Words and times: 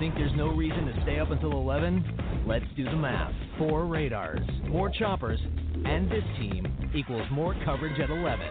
Think 0.00 0.14
there's 0.14 0.32
no 0.34 0.48
reason 0.48 0.86
to 0.86 0.98
stay 1.02 1.18
up 1.18 1.30
until 1.30 1.52
11? 1.52 2.44
Let's 2.46 2.64
do 2.74 2.84
the 2.84 2.96
math. 2.96 3.34
Four 3.58 3.84
radars, 3.84 4.40
more 4.66 4.88
choppers, 4.88 5.38
and 5.84 6.10
this 6.10 6.24
team 6.38 6.90
equals 6.94 7.26
more 7.30 7.54
coverage 7.66 8.00
at 8.00 8.08
11. 8.08 8.46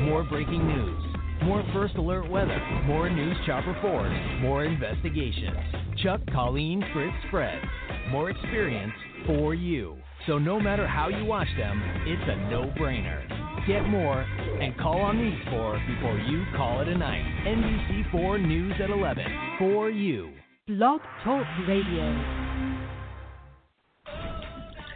More 0.00 0.24
breaking 0.24 0.66
news, 0.66 1.00
more 1.44 1.64
first 1.72 1.94
alert 1.94 2.28
weather, 2.28 2.58
more 2.84 3.08
news 3.08 3.36
chopper 3.46 3.78
force, 3.80 4.12
more 4.40 4.64
investigations. 4.64 5.56
Chuck, 6.02 6.20
Colleen, 6.32 6.82
Fritz, 6.92 7.14
Fred. 7.30 7.62
More 8.10 8.30
experience 8.30 8.92
for 9.24 9.54
you. 9.54 9.98
So 10.26 10.36
no 10.36 10.58
matter 10.58 10.88
how 10.88 11.10
you 11.10 11.24
watch 11.24 11.48
them, 11.56 11.80
it's 12.06 12.28
a 12.28 12.50
no-brainer. 12.50 13.68
Get 13.68 13.86
more 13.86 14.22
and 14.22 14.76
call 14.76 15.00
on 15.00 15.16
these 15.16 15.48
four 15.48 15.80
before 15.86 16.18
you 16.18 16.42
call 16.56 16.80
it 16.80 16.88
a 16.88 16.98
night. 16.98 17.22
NBC4 17.46 18.44
News 18.44 18.74
at 18.82 18.90
11 18.90 19.24
for 19.60 19.90
you. 19.90 20.32
Blog 20.68 21.00
Talk 21.24 21.46
Radio. 21.66 22.14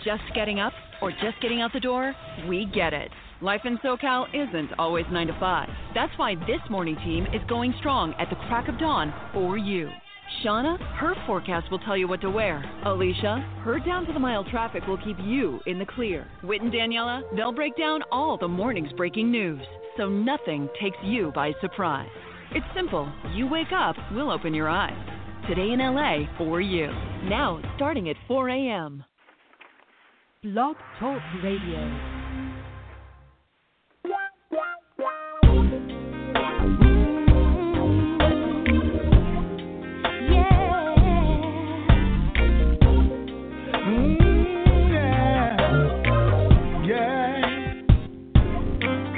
Just 0.05 0.23
getting 0.35 0.61
up 0.61 0.75
or 1.01 1.11
just 1.13 1.41
getting 1.41 1.63
out 1.63 1.73
the 1.73 1.81
door? 1.81 2.15
We 2.47 2.67
get 2.75 2.93
it. 2.93 3.11
Life 3.41 3.63
in 3.65 3.79
SoCal 3.79 4.27
isn't 4.35 4.79
always 4.79 5.07
9 5.11 5.29
to 5.29 5.41
5. 5.41 5.69
That's 5.95 6.13
why 6.19 6.35
this 6.35 6.61
morning 6.69 6.97
team 6.97 7.25
is 7.33 7.41
going 7.49 7.73
strong 7.79 8.13
at 8.19 8.29
the 8.29 8.37
crack 8.49 8.69
of 8.69 8.79
dawn 8.79 9.15
for 9.33 9.57
you. 9.57 9.89
Shauna, 10.45 10.79
her 10.97 11.15
forecast 11.27 11.71
will 11.71 11.79
tell 11.79 11.97
you 11.97 12.07
what 12.07 12.21
to 12.21 12.31
wear. 12.31 12.63
Alicia, 12.85 13.39
her 13.65 13.79
down 13.79 14.05
to 14.05 14.13
the 14.13 14.21
mile 14.21 14.45
traffic 14.45 14.87
will 14.87 15.03
keep 15.03 15.17
you 15.25 15.59
in 15.65 15.79
the 15.79 15.87
clear. 15.87 16.29
Whit 16.43 16.61
and 16.61 16.71
Daniela, 16.71 17.23
they'll 17.35 17.51
break 17.51 17.79
down 17.79 18.03
all 18.13 18.37
the 18.37 18.47
morning's 18.47 18.93
breaking 18.93 19.31
news 19.31 19.63
so 19.97 20.07
nothing 20.11 20.69
takes 20.79 20.99
you 21.03 21.33
by 21.35 21.53
surprise. 21.63 22.11
It's 22.51 22.67
simple. 22.77 23.11
You 23.35 23.47
wake 23.47 23.73
up, 23.75 23.97
we'll 24.13 24.31
open 24.31 24.53
your 24.53 24.69
eyes. 24.69 25.12
Today 25.49 25.73
in 25.73 25.81
LA 25.81 26.25
for 26.39 26.61
you. 26.61 26.87
Now, 27.25 27.61
starting 27.77 28.09
at 28.09 28.17
4 28.29 28.49
a.m. 28.49 29.05
Blog 30.43 30.77
Talk 31.01 31.21
Radio. 31.43 32.13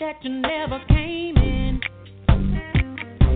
that 0.00 0.22
you 0.22 0.30
never 0.30 0.78
came 0.88 1.36
in. 1.36 1.80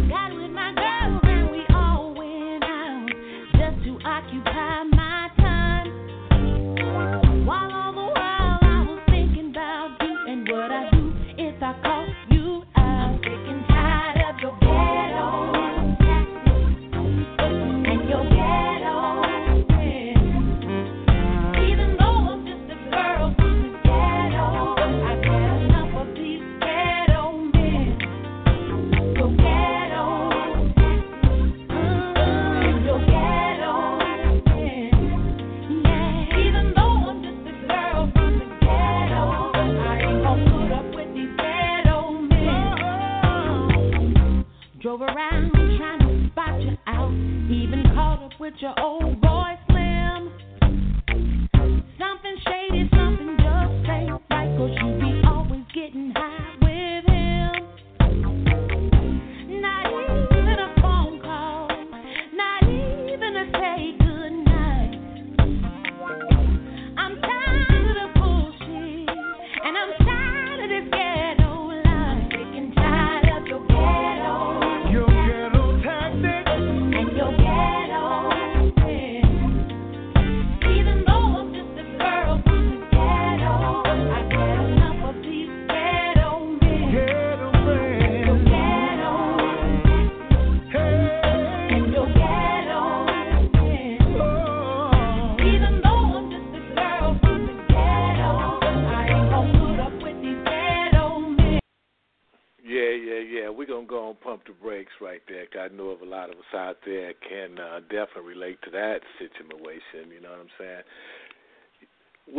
Got 0.08 0.34
with 0.34 0.50
my 0.50 0.72
girls 0.74 1.20
and 1.24 1.50
we 1.50 1.62
all 1.74 2.14
went 2.14 2.64
out 2.64 3.08
just 3.52 3.84
to 3.84 3.98
occupy 4.04 4.59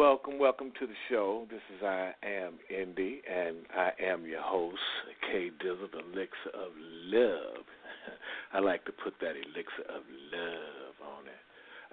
Welcome, 0.01 0.39
welcome 0.39 0.73
to 0.79 0.87
the 0.87 0.97
show. 1.11 1.45
This 1.51 1.61
is 1.77 1.85
I 1.85 2.09
Am 2.25 2.57
Indy, 2.73 3.21
and 3.29 3.57
I 3.69 3.91
am 4.01 4.25
your 4.25 4.41
host, 4.41 4.81
K 5.29 5.51
Dizzle, 5.61 5.93
the 5.93 5.99
elixir 5.99 6.49
of 6.57 6.73
love. 7.05 7.61
I 8.53 8.59
like 8.65 8.83
to 8.85 8.91
put 8.91 9.13
that 9.21 9.37
elixir 9.37 9.85
of 9.93 10.01
love 10.33 10.97
on 11.05 11.29
it. 11.29 11.37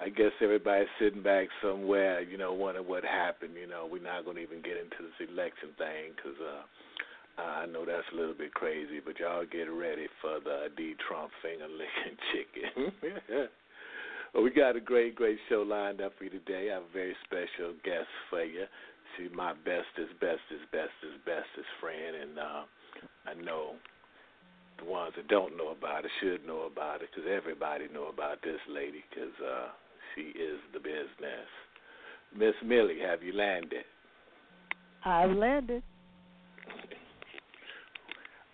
I 0.01 0.09
guess 0.09 0.33
everybody's 0.41 0.89
sitting 0.99 1.23
back 1.23 1.49
somewhere, 1.61 2.23
you 2.23 2.39
know, 2.39 2.55
wondering 2.55 2.89
what 2.89 3.05
happened. 3.05 3.53
You 3.61 3.69
know, 3.69 3.87
we're 3.93 4.01
not 4.01 4.25
going 4.25 4.37
to 4.37 4.43
even 4.43 4.63
get 4.63 4.81
into 4.81 5.05
this 5.05 5.29
election 5.29 5.77
thing 5.77 6.17
because 6.17 6.41
uh, 6.41 6.65
I 7.43 7.67
know 7.67 7.85
that's 7.85 8.09
a 8.15 8.17
little 8.17 8.33
bit 8.33 8.55
crazy, 8.55 9.05
but 9.05 9.21
y'all 9.21 9.45
get 9.45 9.69
ready 9.69 10.09
for 10.25 10.41
the 10.41 10.73
D. 10.79 10.97
Trump 11.07 11.29
finger 11.45 11.69
licking 11.69 12.17
chicken. 12.33 12.89
well, 14.35 14.43
we 14.43 14.51
got 14.51 14.77
a 14.77 14.81
great, 14.81 15.15
great 15.15 15.39
show 15.49 15.63
lined 15.63 16.01
up 16.01 16.13
for 16.19 16.25
you 16.25 16.31
today. 16.31 16.71
I 16.71 16.75
have 16.75 16.85
a 16.85 16.93
very 16.93 17.17
special 17.25 17.75
guest 17.85 18.09
for 18.31 18.45
you. 18.45 18.65
She's 19.17 19.31
my 19.35 19.53
bestest, 19.65 20.15
bestest, 20.21 20.69
bestest, 20.71 21.19
bestest 21.25 21.71
friend, 21.81 22.17
and 22.23 22.39
uh, 22.39 22.63
I 23.27 23.35
know 23.35 23.75
the 24.79 24.85
ones 24.85 25.13
that 25.17 25.29
don't 25.29 25.57
know 25.57 25.71
about 25.71 26.05
it 26.05 26.11
should 26.21 26.47
know 26.47 26.69
about 26.71 27.03
it 27.03 27.09
because 27.13 27.29
everybody 27.29 27.87
know 27.93 28.09
about 28.09 28.43
this 28.43 28.61
lady 28.69 29.03
because 29.11 29.35
uh, 29.43 29.69
she 30.15 30.23
is 30.39 30.61
the 30.73 30.79
business. 30.79 31.49
Miss 32.37 32.55
Millie, 32.65 33.01
have 33.01 33.23
you 33.23 33.33
landed? 33.33 33.85
I've 35.05 35.31
landed. 35.31 35.83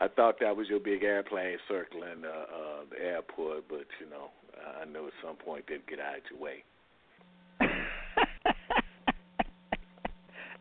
I 0.00 0.08
thought 0.08 0.41
that 0.41 0.56
was 0.56 0.69
your 0.69 0.81
big 0.81 1.05
airplane 1.05 1.58
circling 1.69 2.25
uh, 2.25 2.29
uh, 2.29 2.85
the 2.91 3.00
airport, 3.05 3.69
but 3.69 3.87
you 4.00 4.11
know, 4.11 4.31
I 4.81 4.85
know 4.85 5.06
at 5.06 5.12
some 5.25 5.37
point 5.37 5.67
they'd 5.69 5.87
get 5.87 6.00
out 6.00 6.17
of 6.17 6.23
your 6.31 6.41
way. 6.41 6.64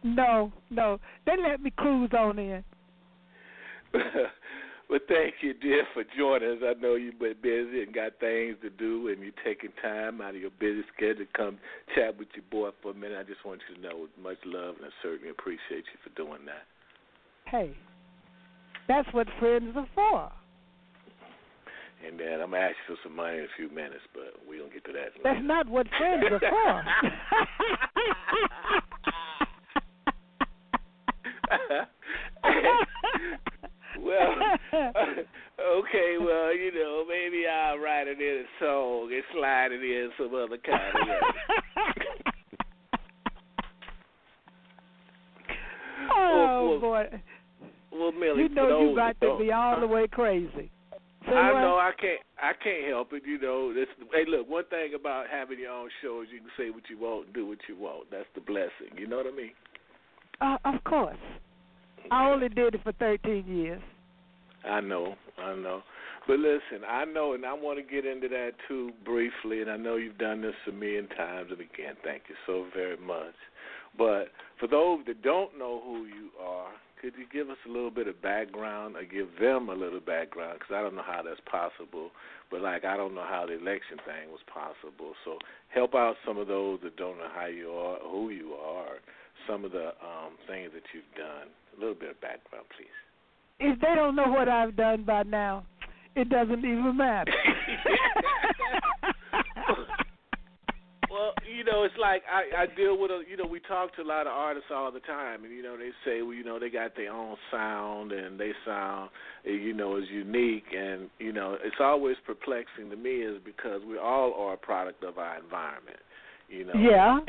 no, 0.04 0.52
no. 0.70 1.00
They 1.26 1.34
let 1.42 1.62
me 1.62 1.72
cruise 1.76 2.12
on 2.18 2.38
in. 2.38 2.64
well, 4.90 5.00
thank 5.08 5.36
you, 5.42 5.54
dear, 5.54 5.86
for 5.94 6.04
joining 6.18 6.58
us. 6.58 6.64
I 6.64 6.74
know 6.80 6.96
you've 6.96 7.20
been 7.20 7.36
busy 7.42 7.84
and 7.84 7.94
got 7.94 8.20
things 8.20 8.58
to 8.62 8.70
do, 8.70 9.08
and 9.08 9.22
you're 9.22 9.32
taking 9.44 9.72
time 9.82 10.22
out 10.22 10.36
of 10.36 10.42
your 10.42 10.52
busy 10.60 10.84
schedule 10.96 11.26
to 11.26 11.28
come 11.36 11.58
chat 11.96 12.18
with 12.18 12.30
your 12.36 12.46
boy 12.52 12.70
for 12.82 12.92
a 12.92 12.94
minute. 12.94 13.18
I 13.20 13.24
just 13.24 13.46
want 13.46 13.62
you 13.70 13.76
to 13.76 13.82
know 13.82 13.98
with 14.02 14.12
much 14.22 14.38
love, 14.46 14.76
and 14.78 14.86
I 14.86 14.90
certainly 15.02 15.30
appreciate 15.30 15.86
you 15.90 15.98
for 16.04 16.10
doing 16.16 16.46
that. 16.46 16.66
Hey, 17.46 17.76
that's 18.88 19.12
what 19.14 19.28
friends 19.40 19.76
are 19.76 19.88
for. 19.96 20.32
And 22.06 22.20
then 22.20 22.42
I'm 22.42 22.52
gonna 22.52 22.64
ask 22.64 22.76
you 22.90 22.96
for 22.96 23.02
some 23.04 23.16
money 23.16 23.38
in 23.38 23.46
a 23.46 23.48
few 23.56 23.70
minutes, 23.70 24.04
but 24.14 24.34
we 24.48 24.58
don't 24.58 24.74
get 24.74 24.84
to 24.86 24.92
that. 24.92 25.16
Later. 25.16 25.24
That's 25.24 25.42
not 25.42 25.70
what 25.70 25.88
friends 25.98 26.26
are 26.32 26.40
for. 26.40 26.84
well, 34.02 34.36
okay, 34.74 36.18
well, 36.20 36.54
you 36.54 36.72
know, 36.74 37.06
maybe 37.08 37.48
I'll 37.48 37.78
write 37.78 38.08
it 38.08 38.20
in 38.20 38.46
a 38.46 38.48
song 38.60 39.10
and 39.14 39.24
slide 39.34 39.72
it 39.72 39.82
in 39.82 40.12
some 40.18 40.36
other 40.36 40.58
kind 40.58 40.98
of. 41.00 41.08
Way. 41.08 41.16
oh, 46.14 46.16
oh 46.16 46.80
boy. 46.82 47.08
boy. 47.10 47.22
Well, 47.94 48.12
Millie, 48.12 48.44
You 48.44 48.50
know 48.50 48.90
you 48.90 48.96
got 48.96 49.20
to 49.22 49.38
be 49.40 49.52
all 49.52 49.80
the 49.80 49.88
way 49.88 50.08
crazy. 50.08 50.72
Say 51.26 51.32
I 51.32 51.54
what? 51.54 51.62
know 51.62 51.76
I 51.76 51.92
can't 52.00 52.20
I 52.42 52.52
can't 52.62 52.88
help 52.90 53.14
it, 53.14 53.24
you 53.26 53.40
know. 53.40 53.74
This 53.74 53.88
hey 54.12 54.26
look, 54.28 54.50
one 54.50 54.66
thing 54.66 54.94
about 54.96 55.28
having 55.32 55.60
your 55.60 55.72
own 55.72 55.90
show 56.02 56.22
is 56.22 56.28
you 56.34 56.40
can 56.40 56.50
say 56.58 56.70
what 56.70 56.84
you 56.90 56.98
want 56.98 57.32
do 57.34 57.48
what 57.48 57.60
you 57.70 57.78
want. 57.78 58.12
That's 58.12 58.28
the 58.36 58.42
blessing. 58.42 58.98
You 58.98 59.08
know 59.08 59.18
what 59.18 59.28
I 59.28 59.36
mean? 59.36 59.52
Uh, 60.42 60.58
of 60.66 60.84
course. 60.84 61.18
I 62.12 62.30
only 62.30 62.50
did 62.50 62.76
it 62.76 62.84
for 62.84 62.92
13 62.94 63.46
years. 63.48 63.82
I 64.66 64.82
know, 64.82 65.16
I 65.38 65.56
know. 65.56 65.84
But 66.28 66.40
listen, 66.40 66.84
I 66.88 67.06
know 67.06 67.34
and 67.34 67.46
I 67.46 67.54
want 67.54 67.80
to 67.80 67.84
get 67.84 68.06
into 68.06 68.28
that 68.30 68.52
too 68.68 68.92
briefly 69.06 69.62
and 69.62 69.70
I 69.70 69.78
know 69.78 69.96
you've 69.96 70.18
done 70.18 70.42
this 70.42 70.56
a 70.68 70.72
million 70.72 71.08
times 71.10 71.52
and 71.52 71.60
again, 71.60 71.96
thank 72.04 72.24
you 72.28 72.36
so 72.46 72.66
very 72.74 72.98
much. 72.98 73.36
But 73.98 74.30
for 74.60 74.68
those 74.68 75.00
that 75.08 75.22
don't 75.22 75.58
know 75.58 75.82
who 75.86 76.06
you 76.06 76.30
are, 76.42 76.72
could 77.04 77.16
you 77.20 77.28
give 77.34 77.50
us 77.50 77.58
a 77.68 77.70
little 77.70 77.92
bit 77.92 78.08
of 78.08 78.22
background 78.22 78.96
or 78.96 79.04
give 79.04 79.28
them 79.38 79.68
a 79.68 79.74
little 79.74 80.00
background? 80.00 80.58
Because 80.58 80.74
I 80.74 80.82
don't 80.82 80.96
know 80.96 81.04
how 81.06 81.22
that's 81.22 81.42
possible. 81.52 82.12
But 82.50 82.62
like, 82.62 82.86
I 82.86 82.96
don't 82.96 83.14
know 83.14 83.28
how 83.28 83.46
the 83.46 83.60
election 83.60 84.00
thing 84.08 84.32
was 84.32 84.40
possible. 84.48 85.12
So 85.26 85.38
help 85.68 85.96
out 85.96 86.16
some 86.26 86.38
of 86.38 86.48
those 86.48 86.80
that 86.84 86.96
don't 86.96 87.18
know 87.18 87.28
how 87.36 87.48
you 87.48 87.72
are, 87.72 88.00
who 88.00 88.30
you 88.30 88.54
are, 88.54 89.04
some 89.46 89.66
of 89.66 89.74
the 89.74 89.88
um, 90.00 90.40
things 90.48 90.72
that 90.74 90.84
you've 90.96 91.04
done. 91.18 91.52
A 91.76 91.80
little 91.80 91.94
bit 91.94 92.12
of 92.12 92.22
background, 92.22 92.68
please. 92.78 92.88
If 93.60 93.82
they 93.82 93.96
don't 93.96 94.16
know 94.16 94.32
what 94.32 94.48
I've 94.48 94.78
done 94.78 95.04
by 95.04 95.24
now, 95.24 95.66
it 96.16 96.30
doesn't 96.30 96.60
even 96.60 96.96
matter. 96.96 97.34
Well, 101.14 101.34
you 101.46 101.64
know, 101.64 101.84
it's 101.84 101.94
like 102.02 102.24
I, 102.26 102.64
I 102.64 102.76
deal 102.76 102.98
with 102.98 103.12
a, 103.12 103.22
you 103.30 103.38
know, 103.38 103.46
we 103.46 103.60
talk 103.60 103.96
to 103.98 104.02
a 104.02 104.04
lot 104.04 104.22
of 104.26 104.34
artists 104.34 104.70
all 104.74 104.92
the 104.92 105.00
time, 105.02 105.44
and 105.44 105.54
you 105.54 105.62
know, 105.62 105.78
they 105.78 105.92
say, 106.04 106.24
well, 106.24 106.34
you 106.34 106.44
know, 106.44 106.58
they 106.60 106.72
got 106.72 106.96
their 106.96 107.12
own 107.14 107.36
sound 107.52 108.12
and 108.12 108.40
they 108.40 108.50
sound, 108.66 109.12
you 109.46 109.74
know, 109.76 109.98
is 109.98 110.06
unique, 110.12 110.64
and 110.76 111.12
you 111.20 111.32
know, 111.32 111.56
it's 111.64 111.76
always 111.80 112.16
perplexing 112.26 112.90
to 112.90 112.96
me 112.96 113.18
is 113.22 113.40
because 113.46 113.82
we 113.88 114.00
all 114.00 114.34
are 114.34 114.54
a 114.54 114.58
product 114.58 115.04
of 115.04 115.20
our 115.20 115.38
environment, 115.38 116.00
you 116.50 116.66
know. 116.66 116.74
Yeah. 116.74 117.20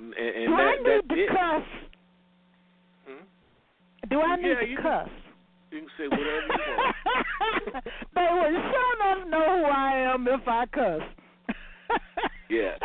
And, 0.00 0.14
and, 0.14 0.36
and 0.36 0.46
Do 0.46 0.54
I 0.54 0.64
that, 0.64 0.82
need 0.82 1.02
that's 1.02 1.08
to 1.08 1.22
it. 1.24 1.28
cuss? 1.28 1.62
Hmm? 3.08 4.08
Do 4.08 4.20
I 4.22 4.36
need 4.36 4.48
Yeah, 4.48 4.60
to 4.60 4.66
you 4.70 4.76
can- 4.76 4.84
cuss? 4.84 5.08
You 5.70 5.78
can 5.80 5.88
say 5.98 6.04
whatever 6.08 6.46
you 6.48 6.64
want. 6.78 6.96
they 8.14 8.26
would 8.32 8.56
sure 8.72 8.92
enough 8.96 9.28
know 9.28 9.44
who 9.58 9.64
I 9.66 10.14
am 10.14 10.26
if 10.26 10.48
I 10.48 10.64
cuss. 10.72 11.02
Yes. 12.48 12.78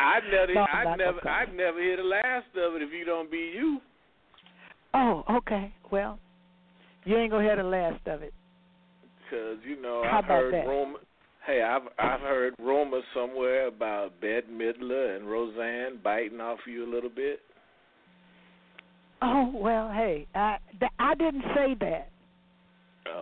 I 0.00 0.20
never, 0.30 0.54
No, 0.54 0.60
I 0.62 0.96
never, 0.96 1.28
I 1.28 1.44
never 1.52 1.80
hear 1.82 1.96
the 1.98 2.02
last 2.02 2.46
of 2.56 2.74
it 2.76 2.82
if 2.82 2.90
you 2.92 3.04
don't 3.04 3.30
be 3.30 3.52
you. 3.54 3.80
oh, 4.94 5.24
okay. 5.30 5.72
Well, 5.90 6.18
you 7.04 7.16
ain't 7.16 7.30
gonna 7.30 7.44
hear 7.44 7.56
the 7.56 7.62
last 7.62 8.06
of 8.06 8.22
it. 8.22 8.32
Because 9.30 9.58
you 9.66 9.80
know 9.80 10.02
How 10.10 10.18
I've 10.18 10.24
heard 10.24 10.54
that? 10.54 10.66
rumor. 10.66 10.98
Hey, 11.46 11.62
I've 11.62 11.82
I've 11.98 12.20
heard 12.20 12.54
rumors 12.58 13.04
somewhere 13.14 13.66
about 13.68 14.20
Bette 14.20 14.46
Midler 14.50 15.16
and 15.16 15.30
Roseanne 15.30 15.98
biting 16.02 16.40
off 16.40 16.58
you 16.66 16.84
a 16.84 16.90
little 16.92 17.10
bit. 17.10 17.40
Oh 19.22 19.50
well, 19.54 19.90
hey, 19.92 20.26
I 20.34 20.56
th- 20.78 20.92
I 20.98 21.14
didn't 21.14 21.44
say 21.54 21.74
that. 21.80 22.08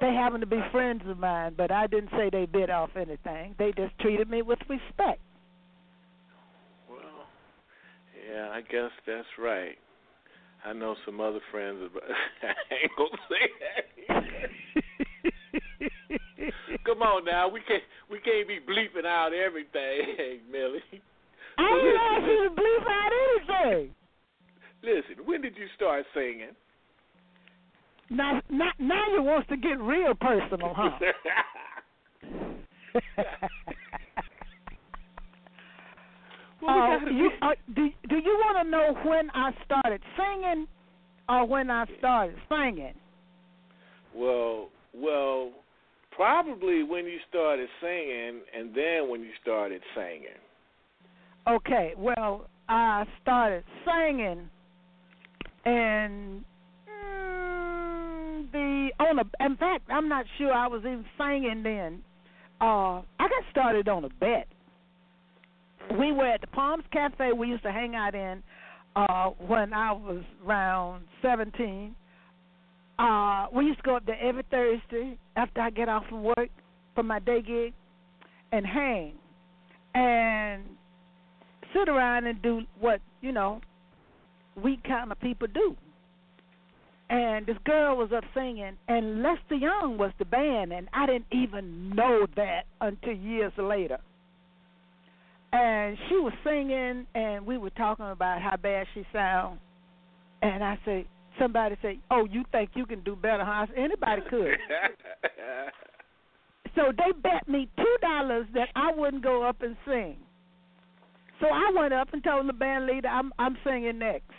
They 0.00 0.12
happen 0.12 0.40
to 0.40 0.46
be 0.46 0.60
friends 0.70 1.02
of 1.06 1.18
mine, 1.18 1.54
but 1.56 1.70
I 1.70 1.86
didn't 1.86 2.10
say 2.10 2.30
they 2.30 2.46
bit 2.46 2.70
off 2.70 2.90
anything. 2.96 3.54
They 3.58 3.72
just 3.76 3.98
treated 4.00 4.28
me 4.30 4.42
with 4.42 4.58
respect. 4.68 5.20
Well, 6.88 7.26
yeah, 8.30 8.48
I 8.50 8.60
guess 8.60 8.90
that's 9.06 9.26
right. 9.38 9.76
I 10.64 10.72
know 10.72 10.96
some 11.06 11.20
other 11.20 11.40
friends. 11.50 11.78
About, 11.90 12.02
I 12.42 12.74
ain't 12.74 12.92
gonna 12.96 13.22
say 13.28 13.50
that. 14.08 14.22
Come 16.84 17.02
on 17.02 17.24
now, 17.24 17.48
we 17.48 17.60
can't 17.66 17.82
we 18.10 18.18
can't 18.20 18.48
be 18.48 18.58
bleeping 18.60 19.06
out 19.06 19.32
everything, 19.32 20.40
Millie. 20.52 20.82
I 21.58 21.62
ain't 21.62 21.98
asked 22.00 22.26
you 22.26 22.48
to 22.48 22.54
bleep 22.54 22.86
out 22.88 23.12
anything. 23.12 23.94
Listen, 24.82 25.24
when 25.26 25.42
did 25.42 25.56
you 25.56 25.66
start 25.76 26.04
singing? 26.14 26.54
Now, 28.10 28.40
now, 28.50 28.70
now 28.78 29.04
you 29.12 29.22
wants 29.22 29.48
to 29.48 29.56
get 29.56 29.78
real 29.80 30.14
personal, 30.14 30.72
huh? 30.74 30.98
Well, 36.60 37.00
Uh, 37.00 37.10
you, 37.10 37.30
uh, 37.40 37.54
do 37.74 37.88
do 38.08 38.16
you 38.16 38.42
want 38.44 38.64
to 38.64 38.70
know 38.70 38.92
when 39.08 39.30
I 39.30 39.52
started 39.64 40.02
singing, 40.16 40.66
or 41.28 41.46
when 41.46 41.70
I 41.70 41.84
started 41.98 42.36
singing? 42.48 42.94
Well, 44.14 44.68
well, 44.92 45.52
probably 46.10 46.82
when 46.82 47.04
you 47.04 47.18
started 47.28 47.68
singing, 47.80 48.40
and 48.56 48.74
then 48.74 49.08
when 49.08 49.20
you 49.20 49.30
started 49.40 49.82
singing. 49.94 50.40
Okay, 51.46 51.94
well, 51.96 52.48
I 52.68 53.04
started 53.22 53.62
singing, 53.84 54.50
and 55.64 56.44
the 58.52 58.90
on 59.00 59.18
a. 59.18 59.44
In 59.44 59.56
fact, 59.56 59.84
I'm 59.90 60.08
not 60.08 60.24
sure 60.36 60.52
I 60.52 60.66
was 60.66 60.80
even 60.80 61.04
singing 61.16 61.62
then. 61.62 62.02
Uh, 62.60 63.02
I 63.18 63.28
got 63.28 63.44
started 63.50 63.88
on 63.88 64.04
a 64.04 64.08
bet. 64.08 64.48
We 65.98 66.12
were 66.12 66.26
at 66.26 66.40
the 66.40 66.46
Palms 66.48 66.84
Cafe. 66.92 67.32
We 67.32 67.48
used 67.48 67.62
to 67.62 67.72
hang 67.72 67.94
out 67.94 68.14
in 68.14 68.42
uh, 68.96 69.30
when 69.46 69.72
I 69.72 69.92
was 69.92 70.22
around 70.44 71.04
17. 71.22 71.94
Uh, 72.98 73.46
we 73.54 73.66
used 73.66 73.78
to 73.78 73.82
go 73.84 73.96
up 73.96 74.06
there 74.06 74.20
every 74.20 74.42
Thursday 74.50 75.16
after 75.36 75.60
I 75.60 75.70
get 75.70 75.88
off 75.88 76.04
from 76.08 76.24
work 76.24 76.50
from 76.94 77.06
my 77.06 77.20
day 77.20 77.40
gig 77.42 77.72
and 78.50 78.66
hang 78.66 79.12
and 79.94 80.64
sit 81.72 81.88
around 81.88 82.26
and 82.26 82.42
do 82.42 82.62
what 82.80 83.00
you 83.20 83.30
know 83.30 83.60
we 84.62 84.78
kind 84.86 85.12
of 85.12 85.20
people 85.20 85.46
do. 85.52 85.76
And 87.10 87.46
this 87.46 87.56
girl 87.64 87.96
was 87.96 88.10
up 88.14 88.24
singing, 88.34 88.76
and 88.86 89.22
Lester 89.22 89.54
Young 89.54 89.96
was 89.96 90.12
the 90.18 90.26
band, 90.26 90.72
and 90.74 90.88
I 90.92 91.06
didn't 91.06 91.26
even 91.32 91.90
know 91.90 92.26
that 92.36 92.64
until 92.82 93.14
years 93.14 93.52
later. 93.56 93.98
And 95.52 95.96
she 96.08 96.16
was 96.16 96.34
singing, 96.44 97.06
and 97.14 97.46
we 97.46 97.56
were 97.56 97.70
talking 97.70 98.10
about 98.10 98.42
how 98.42 98.56
bad 98.56 98.86
she 98.92 99.06
sound. 99.10 99.58
And 100.42 100.62
I 100.62 100.78
said, 100.84 101.06
somebody 101.38 101.76
said, 101.80 101.96
"Oh, 102.10 102.26
you 102.30 102.44
think 102.52 102.70
you 102.74 102.84
can 102.84 103.00
do 103.00 103.16
better, 103.16 103.44
huh?" 103.44 103.66
Said, 103.68 103.78
Anybody 103.78 104.22
could. 104.28 104.58
So 106.74 106.92
they 106.96 107.10
bet 107.22 107.48
me 107.48 107.68
two 107.76 107.96
dollars 108.00 108.46
that 108.54 108.68
I 108.76 108.92
wouldn't 108.94 109.24
go 109.24 109.42
up 109.42 109.62
and 109.62 109.76
sing. 109.84 110.16
So 111.40 111.48
I 111.48 111.72
went 111.74 111.92
up 111.92 112.12
and 112.12 112.22
told 112.22 112.48
the 112.48 112.52
band 112.52 112.86
leader 112.86 113.08
I'm 113.08 113.32
I'm 113.36 113.56
singing 113.64 113.98
next. 113.98 114.30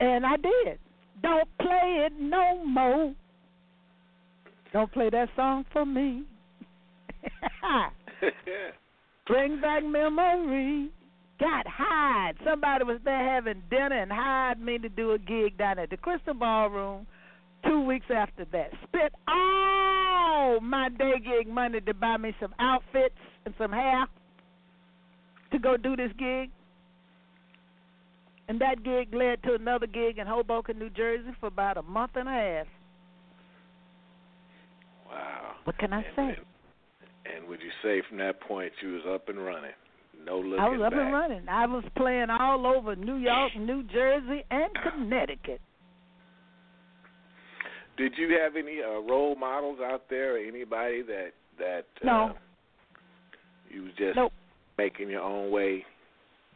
And 0.00 0.26
I 0.26 0.36
did. 0.36 0.80
Don't 1.22 1.48
play 1.58 2.06
it 2.06 2.12
no 2.18 2.64
more. 2.64 3.14
Don't 4.72 4.92
play 4.92 5.10
that 5.10 5.28
song 5.36 5.64
for 5.72 5.84
me. 5.84 6.24
Bring 9.26 9.60
back 9.60 9.84
memory. 9.84 10.90
Got 11.38 11.66
hired. 11.66 12.36
Somebody 12.44 12.84
was 12.84 13.00
there 13.04 13.34
having 13.34 13.62
dinner 13.70 14.00
and 14.02 14.12
hired 14.12 14.60
me 14.60 14.78
to 14.78 14.88
do 14.88 15.12
a 15.12 15.18
gig 15.18 15.56
down 15.58 15.78
at 15.78 15.90
the 15.90 15.96
Crystal 15.96 16.34
Ballroom 16.34 17.06
two 17.66 17.80
weeks 17.80 18.06
after 18.14 18.44
that. 18.52 18.70
Spent 18.88 19.12
all 19.26 20.60
my 20.60 20.88
day 20.90 21.14
gig 21.18 21.48
money 21.52 21.80
to 21.80 21.94
buy 21.94 22.16
me 22.16 22.34
some 22.40 22.54
outfits 22.58 23.14
and 23.44 23.54
some 23.58 23.72
hair 23.72 24.06
to 25.52 25.58
go 25.58 25.76
do 25.76 25.96
this 25.96 26.12
gig. 26.18 26.50
And 28.50 28.60
that 28.60 28.82
gig 28.82 29.14
led 29.14 29.40
to 29.44 29.54
another 29.54 29.86
gig 29.86 30.18
in 30.18 30.26
Hoboken, 30.26 30.76
New 30.76 30.90
Jersey 30.90 31.30
for 31.38 31.46
about 31.46 31.76
a 31.76 31.82
month 31.82 32.16
and 32.16 32.28
a 32.28 32.32
half. 32.32 32.66
wow. 35.08 35.52
What 35.62 35.78
can 35.78 35.92
I 35.92 36.02
And- 36.02 36.16
say? 36.16 36.22
And, 36.22 37.36
and 37.36 37.48
would 37.48 37.60
you 37.62 37.70
say 37.80 38.02
from 38.08 38.18
that 38.18 38.40
point 38.40 38.72
you 38.82 38.94
was 38.94 39.02
up 39.06 39.28
and 39.28 39.38
running? 39.38 39.70
No 40.24 40.38
looking 40.40 40.58
I 40.58 40.68
was 40.68 40.80
up 40.82 40.90
back. 40.90 41.00
and 41.00 41.12
running. 41.12 41.48
I 41.48 41.66
was 41.66 41.84
playing 41.96 42.28
all 42.28 42.66
over 42.66 42.96
New 42.96 43.14
York, 43.16 43.54
New 43.56 43.84
Jersey, 43.84 44.42
and 44.50 44.70
Connecticut. 44.82 45.60
Did 47.96 48.12
you 48.18 48.36
have 48.42 48.56
any 48.56 48.82
uh, 48.82 48.98
role 49.00 49.36
models 49.36 49.78
out 49.80 50.02
there, 50.10 50.34
or 50.34 50.38
anybody 50.38 51.02
that 51.02 51.30
that 51.58 51.86
uh, 52.02 52.06
No. 52.06 52.34
you 53.70 53.82
was 53.84 53.92
just 53.96 54.16
Nope. 54.16 54.32
making 54.76 55.08
your 55.08 55.22
own 55.22 55.50
way? 55.52 55.84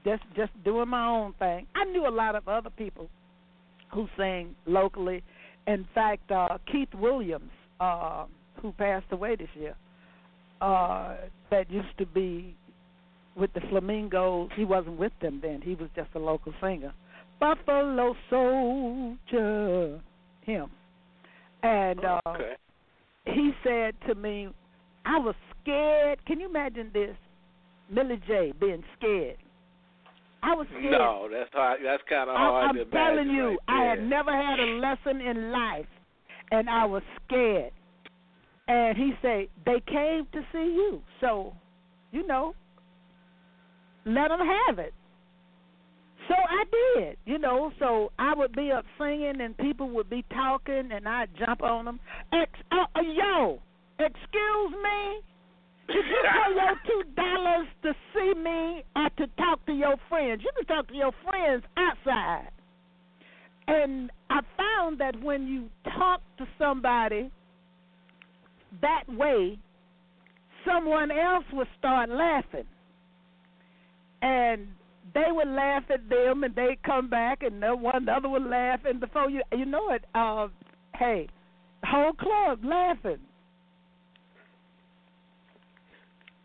Just 0.05 0.23
just 0.37 0.53
doing 0.65 0.89
my 0.89 1.07
own 1.07 1.35
thing. 1.39 1.67
I 1.75 1.85
knew 1.85 2.07
a 2.07 2.11
lot 2.11 2.35
of 2.35 2.49
other 2.49 2.71
people 2.71 3.09
who 3.93 4.09
sang 4.17 4.55
locally. 4.67 5.23
In 5.67 5.87
fact, 5.95 6.31
uh 6.31 6.59
Keith 6.71 6.95
Williams, 6.95 7.51
uh 7.81 8.27
who 8.61 8.73
passed 8.73 9.07
away 9.11 9.37
this 9.37 9.49
year. 9.55 9.77
Uh, 10.61 11.17
that 11.51 11.71
used 11.71 11.99
to 11.99 12.07
be 12.07 12.57
with 13.37 13.53
the 13.53 13.61
Flamingos. 13.69 14.49
He 14.57 14.65
wasn't 14.65 14.99
with 14.99 15.13
them 15.21 15.41
then. 15.43 15.61
He 15.63 15.75
was 15.75 15.91
just 15.95 16.09
a 16.15 16.19
local 16.19 16.55
singer. 16.63 16.95
Buffalo 17.39 18.15
Soldier, 18.31 20.01
him. 20.43 20.71
And 21.63 22.05
uh, 22.05 22.21
okay. 22.27 22.55
he 23.27 23.51
said 23.63 23.95
to 24.09 24.15
me, 24.15 24.49
I 25.05 25.19
was 25.19 25.35
scared. 25.61 26.25
Can 26.27 26.41
you 26.41 26.49
imagine 26.49 26.91
this? 26.95 27.17
Millie 27.91 28.21
J 28.27 28.53
being 28.59 28.83
scared. 28.97 29.37
I 30.45 30.55
was 30.55 30.67
scared. 30.71 30.93
No, 30.93 31.27
that's 31.33 31.51
hard. 31.53 31.81
That's 31.83 32.03
kind 32.09 32.29
of 32.29 32.37
I, 32.37 32.39
hard 32.39 32.69
I'm 32.69 32.77
to 32.77 32.85
telling 32.85 33.31
you, 33.31 33.49
right 33.49 33.59
I 33.69 33.85
had 33.85 34.03
never 34.03 34.31
had 34.31 34.61
a 34.61 34.67
lesson 34.77 35.23
in 35.23 35.51
life, 35.51 35.87
and 36.51 36.69
I 36.69 36.85
was 36.85 37.03
scared. 37.25 37.73
And 38.69 38.97
he 38.97 39.13
said 39.23 39.47
they 39.65 39.83
came 39.87 40.27
to 40.33 40.41
see 40.53 40.75
you, 40.75 41.03
so 41.21 41.55
you 42.13 42.27
know, 42.27 42.55
let 44.05 44.29
them 44.29 44.41
have 44.41 44.79
it. 44.79 44.93
So 46.29 46.35
I 46.35 46.65
did, 46.99 47.17
you 47.25 47.39
know. 47.39 47.73
So 47.79 48.13
I 48.19 48.35
would 48.35 48.55
be 48.55 48.71
up 48.71 48.85
singing, 48.99 49.41
and 49.41 49.57
people 49.57 49.89
would 49.91 50.11
be 50.11 50.25
talking, 50.31 50.91
and 50.93 51.09
I'd 51.09 51.29
jump 51.39 51.63
on 51.63 51.87
them. 51.87 52.01
Ex- 52.33 52.51
uh, 52.71 52.85
uh, 52.99 53.03
yo, 53.03 53.61
excuse 53.99 54.73
me. 54.83 55.21
Did 55.89 55.97
you 55.97 56.23
pay 56.33 56.55
your 56.55 56.77
two 56.87 57.11
dollars 57.15 57.67
to 57.83 57.93
see 58.15 58.35
me 58.39 58.85
or 58.97 59.09
to 59.19 59.27
talk 59.37 59.65
to 59.67 59.73
your 59.73 59.97
friends? 60.09 60.43
You 60.43 60.51
can 60.57 60.67
talk 60.67 60.89
to 60.89 60.95
your 60.95 61.13
friends 61.29 61.65
outside. 61.77 62.51
And 63.67 64.11
I 64.31 64.41
found 64.57 64.99
that 65.01 65.21
when 65.23 65.47
you 65.47 65.69
talk 65.99 66.21
to 66.39 66.47
somebody 66.59 67.31
that 68.83 69.05
way, 69.09 69.59
someone 70.67 71.11
else 71.11 71.45
would 71.53 71.69
start 71.79 72.11
laughing. 72.11 72.67
And 74.23 74.69
they 75.13 75.31
would 75.31 75.49
laugh 75.49 75.85
at 75.91 76.09
them 76.09 76.45
and 76.45 76.55
they'd 76.55 76.83
come 76.83 77.09
back 77.09 77.43
and 77.43 77.63
one 77.81 78.09
other 78.09 78.29
would 78.29 78.47
laugh 78.47 78.81
and 78.85 78.99
before 79.01 79.29
you 79.31 79.43
you 79.53 79.65
know 79.67 79.91
it, 79.91 80.05
uh 80.15 80.49
hey, 80.97 81.29
whole 81.85 82.13
club 82.13 82.65
laughing. 82.65 83.19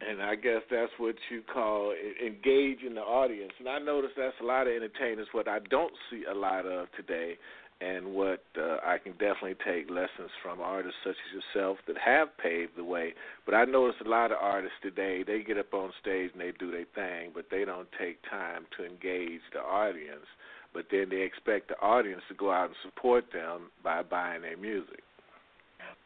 And 0.07 0.21
I 0.21 0.35
guess 0.35 0.61
that's 0.71 0.91
what 0.97 1.15
you 1.29 1.41
call 1.53 1.93
e- 1.93 2.25
engaging 2.25 2.95
the 2.95 3.01
audience. 3.01 3.51
And 3.59 3.67
I 3.67 3.79
notice 3.79 4.11
that's 4.15 4.35
a 4.41 4.45
lot 4.45 4.67
of 4.67 4.73
entertainers. 4.73 5.27
What 5.33 5.47
I 5.47 5.59
don't 5.69 5.93
see 6.09 6.23
a 6.29 6.33
lot 6.33 6.65
of 6.65 6.87
today, 6.95 7.37
and 7.81 8.13
what 8.13 8.43
uh, 8.57 8.77
I 8.85 8.97
can 8.97 9.13
definitely 9.13 9.55
take 9.65 9.89
lessons 9.89 10.31
from 10.43 10.59
artists 10.59 10.97
such 11.03 11.15
as 11.15 11.41
yourself 11.55 11.77
that 11.87 11.97
have 11.97 12.27
paved 12.37 12.73
the 12.75 12.83
way. 12.83 13.13
But 13.45 13.55
I 13.55 13.65
notice 13.65 13.95
a 14.05 14.09
lot 14.09 14.31
of 14.31 14.37
artists 14.41 14.77
today, 14.81 15.23
they 15.25 15.41
get 15.43 15.57
up 15.57 15.73
on 15.73 15.91
stage 16.01 16.31
and 16.33 16.41
they 16.41 16.51
do 16.59 16.71
their 16.71 16.85
thing, 16.93 17.31
but 17.33 17.45
they 17.49 17.63
don't 17.63 17.87
take 17.97 18.19
time 18.29 18.65
to 18.77 18.85
engage 18.85 19.41
the 19.53 19.59
audience. 19.59 20.27
But 20.73 20.85
then 20.91 21.07
they 21.09 21.21
expect 21.21 21.69
the 21.69 21.79
audience 21.79 22.21
to 22.27 22.35
go 22.35 22.51
out 22.51 22.67
and 22.67 22.75
support 22.83 23.25
them 23.33 23.71
by 23.83 24.03
buying 24.03 24.41
their 24.41 24.57
music. 24.57 25.01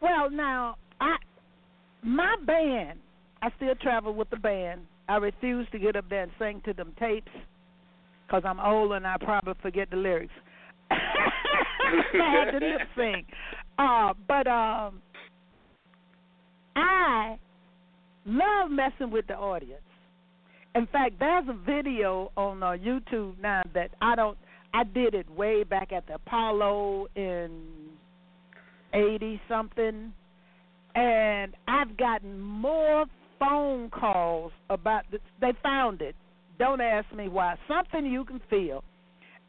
Well, 0.01 0.29
now 0.29 0.75
I 1.01 1.15
my 2.03 2.35
band, 2.45 3.00
I 3.43 3.50
still 3.57 3.75
travel 3.75 4.13
with 4.13 4.29
the 4.29 4.38
band. 4.38 4.83
I 5.09 5.17
refuse 5.17 5.67
to 5.73 5.79
get 5.79 5.97
up 5.97 6.09
there 6.09 6.23
and 6.23 6.31
sing 6.39 6.62
to 6.63 6.71
them 6.71 6.93
tapes 6.97 7.31
because 8.25 8.43
I'm 8.45 8.57
old 8.57 8.93
and 8.93 9.05
I 9.05 9.17
probably 9.19 9.55
forget 9.62 9.89
the 9.89 9.97
lyrics. 9.97 10.31
I 10.91 10.95
had 12.13 12.51
to 12.51 12.65
lip 12.65 12.88
sync. 12.95 13.27
Uh, 13.77 14.13
but 14.29 14.47
um, 14.47 15.01
I 16.77 17.38
love 18.25 18.71
messing 18.71 19.12
with 19.12 19.27
the 19.27 19.35
audience. 19.35 19.81
In 20.73 20.88
fact, 20.88 21.15
there's 21.19 21.45
a 21.50 21.65
video 21.65 22.31
on 22.38 22.63
uh, 22.63 22.67
YouTube 22.67 23.38
now 23.41 23.62
that 23.73 23.89
I 24.01 24.15
don't. 24.15 24.38
I 24.73 24.85
did 24.85 25.15
it 25.15 25.29
way 25.29 25.65
back 25.65 25.91
at 25.91 26.07
the 26.07 26.15
Apollo 26.15 27.07
in 27.17 27.51
eighty 28.93 29.41
something, 29.50 30.13
and 30.95 31.53
I've 31.67 31.97
gotten 31.97 32.39
more 32.39 33.05
phone 33.43 33.89
calls 33.89 34.51
about 34.69 35.03
this. 35.12 35.21
They 35.41 35.53
found 35.62 36.01
it. 36.01 36.15
Don't 36.59 36.81
ask 36.81 37.12
me 37.13 37.27
why. 37.27 37.55
Something 37.67 38.05
you 38.05 38.23
can 38.25 38.39
feel. 38.50 38.83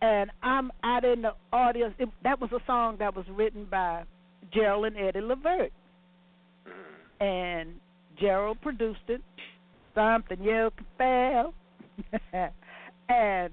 And 0.03 0.31
I'm 0.43 0.71
out 0.83 1.05
in 1.05 1.23
the 1.23 1.33
audience. 1.53 1.95
It, 1.99 2.09
that 2.25 2.41
was 2.41 2.51
a 2.53 2.61
song 2.67 2.97
that 2.99 3.15
was 3.15 3.25
written 3.31 3.67
by 3.71 4.05
Gerald 4.53 4.87
and 4.87 4.97
Eddie 4.97 5.21
Levert, 5.21 5.73
mm-hmm. 6.69 7.25
and 7.25 7.75
Gerald 8.21 8.61
produced 8.61 9.01
it. 9.09 9.23
Something 9.95 10.43
you 10.43 10.71
can 10.77 10.87
feel. 10.99 11.55
and 13.09 13.53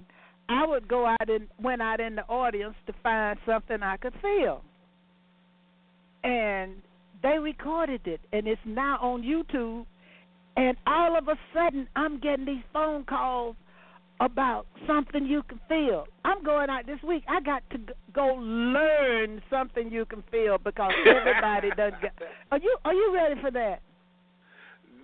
I 0.50 0.66
would 0.66 0.88
go 0.88 1.06
out 1.06 1.30
and 1.30 1.48
went 1.62 1.82
out 1.82 2.00
in 2.00 2.16
the 2.16 2.24
audience 2.24 2.76
to 2.88 2.94
find 3.04 3.38
something 3.46 3.84
I 3.84 3.98
could 3.98 4.14
feel 4.22 4.64
and 6.24 6.74
they 7.24 7.38
recorded 7.40 8.02
it 8.06 8.22
and 8.32 8.48
it's 8.48 8.62
now 8.66 8.98
on 9.02 9.22
YouTube 9.22 9.86
and 10.58 10.78
all 10.88 11.18
of 11.18 11.28
a 11.28 11.36
sudden 11.54 11.88
I'm 11.96 12.20
getting 12.20 12.46
these 12.46 12.64
phone 12.74 13.04
calls 13.06 13.56
about 14.20 14.68
something 14.86 15.26
you 15.26 15.42
can 15.44 15.60
feel. 15.68 16.06
I'm 16.24 16.44
going 16.44 16.70
out 16.70 16.86
this 16.86 17.00
week. 17.06 17.24
I 17.28 17.42
got 17.42 17.64
to 17.72 17.78
go 18.14 18.36
learn 18.36 19.42
something 19.50 19.92
you 19.92 20.06
can 20.06 20.24
feel 20.30 20.58
because 20.60 20.92
everybody 21.06 21.70
does 21.76 21.94
get 22.02 22.14
Are 22.52 22.60
you 22.60 22.78
are 22.86 22.94
you 22.94 23.14
ready 23.16 23.40
for 23.42 23.52
that? 23.52 23.82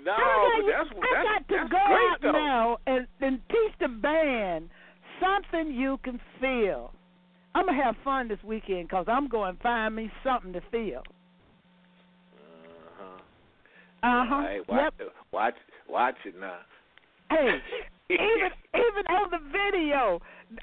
No, 0.03 0.13
I 0.13 0.61
but 0.61 0.71
got, 0.71 0.85
that's 0.85 0.99
I 1.01 1.23
got 1.23 1.47
to 1.47 1.69
go 1.69 1.77
out 1.77 2.17
though. 2.21 2.31
now 2.31 2.77
and, 2.85 3.07
and 3.19 3.39
teach 3.49 3.73
the 3.79 3.87
band 3.87 4.69
something 5.19 5.73
you 5.73 5.99
can 6.03 6.19
feel. 6.39 6.91
I'm 7.55 7.65
gonna 7.65 7.83
have 7.83 7.95
fun 8.03 8.27
this 8.27 8.37
weekend 8.43 8.87
because 8.87 9.05
I'm 9.07 9.27
going 9.27 9.57
to 9.57 9.63
find 9.63 9.95
me 9.95 10.11
something 10.23 10.53
to 10.53 10.61
feel. 10.71 11.01
Uh-huh. 14.07 14.33
Uh. 14.33 14.35
All 14.35 14.41
right, 14.41 14.69
watch, 14.69 14.93
Yep. 14.99 15.11
watch, 15.31 15.55
watch 15.89 16.15
it 16.25 16.39
now. 16.39 16.59
Hey, 17.29 17.59
even 18.09 18.51
even 18.73 19.05
on 19.09 19.31
the 19.31 19.39
video, 19.51 20.21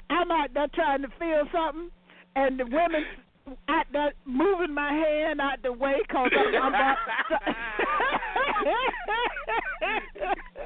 I'm 0.09 0.31
out 0.31 0.53
there 0.53 0.67
trying 0.73 1.01
to 1.03 1.09
feel 1.19 1.43
something, 1.53 1.91
and 2.35 2.59
the 2.59 2.65
women 2.65 3.05
out 3.69 3.85
there 3.93 4.13
moving 4.25 4.73
my 4.73 4.91
hand 4.91 5.39
out 5.39 5.61
the 5.61 5.71
way 5.71 5.97
because 6.07 6.31
I'm, 6.35 6.55
I'm 6.55 6.67
about. 6.73 6.97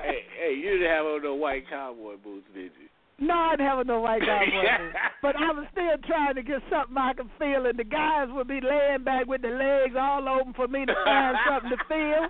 hey, 0.04 0.20
hey, 0.40 0.54
you 0.56 0.72
didn't 0.72 0.88
have 0.90 1.06
on 1.06 1.24
no 1.24 1.36
white 1.36 1.68
cowboy 1.70 2.16
boots, 2.24 2.48
did 2.54 2.72
you? 2.80 2.88
No, 3.20 3.34
I 3.34 3.58
didn't 3.58 3.68
have 3.68 3.86
no 3.86 4.00
white 4.00 4.22
guy 4.22 4.46
boots, 4.46 4.96
but 5.22 5.36
I 5.36 5.52
was 5.52 5.68
still 5.74 5.98
trying 6.08 6.36
to 6.36 6.42
get 6.42 6.62
something 6.72 6.96
I 6.98 7.12
could 7.14 7.30
feel, 7.38 7.66
and 7.66 7.78
the 7.78 7.84
guys 7.84 8.30
would 8.32 8.48
be 8.48 8.62
laying 8.62 9.04
back 9.04 9.28
with 9.28 9.42
their 9.42 9.58
legs 9.58 9.96
all 10.00 10.30
open 10.30 10.54
for 10.54 10.70
me 10.70 10.86
to 10.86 10.94
find 11.04 11.36
something 11.46 11.72
to 11.72 11.78
feel. 11.90 12.30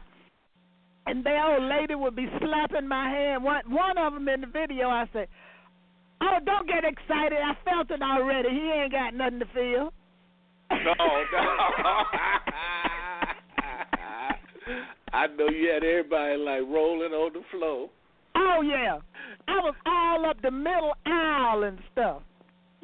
And 1.10 1.24
the 1.24 1.36
old 1.44 1.64
lady 1.64 1.96
would 1.96 2.16
be 2.16 2.28
slapping 2.38 2.88
my 2.88 3.10
hand. 3.10 3.44
One 3.44 3.64
one 3.68 3.98
of 3.98 4.14
them 4.14 4.30
in 4.30 4.42
the 4.42 4.48
video, 4.48 4.90
I 4.90 5.10
said, 5.12 5.28
"Oh, 6.22 6.38
don't 6.46 6.68
get 6.68 6.84
excited. 6.86 7.40
I 7.42 7.56
felt 7.66 7.90
it 7.90 8.04
already. 8.04 8.50
He 8.50 8.72
ain't 8.72 8.92
got 8.92 9.16
nothing 9.16 9.40
to 9.40 9.46
feel." 9.48 9.92
No, 10.70 10.78
no. 10.78 10.94
I 15.14 15.26
know 15.36 15.50
you 15.50 15.70
had 15.74 15.84
everybody 15.84 16.38
like 16.38 16.62
rolling 16.62 17.12
on 17.12 17.34
the 17.34 17.42
floor. 17.50 17.90
Oh 18.36 18.62
yeah, 18.62 19.00
I 19.48 19.60
was 19.62 19.74
all 19.88 20.30
up 20.30 20.40
the 20.44 20.52
middle 20.52 20.94
aisle 21.08 21.64
and 21.64 21.80
stuff. 21.92 22.22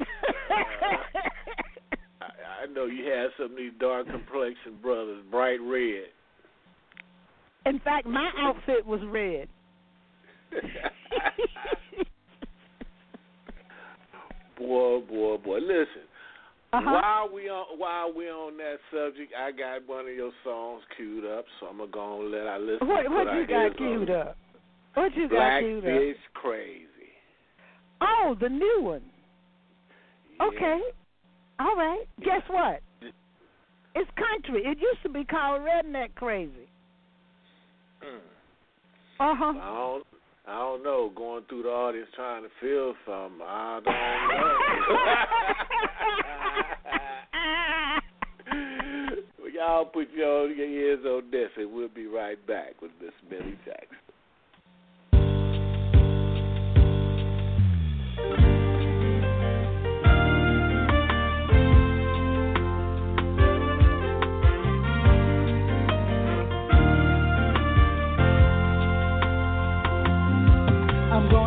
I, 2.20 2.26
I 2.64 2.66
know 2.74 2.86
you 2.86 3.04
had 3.04 3.28
some 3.36 3.52
of 3.52 3.56
these 3.56 3.70
dark 3.78 4.08
complexion 4.08 4.78
brothers, 4.82 5.22
bright 5.30 5.60
red. 5.62 6.06
In 7.66 7.80
fact, 7.80 8.06
my 8.06 8.30
outfit 8.38 8.86
was 8.86 9.00
red. 9.06 9.48
boy, 14.58 15.00
boy, 15.00 15.36
boy. 15.38 15.58
Listen, 15.58 16.06
Uh-huh. 16.72 16.90
while 17.00 17.28
we 17.34 17.48
on 17.48 17.78
while 17.78 18.12
we 18.12 18.28
on 18.28 18.56
that 18.58 18.78
subject, 18.90 19.32
I 19.38 19.50
got 19.52 19.86
one 19.88 20.06
of 20.08 20.14
your 20.14 20.32
songs 20.44 20.82
queued 20.96 21.24
up, 21.24 21.44
so 21.60 21.66
I'm 21.66 21.78
gonna 21.78 21.90
go 21.90 22.20
and 22.22 22.30
let 22.30 22.46
our 22.46 22.58
listeners 22.58 22.88
What 22.88 23.10
what 23.10 23.34
you 23.34 23.46
got 23.46 23.76
queued 23.76 24.10
on. 24.10 24.16
up? 24.28 24.36
What 24.94 25.14
you 25.16 25.28
got 25.28 25.36
Black 25.36 25.60
queued 25.62 25.78
up? 25.78 25.84
Fish 25.84 26.16
Crazy. 26.34 26.86
Oh, 28.00 28.34
the 28.40 28.48
new 28.48 28.80
one. 28.82 29.02
Yeah. 30.38 30.46
Okay. 30.48 30.80
All 31.58 31.74
right. 31.76 32.04
Guess 32.22 32.42
what? 32.48 32.80
It's 33.94 34.10
country. 34.16 34.62
It 34.64 34.78
used 34.78 35.02
to 35.04 35.08
be 35.08 35.24
called 35.24 35.62
redneck 35.62 36.14
crazy. 36.16 36.68
Mm. 38.06 38.20
Uh 39.18 39.34
huh. 39.36 39.44
I 39.44 39.74
don't, 39.74 40.06
I 40.46 40.58
don't 40.58 40.82
know. 40.84 41.10
Going 41.14 41.44
through 41.48 41.62
the 41.64 41.68
audience 41.68 42.08
trying 42.14 42.44
to 42.44 42.50
feel 42.60 42.94
something. 43.04 43.40
I 43.42 43.80
don't 43.84 44.28
know. 44.30 44.56
y'all 49.56 49.86
put 49.86 50.08
your, 50.14 50.50
ears 50.50 51.04
on 51.04 51.30
this, 51.30 51.50
and 51.56 51.72
we'll 51.72 51.88
be 51.88 52.06
right 52.06 52.44
back 52.46 52.80
with 52.80 52.90
Miss 53.00 53.12
Millie 53.30 53.58
Jackson. 53.64 53.96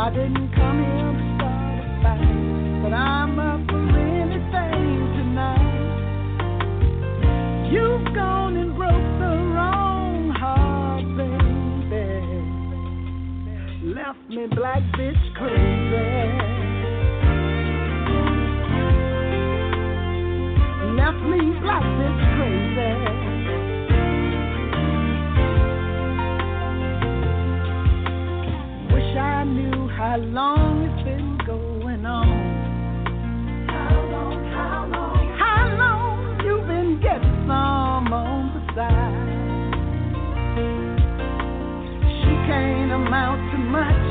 I 0.00 0.08
didn't 0.08 0.48
come 0.54 0.78
here 0.80 1.12
to 1.12 1.24
start 1.36 1.76
a 1.76 1.86
fight, 2.00 2.24
but 2.82 2.92
I'm 2.94 3.38
up 3.38 3.60
for 3.68 3.84
anything 3.98 4.96
tonight. 5.12 5.76
You've 7.70 8.14
gone 8.14 8.56
and 8.56 8.74
broke 8.78 9.18
the 9.20 9.36
wrong 9.52 10.30
heart, 10.30 11.04
baby. 11.18 12.16
Left 13.94 14.24
me 14.30 14.46
black 14.56 14.82
bitch 14.96 15.34
crazy. 15.36 16.08
Left 20.96 21.20
me 21.28 21.60
black. 21.60 22.09
How 30.10 30.16
long 30.16 30.82
it's 30.82 31.04
been 31.04 31.38
going 31.46 32.04
on? 32.04 32.26
How 33.70 33.94
long, 34.10 34.42
how 34.50 34.90
long? 34.90 35.38
How 35.38 35.70
long 35.78 36.34
you 36.42 36.58
been 36.66 36.98
getting 36.98 37.46
some 37.46 38.10
on 38.10 38.50
the 38.50 38.58
side? 38.74 39.14
She 42.10 42.32
can't 42.50 42.90
amount 42.90 43.54
to 43.54 43.58
much, 43.70 44.10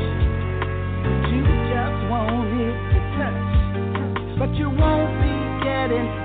but 1.03 1.19
you 1.35 1.43
just 1.67 1.99
want 2.07 2.47
it 2.47 2.79
to 2.95 2.99
touch. 3.19 4.39
But 4.39 4.55
you 4.55 4.71
won't 4.71 5.11
be 5.19 5.35
getting 5.67 6.18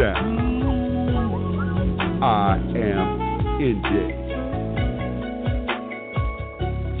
down. 0.00 0.62
I 2.22 2.56
am 2.56 3.20
NJ. 3.60 3.92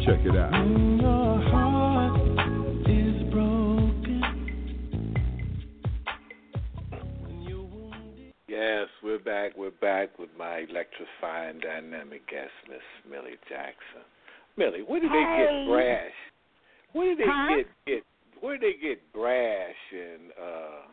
Check 0.04 0.20
it 0.26 0.36
out. 0.36 0.52
Yes, 8.46 8.88
we're 9.02 9.18
back. 9.18 9.56
We're 9.56 9.70
back 9.70 10.18
with 10.18 10.28
my 10.38 10.66
electrifying 10.68 11.60
dynamic 11.60 12.28
guest, 12.28 12.50
Miss 12.68 12.80
Millie 13.10 13.38
Jackson. 13.48 14.04
Millie, 14.58 14.82
where 14.86 15.00
did 15.00 15.10
hey. 15.10 15.16
they 15.16 15.44
get 15.46 15.68
brash? 15.70 16.12
Where 16.92 17.08
did 17.08 17.18
they 17.18 17.24
huh? 17.26 17.56
get 17.56 17.66
get? 17.86 18.02
Where 18.42 18.58
did 18.58 18.74
they 18.74 18.78
get 18.78 19.12
brash 19.14 19.74
and 19.90 20.32
uh 20.32 20.90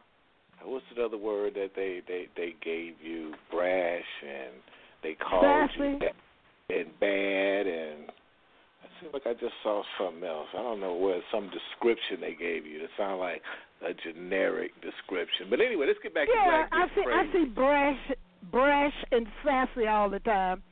what's 0.64 0.86
the 0.96 1.04
other 1.04 1.18
word 1.18 1.54
that 1.56 1.72
they 1.76 2.02
they 2.08 2.28
they 2.36 2.56
gave 2.64 2.96
you? 3.04 3.34
Brash 3.52 4.04
and 4.24 4.56
they 5.04 5.16
called 5.16 5.44
Sassy. 5.44 6.00
you 6.70 6.76
and 6.76 7.00
bad 7.00 7.68
and. 7.68 8.12
I 8.84 9.02
seem 9.02 9.10
like 9.12 9.26
I 9.26 9.34
just 9.34 9.54
saw 9.64 9.82
something 10.00 10.24
else. 10.24 10.48
I 10.54 10.62
don't 10.62 10.80
know 10.80 10.96
where 10.96 11.20
some 11.32 11.50
description 11.50 12.22
they 12.22 12.36
gave 12.36 12.66
you. 12.66 12.84
It 12.84 12.90
sounded 12.98 13.18
like 13.18 13.42
a 13.82 13.94
generic 13.94 14.72
description. 14.82 15.48
But 15.50 15.62
anyway, 15.62 15.86
let's 15.88 16.00
get 16.02 16.14
back 16.14 16.28
Yeah, 16.34 16.44
to 16.44 16.50
Black 16.50 16.70
I 16.72 16.96
see. 16.96 17.04
I 17.08 17.34
see 17.34 17.46
brash, 17.50 18.12
brash 18.52 18.94
and 19.12 19.28
sassy 19.44 19.88
all 19.88 20.10
the 20.10 20.20
time, 20.20 20.64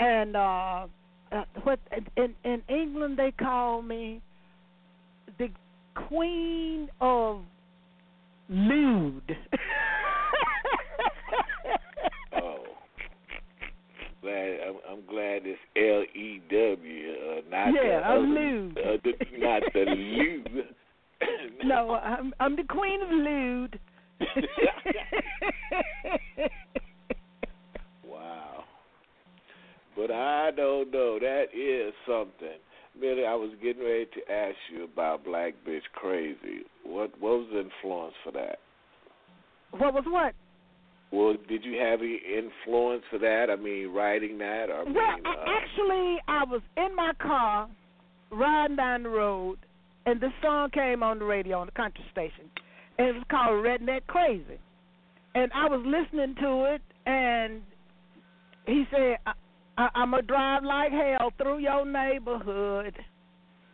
and 0.00 0.36
uh, 0.36 0.86
uh 1.32 1.44
what 1.62 1.78
in 2.16 2.34
in 2.44 2.62
England 2.68 3.18
they 3.18 3.32
call 3.32 3.82
me 3.82 4.20
the 5.38 5.48
queen 6.08 6.88
of 7.00 7.42
lewd. 8.48 9.36
Oh, 12.38 12.64
glad 14.20 14.58
I'm, 14.68 14.76
I'm 14.90 15.06
glad 15.08 15.42
it's 15.44 15.58
L 15.76 16.02
E 16.20 16.40
W, 16.50 17.12
uh, 17.12 17.40
not 17.50 17.72
Yeah, 17.74 18.00
the 18.00 18.06
I'm 18.06 18.34
lewd. 18.34 18.78
Uh, 18.78 18.96
the, 19.02 19.12
not 19.38 19.62
the 19.72 19.80
lewd. 19.80 20.64
no, 21.64 21.94
I'm 21.94 22.34
I'm 22.40 22.56
the 22.56 22.64
queen 22.64 23.00
of 23.02 23.10
lewd. 23.10 23.80
wow. 28.06 28.64
But 29.96 30.10
I 30.10 30.50
don't 30.54 30.90
know. 30.92 31.18
That 31.18 31.46
is 31.54 31.94
something. 32.06 32.58
Millie, 33.00 33.26
I 33.26 33.34
was 33.34 33.50
getting 33.62 33.82
ready 33.82 34.06
to 34.06 34.32
ask 34.32 34.56
you 34.72 34.84
about 34.84 35.24
Black 35.24 35.54
Bitch 35.66 35.82
Crazy. 35.94 36.64
What 36.84 37.10
what 37.20 37.38
was 37.38 37.48
the 37.52 37.60
influence 37.60 38.14
for 38.24 38.32
that? 38.32 38.58
what 39.78 39.92
was 39.94 40.04
what? 40.06 40.34
Well, 41.12 41.34
did 41.48 41.64
you 41.64 41.78
have 41.78 42.00
any 42.00 42.16
influence 42.26 43.02
for 43.10 43.18
that? 43.18 43.46
I 43.50 43.56
mean, 43.56 43.88
writing 43.92 44.38
that, 44.38 44.70
or 44.70 44.84
Well, 44.84 44.96
a- 44.96 45.28
uh, 45.28 45.44
actually, 45.46 46.16
I 46.26 46.44
was 46.44 46.60
in 46.76 46.94
my 46.96 47.12
car 47.20 47.68
riding 48.30 48.76
down 48.76 49.04
the 49.04 49.08
road, 49.10 49.58
and 50.06 50.20
this 50.20 50.32
song 50.42 50.70
came 50.70 51.02
on 51.02 51.18
the 51.18 51.24
radio 51.24 51.58
on 51.60 51.66
the 51.66 51.72
country 51.72 52.04
station, 52.10 52.50
and 52.98 53.08
it 53.08 53.14
was 53.14 53.24
called 53.30 53.64
"Redneck 53.64 54.06
Crazy," 54.06 54.58
and 55.34 55.52
I 55.54 55.68
was 55.68 55.82
listening 55.84 56.34
to 56.40 56.74
it, 56.74 56.82
and 57.06 57.62
he 58.66 58.84
said, 58.90 59.18
I, 59.76 59.88
"I'm 59.94 60.10
gonna 60.10 60.22
drive 60.22 60.64
like 60.64 60.92
hell 60.92 61.32
through 61.38 61.58
your 61.58 61.84
neighborhood." 61.84 62.94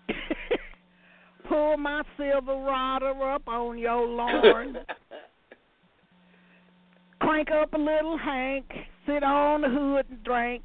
Pull 1.48 1.76
my 1.76 2.02
Silverado 2.16 3.20
up 3.22 3.46
on 3.48 3.78
your 3.78 4.06
lawn. 4.06 4.78
crank 7.22 7.48
up 7.50 7.72
a 7.72 7.78
little 7.78 8.18
Hank, 8.18 8.66
sit 9.06 9.22
on 9.22 9.62
the 9.62 9.68
hood 9.68 10.06
and 10.10 10.22
drink. 10.24 10.62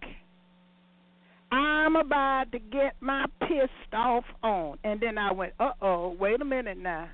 I'm 1.51 1.95
about 1.95 2.51
to 2.51 2.59
get 2.59 2.95
my 2.99 3.25
pissed 3.41 3.93
off 3.93 4.25
on. 4.43 4.77
And 4.83 4.99
then 4.99 5.17
I 5.17 5.31
went, 5.31 5.53
uh 5.59 5.71
oh, 5.81 6.15
wait 6.19 6.41
a 6.41 6.45
minute 6.45 6.77
now. 6.77 7.07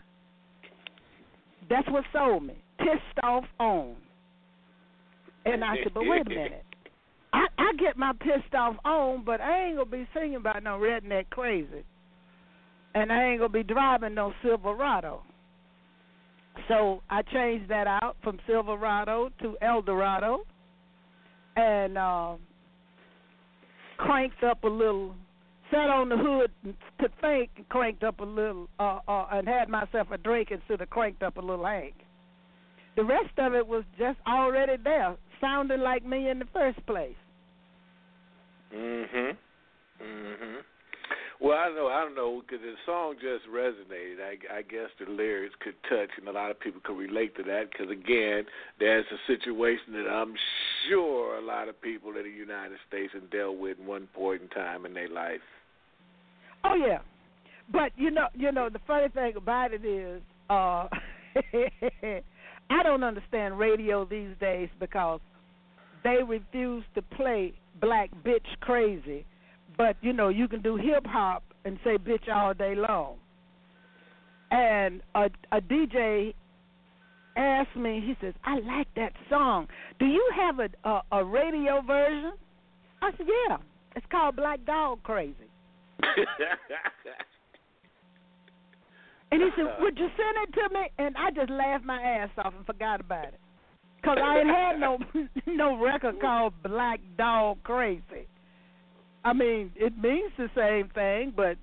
That's 1.70 1.88
what 1.90 2.04
sold 2.12 2.44
me. 2.44 2.56
Pissed 2.80 3.24
off 3.24 3.46
on. 3.60 3.96
And 5.46 5.64
I 5.64 5.76
said, 5.84 5.94
but 5.94 6.04
wait 6.06 6.26
a 6.26 6.30
minute. 6.30 6.66
I, 7.34 7.48
I 7.58 7.74
get 7.80 7.98
my 7.98 8.14
pissed 8.14 8.54
off 8.54 8.76
on, 8.86 9.24
but 9.26 9.42
I 9.42 9.66
ain't 9.66 9.78
gonna 9.78 9.90
be 9.90 10.08
singing 10.14 10.36
about 10.36 10.64
no 10.64 10.78
redneck 10.78 11.30
crazy. 11.32 11.84
And 12.94 13.12
I 13.12 13.24
ain't 13.24 13.40
gonna 13.40 13.50
be 13.50 13.64
driving 13.64 14.14
no 14.14 14.34
Silverado. 14.44 15.24
So 16.68 17.02
I 17.10 17.24
changed 17.24 17.70
that 17.72 17.88
out 17.88 18.16
from 18.24 18.38
Silverado 18.46 19.32
to 19.42 19.58
Eldorado, 19.64 20.46
and 21.56 21.98
uh, 21.98 22.34
cranked 23.98 24.44
up 24.44 24.64
a 24.64 24.68
little. 24.68 25.16
Sat 25.72 25.90
on 25.90 26.10
the 26.10 26.18
hood 26.18 26.52
to 27.00 27.08
think, 27.20 27.50
and 27.58 27.68
cranked 27.70 28.04
up 28.04 28.20
a 28.20 28.24
little, 28.24 28.70
uh, 28.80 29.00
uh, 29.08 29.26
and 29.32 29.48
had 29.48 29.70
myself 29.70 30.08
a 30.12 30.20
drink 30.20 30.50
instead 30.52 30.80
of 30.82 30.90
cranked 30.92 31.24
up 31.24 31.38
a 31.38 31.42
little 31.42 31.66
Hank. 31.66 31.96
The 32.96 33.04
rest 33.04 33.32
of 33.40 33.56
it 33.56 33.66
was 33.66 33.84
just 33.98 34.20
already 34.28 34.74
there, 34.84 35.16
sounding 35.42 35.80
like 35.80 36.06
me 36.06 36.30
in 36.30 36.38
the 36.38 36.46
first 36.54 36.86
place. 36.86 37.16
Mhm. 38.74 39.38
Mhm. 40.02 40.64
Well, 41.40 41.58
I 41.58 41.70
know, 41.70 41.88
I 41.88 42.02
don't 42.02 42.16
know, 42.16 42.42
because 42.42 42.62
the 42.62 42.74
song 42.86 43.16
just 43.16 43.46
resonated. 43.52 44.22
I, 44.22 44.60
I 44.60 44.62
guess 44.62 44.90
the 44.98 45.12
lyrics 45.12 45.54
could 45.60 45.76
touch, 45.90 46.10
and 46.18 46.28
a 46.28 46.32
lot 46.32 46.52
of 46.52 46.60
people 46.60 46.80
could 46.84 46.98
relate 46.98 47.36
to 47.36 47.44
that. 47.44 47.70
Because 47.72 47.92
again, 47.92 48.46
there's 48.80 49.06
a 49.12 49.18
situation 49.28 49.94
that 49.94 50.08
I'm 50.10 50.34
sure 50.88 51.38
a 51.38 51.42
lot 51.42 51.68
of 51.68 51.80
people 51.82 52.16
in 52.16 52.24
the 52.24 52.30
United 52.30 52.78
States 52.88 53.14
have 53.14 53.30
dealt 53.30 53.58
with 53.58 53.78
in 53.80 53.86
one 53.86 54.08
point 54.14 54.42
in 54.42 54.48
time 54.50 54.86
in 54.86 54.94
their 54.94 55.10
life. 55.10 55.42
Oh 56.64 56.76
yeah, 56.76 57.00
but 57.72 57.92
you 57.98 58.10
know, 58.10 58.28
you 58.34 58.52
know, 58.52 58.70
the 58.70 58.80
funny 58.88 59.10
thing 59.10 59.34
about 59.36 59.74
it 59.74 59.84
is, 59.84 60.22
uh 60.50 60.88
I 62.70 62.84
don't 62.84 63.04
understand 63.04 63.60
radio 63.60 64.06
these 64.06 64.36
days 64.40 64.70
because 64.80 65.20
they 66.04 66.18
refuse 66.26 66.84
to 66.96 67.02
play 67.02 67.54
black 67.84 68.10
bitch 68.26 68.46
crazy, 68.62 69.26
but 69.78 69.98
you 70.02 70.14
know, 70.14 70.30
you 70.30 70.48
can 70.48 70.62
do 70.62 70.78
hip 70.78 71.06
hop 71.06 71.44
and 71.66 71.78
say 71.84 71.98
bitch 71.98 72.34
all 72.34 72.54
day 72.54 72.76
long. 72.76 73.16
And 74.52 75.02
a 75.16 75.30
a 75.52 75.60
DJ 75.60 76.34
asked 77.36 77.76
me, 77.76 78.02
he 78.06 78.16
says, 78.22 78.34
"I 78.46 78.60
like 78.60 78.88
that 78.96 79.14
song. 79.30 79.68
Do 80.00 80.06
you 80.06 80.26
have 80.36 80.60
a 80.60 80.70
a, 80.88 81.02
a 81.12 81.24
radio 81.26 81.82
version?" 81.82 82.34
I 83.02 83.12
said, 83.18 83.28
"Yeah. 83.28 83.58
It's 83.96 84.06
called 84.10 84.36
Black 84.38 84.66
Dog 84.66 85.04
Crazy." 85.04 85.36
And 89.32 89.42
he 89.42 89.50
said, 89.58 89.66
uh. 89.66 89.76
"Would 89.80 89.98
you 89.98 90.10
send 90.16 90.36
it 90.44 90.54
to 90.54 90.74
me?" 90.76 90.92
And 91.00 91.16
I 91.18 91.32
just 91.32 91.50
laughed 91.50 91.84
my 91.84 92.00
ass 92.00 92.30
off 92.38 92.54
and 92.56 92.66
forgot 92.68 93.00
about 93.02 93.30
it, 93.30 93.40
cause 94.04 94.18
I 94.24 94.40
ain't 94.40 94.48
had 94.48 94.80
no 94.80 94.98
no 95.48 95.84
record 95.84 96.20
called 96.20 96.54
Black 96.64 97.00
Dog 97.18 97.58
Crazy. 97.64 98.28
I 99.26 99.34
mean, 99.34 99.72
it 99.76 99.98
means 99.98 100.32
the 100.38 100.50
same 100.56 100.90
thing, 100.94 101.34
but 101.36 101.58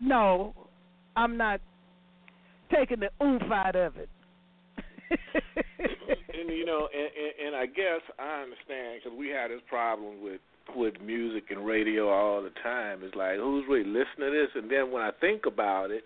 no, 0.00 0.54
I'm 1.16 1.36
not 1.36 1.60
taking 2.72 3.00
the 3.00 3.10
oomph 3.24 3.50
out 3.52 3.76
of 3.76 3.96
it. 3.96 4.08
and 5.10 6.48
you 6.48 6.64
know, 6.64 6.88
and, 6.94 7.02
and, 7.02 7.46
and 7.48 7.56
I 7.56 7.66
guess 7.66 8.00
I 8.18 8.42
understand 8.42 9.00
because 9.02 9.18
we 9.18 9.28
had 9.28 9.50
this 9.50 9.60
problem 9.68 10.22
with 10.22 10.40
with 10.76 10.94
music 11.04 11.44
and 11.50 11.66
radio 11.66 12.08
all 12.08 12.42
the 12.42 12.52
time. 12.62 13.00
It's 13.02 13.14
like 13.14 13.36
who's 13.36 13.64
really 13.68 13.88
listening 13.88 14.30
to 14.30 14.30
this? 14.30 14.50
And 14.54 14.70
then 14.70 14.92
when 14.92 15.02
I 15.02 15.10
think 15.20 15.46
about 15.46 15.90
it, 15.90 16.04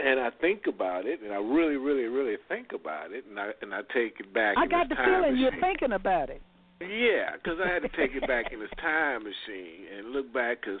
and 0.00 0.20
I 0.20 0.30
think 0.40 0.62
about 0.66 1.06
it, 1.06 1.20
and 1.22 1.32
I 1.32 1.36
really, 1.36 1.76
really, 1.76 2.04
really 2.04 2.36
think 2.48 2.68
about 2.74 3.12
it, 3.12 3.24
and 3.28 3.38
I 3.38 3.50
and 3.62 3.74
I 3.74 3.80
take 3.94 4.20
it 4.20 4.32
back. 4.32 4.56
I 4.58 4.66
got 4.66 4.88
the 4.88 4.96
feeling 4.96 5.36
you're 5.36 5.60
thinking 5.60 5.92
about 5.92 6.30
it. 6.30 6.42
Yeah, 6.80 7.36
because 7.36 7.58
I 7.62 7.68
had 7.68 7.82
to 7.82 7.88
take 7.90 8.16
it 8.16 8.26
back 8.26 8.52
in 8.52 8.60
this 8.60 8.70
time 8.80 9.22
machine 9.22 9.84
and 9.96 10.12
look 10.12 10.32
back. 10.32 10.62
Because 10.62 10.80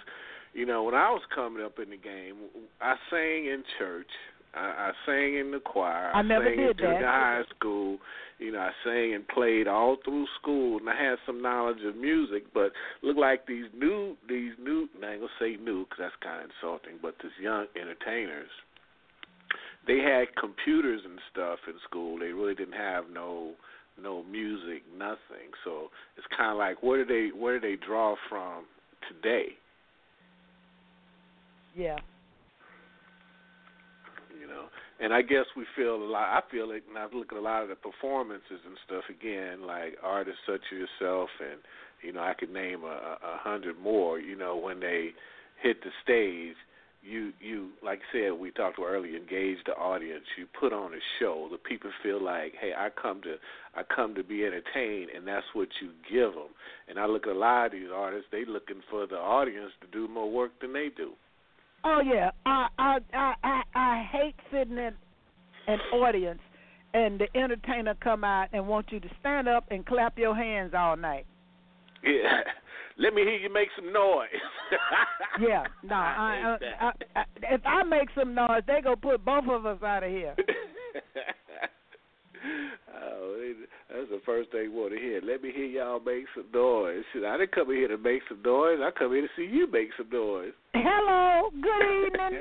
you 0.54 0.66
know, 0.66 0.84
when 0.84 0.94
I 0.94 1.10
was 1.10 1.22
coming 1.34 1.62
up 1.62 1.78
in 1.78 1.90
the 1.90 1.96
game, 1.96 2.36
I 2.80 2.94
sang 3.10 3.46
in 3.46 3.62
church. 3.78 4.08
I, 4.54 4.90
I 4.90 4.92
sang 5.06 5.36
in 5.36 5.52
the 5.52 5.60
choir. 5.60 6.10
I 6.12 6.22
never 6.22 6.46
sang 6.46 6.56
did 6.56 6.80
in 6.80 6.90
that. 6.90 7.04
high 7.04 7.42
school. 7.56 7.98
You 8.38 8.52
know, 8.52 8.58
I 8.58 8.70
sang 8.82 9.14
and 9.14 9.28
played 9.28 9.68
all 9.68 9.98
through 10.04 10.26
school, 10.40 10.78
and 10.78 10.88
I 10.88 10.96
had 10.96 11.16
some 11.26 11.42
knowledge 11.42 11.84
of 11.86 11.94
music. 11.96 12.44
But 12.52 12.72
look 13.02 13.16
like 13.16 13.46
these 13.46 13.66
new, 13.76 14.16
these 14.28 14.52
new. 14.58 14.88
And 14.96 15.04
I 15.04 15.12
ain't 15.12 15.20
gonna 15.20 15.32
say 15.38 15.56
new 15.62 15.84
because 15.84 15.98
that's 15.98 16.22
kind 16.22 16.42
of 16.42 16.50
insulting. 16.50 16.98
But 17.00 17.14
these 17.22 17.30
young 17.40 17.66
entertainers, 17.76 18.50
they 19.86 19.98
had 19.98 20.34
computers 20.38 21.00
and 21.04 21.18
stuff 21.32 21.58
in 21.66 21.74
school. 21.88 22.18
They 22.18 22.32
really 22.32 22.54
didn't 22.54 22.74
have 22.74 23.04
no 23.12 23.52
no 24.02 24.22
music, 24.24 24.82
nothing. 24.96 25.52
So 25.64 25.88
it's 26.16 26.26
kind 26.36 26.52
of 26.52 26.58
like 26.58 26.82
where 26.82 27.04
do 27.04 27.08
they 27.08 27.36
where 27.36 27.58
do 27.58 27.68
they 27.68 27.76
draw 27.84 28.16
from 28.28 28.64
today? 29.08 29.48
Yeah. 31.76 31.96
You 34.40 34.46
know, 34.46 34.64
and 35.00 35.12
I 35.12 35.22
guess 35.22 35.44
we 35.56 35.64
feel 35.76 35.96
a 35.96 36.04
lot. 36.04 36.36
I 36.36 36.40
feel 36.50 36.70
it, 36.70 36.84
and 36.88 36.96
I 36.96 37.06
look 37.14 37.32
at 37.32 37.38
a 37.38 37.40
lot 37.40 37.62
of 37.62 37.68
the 37.68 37.74
performances 37.74 38.60
and 38.66 38.76
stuff 38.86 39.04
again, 39.10 39.66
like 39.66 39.96
artists 40.02 40.40
such 40.46 40.60
as 40.72 40.78
yourself, 40.78 41.28
and 41.40 41.60
you 42.02 42.12
know, 42.12 42.20
I 42.20 42.34
could 42.34 42.52
name 42.52 42.84
a, 42.84 42.86
a 42.86 43.18
a 43.22 43.38
hundred 43.38 43.78
more. 43.78 44.18
You 44.18 44.36
know, 44.36 44.56
when 44.56 44.80
they 44.80 45.10
hit 45.62 45.82
the 45.82 45.90
stage, 46.02 46.56
you 47.02 47.32
you 47.40 47.70
like 47.82 48.00
I 48.10 48.12
said 48.12 48.32
we 48.38 48.50
talked 48.50 48.78
about 48.78 48.88
earlier, 48.88 49.16
engage 49.16 49.58
the 49.64 49.72
audience. 49.72 50.24
You 50.36 50.46
put 50.58 50.72
on 50.72 50.92
a 50.92 51.00
show. 51.18 51.48
The 51.50 51.58
people 51.58 51.90
feel 52.02 52.22
like, 52.22 52.54
hey, 52.60 52.72
I 52.76 52.90
come 52.90 53.22
to 53.22 53.36
I 53.74 53.82
come 53.82 54.14
to 54.14 54.22
be 54.22 54.44
entertained, 54.44 55.10
and 55.14 55.26
that's 55.26 55.46
what 55.52 55.68
you 55.80 55.90
give 56.10 56.34
them. 56.34 56.50
And 56.88 56.98
I 56.98 57.06
look 57.06 57.26
at 57.26 57.34
a 57.34 57.38
lot 57.38 57.66
of 57.66 57.72
these 57.72 57.88
artists; 57.94 58.26
they 58.30 58.44
looking 58.44 58.82
for 58.90 59.06
the 59.06 59.16
audience 59.16 59.72
to 59.80 59.86
do 59.86 60.12
more 60.12 60.30
work 60.30 60.52
than 60.60 60.72
they 60.72 60.88
do. 60.94 61.12
Oh 61.84 62.00
yeah, 62.04 62.30
I 62.44 62.68
I 62.78 62.98
I 63.12 63.34
I, 63.42 63.62
I 63.74 64.08
hate 64.10 64.34
sitting 64.50 64.78
in 64.78 64.94
an 65.66 65.80
audience 65.92 66.40
and 66.92 67.20
the 67.20 67.28
entertainer 67.38 67.94
come 68.02 68.24
out 68.24 68.48
and 68.52 68.66
want 68.66 68.90
you 68.90 69.00
to 69.00 69.08
stand 69.20 69.48
up 69.48 69.64
and 69.70 69.86
clap 69.86 70.18
your 70.18 70.34
hands 70.34 70.72
all 70.76 70.96
night. 70.96 71.26
Yeah. 72.04 72.40
Let 72.98 73.14
me 73.14 73.22
hear 73.22 73.36
you 73.36 73.52
make 73.52 73.68
some 73.76 73.92
noise. 73.92 74.28
Yeah, 75.40 75.64
no, 75.84 75.94
I, 75.94 76.42
I, 76.44 76.52
uh, 76.52 76.58
I, 76.80 77.20
I, 77.20 77.24
if 77.54 77.60
I 77.64 77.82
make 77.84 78.08
some 78.18 78.34
noise, 78.34 78.62
they 78.66 78.80
gonna 78.82 78.96
put 78.96 79.24
both 79.24 79.44
of 79.48 79.64
us 79.64 79.82
out 79.82 80.02
of 80.02 80.10
here. 80.10 80.34
oh, 83.02 83.52
that's 83.88 84.10
the 84.10 84.20
first 84.26 84.50
thing 84.50 84.64
you 84.64 84.72
want 84.72 84.92
to 84.92 84.98
hear. 84.98 85.20
Let 85.22 85.42
me 85.42 85.50
hear 85.54 85.64
y'all 85.64 86.00
make 86.00 86.24
some 86.34 86.46
noise. 86.52 87.04
Shit, 87.12 87.24
I 87.24 87.38
didn't 87.38 87.52
come 87.52 87.68
here 87.68 87.88
to 87.88 87.96
make 87.96 88.22
some 88.28 88.42
noise. 88.42 88.80
I 88.82 88.90
come 88.90 89.12
here 89.12 89.22
to 89.22 89.28
see 89.34 89.44
you 89.44 89.70
make 89.70 89.90
some 89.96 90.10
noise. 90.10 90.52
Hello, 90.74 91.48
good 91.62 92.06
evening. 92.06 92.40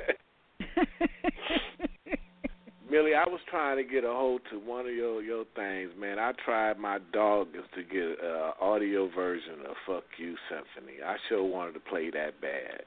Millie, 2.91 3.09
I 3.20 3.28
was 3.28 3.42
trying 3.50 3.76
to 3.76 3.84
get 3.84 4.06
a 4.06 4.14
hold 4.14 4.42
to 4.50 4.58
one 4.58 4.86
of 4.86 4.94
your 4.94 5.22
your 5.22 5.44
things, 5.54 5.92
man. 6.00 6.20
I 6.20 6.32
tried 6.46 6.80
my 6.80 7.00
doggest 7.12 7.68
to 7.76 7.84
get 7.84 8.02
an 8.24 8.52
audio 8.62 9.10
version 9.14 9.60
of 9.68 9.76
"Fuck 9.86 10.06
You" 10.18 10.36
Symphony. 10.48 11.04
I 11.06 11.18
sure 11.28 11.44
wanted 11.44 11.74
to 11.74 11.82
play 11.82 12.10
that 12.12 12.40
bad. 12.40 12.84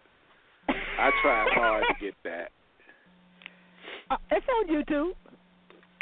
I 0.69 1.11
tried 1.23 1.49
hard 1.53 1.85
to 1.87 2.05
get 2.05 2.15
that. 2.25 2.51
Uh, 4.11 4.17
it's 4.31 4.47
on 4.49 4.69
YouTube. 4.69 5.13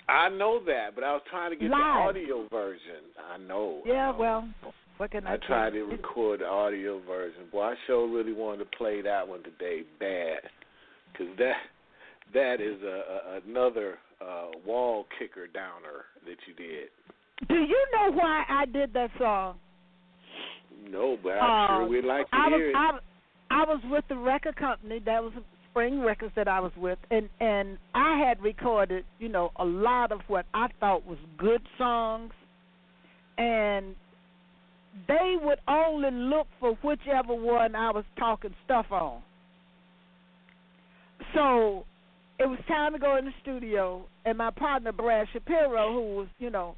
I 0.09 0.29
know 0.29 0.61
that, 0.65 0.95
but 0.95 1.03
I 1.03 1.13
was 1.13 1.23
trying 1.29 1.51
to 1.51 1.57
get 1.57 1.71
Live. 1.71 1.81
the 1.81 2.21
audio 2.21 2.49
version. 2.51 3.11
I 3.33 3.37
know. 3.37 3.83
Yeah, 3.85 4.13
know. 4.13 4.17
well, 4.17 4.49
what 4.99 5.11
can 5.11 5.27
I, 5.27 5.35
I 5.35 5.37
tried 5.39 5.71
to 5.71 5.83
record 5.83 6.41
the 6.41 6.47
audio 6.47 7.01
version. 7.05 7.43
Boy, 7.51 7.63
I 7.63 7.75
sure 7.89 8.09
really 8.09 8.33
wanted 8.33 8.59
to 8.59 8.77
play 8.77 9.03
that 9.03 9.27
one 9.27 9.43
today 9.43 9.83
bad, 9.99 10.39
because 11.11 11.37
that 11.39 11.57
that 12.33 12.61
is 12.61 12.81
a, 12.83 12.87
a 12.87 13.41
another 13.45 13.99
uh, 14.21 14.47
wall 14.67 15.07
kicker 15.19 15.47
downer 15.47 16.05
that 16.25 16.37
you 16.47 16.55
did. 16.55 16.89
Do 17.49 17.55
you 17.55 17.87
know 17.93 18.13
why 18.13 18.45
I 18.49 18.67
did 18.67 18.93
that 18.93 19.11
song? 19.19 19.57
No, 20.91 21.17
but 21.23 21.31
I'm 21.33 21.65
Uh, 21.65 21.79
sure 21.79 21.89
we'd 21.89 22.05
like 22.05 22.31
to 22.31 22.37
I 22.37 22.49
was, 22.49 22.61
it. 22.61 22.77
I, 22.77 22.99
I 23.51 23.65
was 23.65 23.81
with 23.91 24.05
the 24.09 24.17
record 24.17 24.57
company. 24.57 25.01
That 25.05 25.23
was 25.23 25.33
Spring 25.71 26.01
Records 26.01 26.33
that 26.37 26.49
I 26.49 26.61
was 26.61 26.73
with, 26.77 26.99
and 27.11 27.29
and 27.41 27.79
I 27.95 28.19
had 28.19 28.43
recorded, 28.43 29.05
you 29.19 29.29
know, 29.29 29.53
a 29.57 29.65
lot 29.65 30.11
of 30.11 30.21
what 30.27 30.47
I 30.53 30.69
thought 30.81 31.07
was 31.07 31.19
good 31.39 31.63
songs, 31.79 32.33
and 33.39 33.95
they 35.07 35.37
would 35.41 35.61
only 35.69 36.11
look 36.11 36.49
for 36.59 36.75
whichever 36.83 37.35
one 37.35 37.77
I 37.77 37.91
was 37.93 38.05
talking 38.19 38.55
stuff 38.65 38.87
on. 38.91 39.23
So 41.35 41.85
it 42.41 42.49
was 42.49 42.59
time 42.67 42.95
to 42.95 42.99
go 42.99 43.19
in 43.19 43.27
the 43.27 43.33
studio, 43.43 44.07
and 44.25 44.39
my 44.39 44.51
partner 44.51 44.93
Brad 44.93 45.27
Shapiro, 45.31 45.93
who 45.93 46.17
was, 46.17 46.27
you 46.39 46.49
know, 46.49 46.75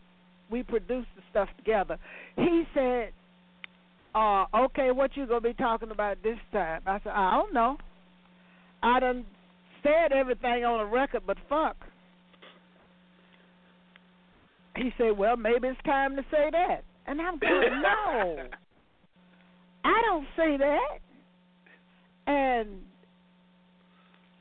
we 0.51 0.65
produced 0.65 1.07
the 1.15 1.23
stuff 1.31 1.49
together. 1.57 1.99
He 2.37 2.65
said, 2.75 3.13
uh, 4.13 4.45
okay, 4.55 4.91
what 4.91 5.17
you 5.17 5.25
gonna 5.25 5.41
be 5.41 5.55
talking 5.55 5.93
about 5.93 6.21
this 6.25 6.37
time? 6.53 6.83
I 6.85 6.99
said, 7.05 7.13
I 7.15 7.31
don't 7.37 7.55
know. 7.55 7.77
I 8.83 8.99
done 8.99 9.25
said 9.85 10.13
everything 10.13 10.65
on 10.65 10.85
the 10.85 10.93
record, 10.93 11.23
but 11.27 11.37
fuck. 11.49 11.77
He 14.77 14.91
said, 14.99 15.17
well, 15.17 15.37
maybe 15.37 15.69
it's 15.69 15.81
time 15.85 16.17
to 16.17 16.23
say 16.23 16.51
that. 16.51 16.83
And 17.07 17.21
I'm 17.21 17.39
going, 17.39 17.83
no, 17.83 18.49
I 19.85 20.03
don't 20.09 20.27
say 20.37 20.57
that. 20.57 20.99
And 22.27 22.81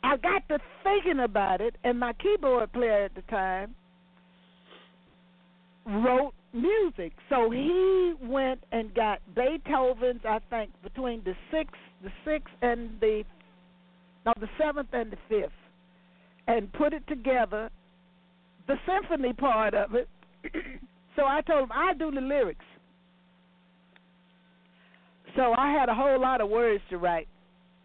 I 0.03 0.17
got 0.17 0.47
to 0.49 0.59
thinking 0.83 1.23
about 1.23 1.61
it, 1.61 1.75
and 1.83 1.99
my 1.99 2.13
keyboard 2.13 2.71
player 2.73 3.03
at 3.03 3.15
the 3.15 3.21
time 3.23 3.75
wrote 5.85 6.33
music. 6.53 7.13
So 7.29 7.49
he 7.51 8.13
went 8.21 8.63
and 8.71 8.93
got 8.93 9.19
Beethoven's, 9.35 10.21
I 10.27 10.39
think, 10.49 10.71
between 10.83 11.21
the 11.23 11.33
sixth, 11.51 11.75
the 12.03 12.11
sixth 12.25 12.53
and 12.61 12.91
the 12.99 13.23
no, 14.25 14.33
the 14.39 14.49
seventh 14.59 14.89
and 14.93 15.11
the 15.11 15.17
fifth, 15.27 15.51
and 16.47 16.71
put 16.73 16.93
it 16.93 17.01
together, 17.07 17.71
the 18.67 18.75
symphony 18.85 19.33
part 19.33 19.73
of 19.73 19.95
it. 19.95 20.07
so 21.15 21.23
I 21.25 21.41
told 21.41 21.63
him 21.63 21.71
I 21.71 21.93
do 21.95 22.11
the 22.11 22.21
lyrics. 22.21 22.65
So 25.35 25.53
I 25.57 25.71
had 25.71 25.89
a 25.89 25.95
whole 25.95 26.21
lot 26.21 26.39
of 26.41 26.49
words 26.49 26.83
to 26.89 26.97
write. 26.97 27.27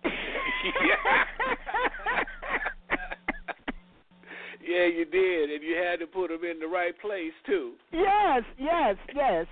yeah, 4.66 4.87
you 4.87 5.05
did, 5.05 5.50
and 5.50 5.62
you 5.62 5.76
had 5.76 6.00
to 6.00 6.07
put 6.07 6.29
them 6.29 6.44
in 6.44 6.59
the 6.59 6.66
right 6.66 6.98
place 7.00 7.33
too. 7.46 7.72
Yes, 7.92 8.42
yes, 8.59 8.96
yes. 9.14 9.46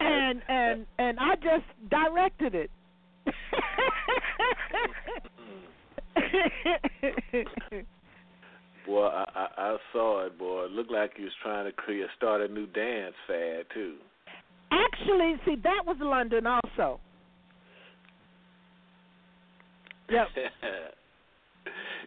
And 0.00 0.42
and 0.48 0.86
and 0.98 1.18
I 1.18 1.34
just 1.36 1.64
directed 1.90 2.54
it. 2.54 2.70
Boy, 8.86 9.06
I, 9.06 9.24
I 9.34 9.48
I 9.56 9.76
saw 9.92 10.26
it, 10.26 10.38
boy. 10.38 10.66
It 10.66 10.70
looked 10.70 10.92
like 10.92 11.12
you 11.16 11.24
was 11.24 11.32
trying 11.42 11.64
to 11.64 11.72
create 11.72 12.06
start 12.16 12.40
a 12.40 12.48
new 12.48 12.66
dance 12.66 13.14
fad 13.26 13.66
too. 13.74 13.96
Actually, 14.70 15.34
see 15.44 15.56
that 15.62 15.84
was 15.84 15.96
London 16.00 16.46
also. 16.46 17.00
Yep. 20.08 20.28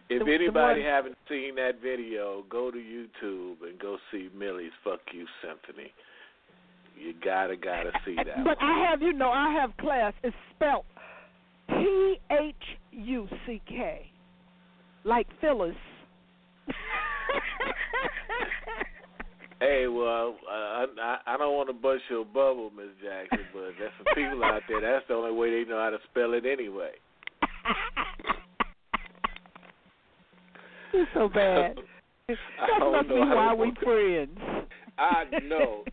if 0.08 0.18
The- 0.20 0.24
the 0.24 0.32
anybody 0.34 0.80
one- 0.82 0.90
haven't 0.90 1.18
seen 1.28 1.54
that 1.56 1.76
video, 1.80 2.42
go 2.48 2.70
to 2.70 2.78
YouTube 2.78 3.62
and 3.62 3.78
go 3.78 3.98
see 4.10 4.28
Millie's 4.34 4.72
"Fuck 4.84 5.00
You" 5.12 5.26
Symphony. 5.42 5.92
You 6.96 7.14
gotta 7.14 7.56
gotta 7.56 7.92
see 8.04 8.14
that. 8.16 8.44
But 8.44 8.60
one. 8.60 8.70
I 8.70 8.88
have, 8.90 9.00
you 9.02 9.12
know, 9.12 9.30
I 9.30 9.50
have 9.54 9.76
class. 9.78 10.12
It's 10.22 10.36
spelled 10.54 10.84
P 11.68 12.20
H 12.30 12.54
U 12.92 13.28
C 13.46 13.60
K, 13.66 14.10
like 15.04 15.26
Phyllis. 15.40 15.76
Hey, 19.60 19.86
well, 19.88 20.36
uh, 20.50 20.86
I 21.02 21.18
I 21.26 21.36
don't 21.36 21.54
want 21.54 21.68
to 21.68 21.74
bust 21.74 22.00
your 22.08 22.24
bubble, 22.24 22.70
Miss 22.74 22.88
Jackson, 23.04 23.46
but 23.52 23.72
there's 23.78 23.92
some 23.98 24.06
people 24.14 24.42
out 24.42 24.62
there. 24.66 24.80
That's 24.80 25.06
the 25.06 25.12
only 25.12 25.32
way 25.32 25.50
they 25.50 25.68
know 25.68 25.78
how 25.78 25.90
to 25.90 25.98
spell 26.10 26.32
it 26.32 26.46
anyway. 26.46 26.92
You're 30.92 31.06
so 31.14 31.28
bad. 31.28 31.76
That 32.28 32.80
must 32.80 33.08
be 33.08 33.14
why 33.14 33.54
we 33.54 33.72
friends. 33.82 34.38
I 34.98 35.24
know. 35.44 35.84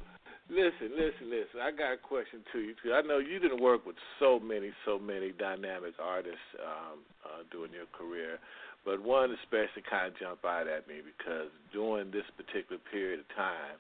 Listen, 0.50 0.96
listen, 0.96 1.28
listen. 1.28 1.60
I 1.62 1.72
got 1.72 1.94
a 1.94 1.98
question 1.98 2.40
to 2.54 2.60
you. 2.60 2.74
Too. 2.82 2.94
I 2.94 3.02
know 3.02 3.20
you 3.20 3.40
didn't 3.40 3.62
work 3.62 3.86
with 3.86 3.98
so 4.20 4.40
many, 4.40 4.72
so 4.86 4.98
many 4.98 5.32
dynamic 5.32 5.94
artists 6.00 6.48
um, 6.64 7.00
uh, 7.26 7.44
during 7.52 7.74
your 7.74 7.90
career, 7.92 8.40
but 8.86 9.04
one 9.04 9.36
especially 9.44 9.84
kind 9.90 10.08
of 10.08 10.20
jumped 10.20 10.46
out 10.46 10.68
at 10.68 10.88
me 10.88 11.04
because 11.04 11.52
during 11.74 12.12
this 12.12 12.24
particular 12.40 12.80
period 12.92 13.20
of 13.20 13.28
time, 13.36 13.76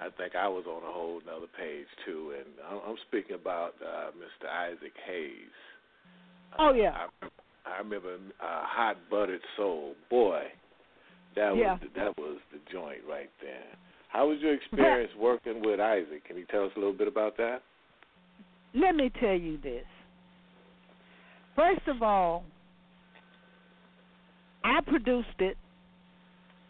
I 0.00 0.08
think 0.16 0.34
I 0.36 0.48
was 0.48 0.64
on 0.64 0.80
a 0.82 0.92
whole 0.92 1.20
another 1.20 1.50
page 1.58 1.86
too, 2.06 2.32
and 2.38 2.48
I'm, 2.64 2.80
I'm 2.90 3.00
speaking 3.08 3.36
about 3.36 3.74
uh, 3.84 4.16
Mr. 4.16 4.48
Isaac 4.48 4.96
Hayes. 5.04 5.56
Oh, 6.58 6.72
yeah. 6.72 7.06
I, 7.20 7.28
I 7.74 7.78
remember 7.78 8.14
uh, 8.14 8.16
Hot 8.40 8.96
Buttered 9.10 9.40
Soul. 9.56 9.94
Boy, 10.08 10.42
that 11.36 11.56
Yeah. 11.56 11.72
was 11.72 11.80
that 11.96 12.18
was 12.18 12.38
the 12.52 12.58
joint 12.72 13.00
right 13.08 13.30
there. 13.40 13.64
How 14.08 14.28
was 14.28 14.38
your 14.40 14.54
experience 14.54 15.12
working 15.18 15.62
with 15.62 15.78
Isaac? 15.80 16.24
Can 16.26 16.36
you 16.36 16.44
tell 16.50 16.64
us 16.64 16.72
a 16.76 16.78
little 16.78 16.92
bit 16.92 17.06
about 17.08 17.36
that? 17.36 17.62
Let 18.74 18.94
me 18.94 19.10
tell 19.20 19.34
you 19.34 19.58
this. 19.58 19.84
First 21.54 21.86
of 21.88 22.02
all, 22.02 22.44
I 24.64 24.80
produced 24.86 25.28
it, 25.40 25.56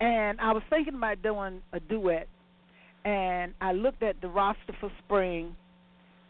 and 0.00 0.40
I 0.40 0.52
was 0.52 0.62
thinking 0.70 0.94
about 0.94 1.22
doing 1.22 1.60
a 1.72 1.80
duet, 1.80 2.28
and 3.04 3.52
I 3.60 3.72
looked 3.72 4.02
at 4.02 4.20
the 4.20 4.28
roster 4.28 4.74
for 4.80 4.90
spring, 5.04 5.54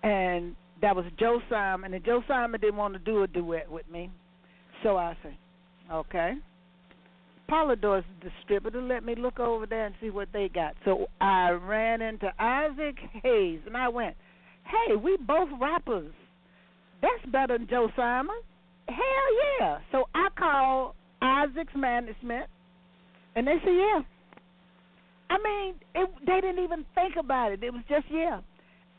and 0.02 0.54
that 0.80 0.96
was 0.96 1.04
Joe 1.18 1.40
Simon, 1.48 1.92
and 1.94 2.04
Joe 2.04 2.22
Simon 2.26 2.60
didn't 2.60 2.76
want 2.76 2.94
to 2.94 3.00
do 3.00 3.22
a 3.22 3.26
duet 3.26 3.70
with 3.70 3.88
me, 3.90 4.10
so 4.82 4.96
I 4.96 5.16
said, 5.22 5.36
okay. 5.92 6.34
Polydor's 7.50 8.04
distributor 8.22 8.80
let 8.80 9.04
me 9.04 9.14
look 9.16 9.40
over 9.40 9.66
there 9.66 9.86
and 9.86 9.94
see 10.00 10.10
what 10.10 10.28
they 10.32 10.48
got. 10.48 10.74
So 10.84 11.06
I 11.20 11.50
ran 11.50 12.00
into 12.00 12.30
Isaac 12.38 12.96
Hayes, 13.22 13.60
and 13.66 13.76
I 13.76 13.88
went, 13.88 14.14
hey, 14.64 14.94
we 14.94 15.16
both 15.26 15.48
rappers. 15.60 16.12
That's 17.02 17.32
better 17.32 17.58
than 17.58 17.66
Joe 17.68 17.88
Simon. 17.96 18.36
Hell 18.88 19.58
yeah. 19.58 19.78
So 19.90 20.04
I 20.14 20.28
called 20.38 20.94
Isaac's 21.20 21.74
management, 21.74 22.46
and 23.34 23.46
they 23.46 23.56
said, 23.64 23.72
yeah. 23.72 24.00
I 25.30 25.38
mean, 25.42 25.74
it, 25.94 26.10
they 26.26 26.40
didn't 26.40 26.62
even 26.62 26.84
think 26.94 27.14
about 27.18 27.52
it. 27.52 27.62
It 27.62 27.72
was 27.72 27.82
just, 27.88 28.06
yeah. 28.10 28.40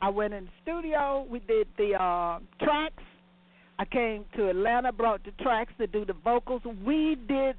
I 0.02 0.10
went 0.10 0.34
in 0.34 0.46
the 0.46 0.52
studio. 0.64 1.28
We 1.30 1.40
did 1.40 1.68
the 1.78 1.94
uh, 1.94 2.40
tracks. 2.64 3.04
I 3.82 3.86
came 3.86 4.26
to 4.36 4.48
Atlanta, 4.48 4.92
brought 4.92 5.24
the 5.26 5.32
tracks 5.42 5.74
to 5.80 5.88
do 5.88 6.06
the 6.06 6.14
vocals. 6.14 6.62
We 6.86 7.18
did 7.28 7.56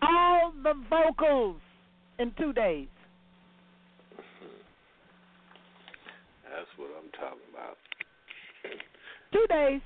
all 0.00 0.52
the 0.62 0.74
vocals 0.88 1.56
in 2.20 2.30
two 2.38 2.52
days. 2.52 2.86
That's 6.44 6.68
what 6.76 6.90
I'm 6.96 7.10
talking 7.10 7.40
about. 7.52 7.76
Two 9.32 9.44
days. 9.48 9.80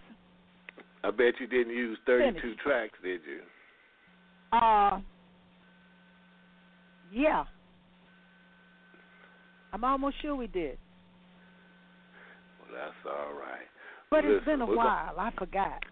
I 1.03 1.11
bet 1.11 1.40
you 1.40 1.46
didn't 1.46 1.72
use 1.72 1.96
32 2.05 2.40
Finished. 2.42 2.61
tracks, 2.61 2.98
did 3.03 3.22
you? 3.27 4.59
Uh, 4.59 5.00
yeah. 7.11 7.44
I'm 9.72 9.83
almost 9.83 10.16
sure 10.20 10.37
we 10.37 10.46
did, 10.46 10.77
Well, 12.61 12.79
that's 12.79 12.94
all 13.07 13.33
right. 13.33 13.74
But 14.14 14.24
it's 14.24 14.46
Listen, 14.46 14.61
been 14.61 14.68
a 14.68 14.77
while. 14.77 15.14
I 15.18 15.31
forgot. 15.37 15.83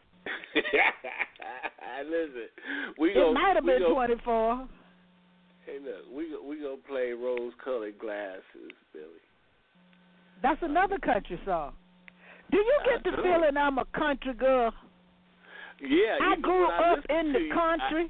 Listen, 2.06 2.46
we 2.98 3.11
It 3.11 3.14
gonna, 3.14 3.32
might 3.32 3.54
have 3.56 3.64
been 3.66 3.80
gonna, 3.82 3.94
24. 3.94 4.68
Hey, 5.66 5.78
look, 5.85 6.06
we 6.14 6.28
go- 6.30 6.42
we 6.48 6.56
gonna 6.61 6.76
play 6.88 7.11
rose-colored 7.12 7.98
glasses, 7.98 8.70
Millie. 8.94 9.26
That's 10.40 10.62
another 10.62 10.98
country 10.98 11.40
song. 11.44 11.72
Do 12.52 12.58
you 12.58 12.80
get 12.85 13.02
the 13.04 13.16
feeling 13.22 13.56
I'm 13.56 13.78
a 13.78 13.85
country 13.87 14.35
girl? 14.35 14.72
Yeah, 15.80 16.18
I 16.22 16.37
grew 16.40 16.66
I 16.68 16.92
up 16.92 16.98
in 17.11 17.32
the 17.32 17.40
you, 17.40 17.52
country. 17.54 18.08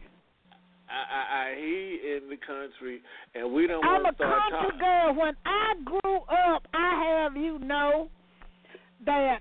I, 0.91 0.93
I, 1.17 1.49
I 1.49 1.57
you 1.59 2.19
in 2.19 2.29
the 2.29 2.37
country, 2.37 3.01
and 3.35 3.51
we 3.53 3.67
don't 3.67 3.83
I'm 3.85 4.05
a 4.05 4.13
country 4.13 4.51
talking. 4.51 4.79
girl. 4.79 5.15
When 5.15 5.35
I 5.47 5.73
grew 5.85 6.17
up, 6.55 6.67
I 6.75 7.23
have 7.25 7.37
you 7.37 7.59
know 7.61 8.11
that 9.07 9.41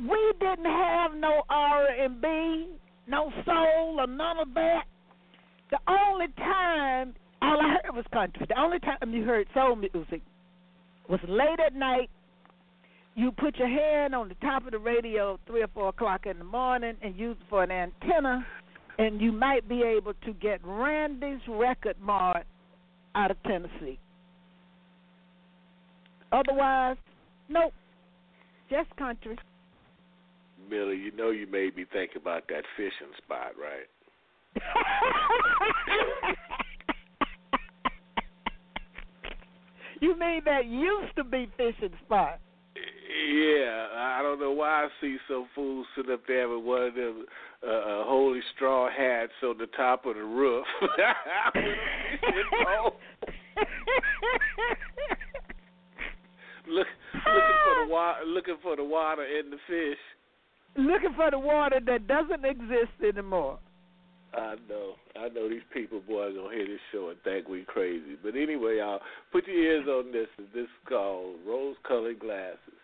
we 0.00 0.32
didn't 0.40 0.64
have 0.64 1.14
no 1.14 1.42
R 1.48 1.86
and 1.86 2.20
B, 2.20 2.68
no 3.06 3.32
soul, 3.44 3.96
or 3.98 4.06
none 4.06 4.38
of 4.38 4.54
that. 4.54 4.84
The 5.70 5.78
only 5.88 6.28
time 6.36 7.14
all 7.42 7.60
I 7.60 7.76
heard 7.82 7.94
was 7.94 8.04
country. 8.12 8.46
The 8.48 8.60
only 8.60 8.78
time 8.78 9.12
you 9.12 9.24
heard 9.24 9.46
soul 9.54 9.76
music 9.76 10.22
was 11.08 11.20
late 11.28 11.60
at 11.64 11.74
night. 11.74 12.10
You 13.14 13.32
put 13.32 13.56
your 13.56 13.68
hand 13.68 14.14
on 14.14 14.28
the 14.28 14.34
top 14.36 14.64
of 14.64 14.70
the 14.70 14.78
radio 14.78 15.38
three 15.46 15.62
or 15.62 15.68
four 15.74 15.88
o'clock 15.88 16.26
in 16.26 16.38
the 16.38 16.44
morning 16.44 16.94
and 17.02 17.16
use 17.16 17.36
it 17.40 17.46
for 17.50 17.64
an 17.64 17.70
antenna, 17.70 18.46
and 18.98 19.20
you 19.20 19.32
might 19.32 19.68
be 19.68 19.82
able 19.82 20.14
to 20.24 20.32
get 20.34 20.60
Randy's 20.62 21.40
record 21.48 21.96
mart 22.00 22.46
out 23.14 23.30
of 23.30 23.42
Tennessee. 23.42 23.98
Otherwise, 26.30 26.96
nope, 27.48 27.72
just 28.70 28.94
country. 28.96 29.36
Millie, 30.68 30.96
you 30.96 31.12
know 31.12 31.30
you 31.30 31.46
made 31.46 31.76
me 31.76 31.84
think 31.92 32.12
about 32.16 32.48
that 32.48 32.64
fishing 32.76 33.12
spot, 33.16 33.52
right? 33.58 33.88
you 40.00 40.18
mean 40.18 40.42
that 40.44 40.66
used 40.66 41.14
to 41.16 41.24
be 41.24 41.50
fishing 41.56 41.92
spot? 42.04 42.40
Yeah, 42.76 43.88
I 43.96 44.20
don't 44.22 44.40
know 44.40 44.52
why 44.52 44.84
I 44.84 44.88
see 45.00 45.16
some 45.28 45.48
fools 45.54 45.86
sitting 45.96 46.12
up 46.12 46.22
there 46.26 46.48
with 46.48 46.64
one 46.64 46.82
of 46.82 46.94
them 46.94 47.24
uh, 47.66 47.70
uh, 47.70 48.04
holy 48.04 48.40
straw 48.54 48.88
hats 48.88 49.32
on 49.42 49.58
the 49.58 49.66
top 49.76 50.06
of 50.06 50.14
the 50.14 50.22
roof. 50.22 50.64
With 50.82 50.90
a 50.98 51.14
fishing 52.20 52.44
pole. 52.64 52.96
Look, 56.68 56.86
looking 57.14 57.58
for 57.64 57.86
the 57.86 57.92
water, 57.92 58.24
looking 58.26 58.56
for 58.62 58.76
the 58.76 58.84
water 58.84 59.22
and 59.22 59.52
the 59.52 59.56
fish. 59.66 59.98
Looking 60.76 61.14
for 61.16 61.30
the 61.30 61.38
water 61.38 61.80
that 61.86 62.06
doesn't 62.06 62.44
exist 62.44 62.92
anymore. 63.02 63.58
I 64.34 64.56
know, 64.68 64.92
I 65.18 65.28
know 65.28 65.48
these 65.48 65.66
people, 65.72 66.00
boy, 66.00 66.24
are 66.24 66.32
gonna 66.32 66.54
hear 66.54 66.66
this 66.66 66.80
show 66.92 67.08
and 67.08 67.18
think 67.22 67.48
we 67.48 67.64
crazy. 67.64 68.16
But 68.22 68.36
anyway, 68.36 68.76
y'all, 68.78 69.00
put 69.32 69.46
your 69.46 69.56
ears 69.56 69.88
on 69.88 70.12
this. 70.12 70.28
This 70.54 70.64
is 70.64 70.68
called 70.88 71.36
rose-colored 71.46 72.18
glasses. 72.20 72.77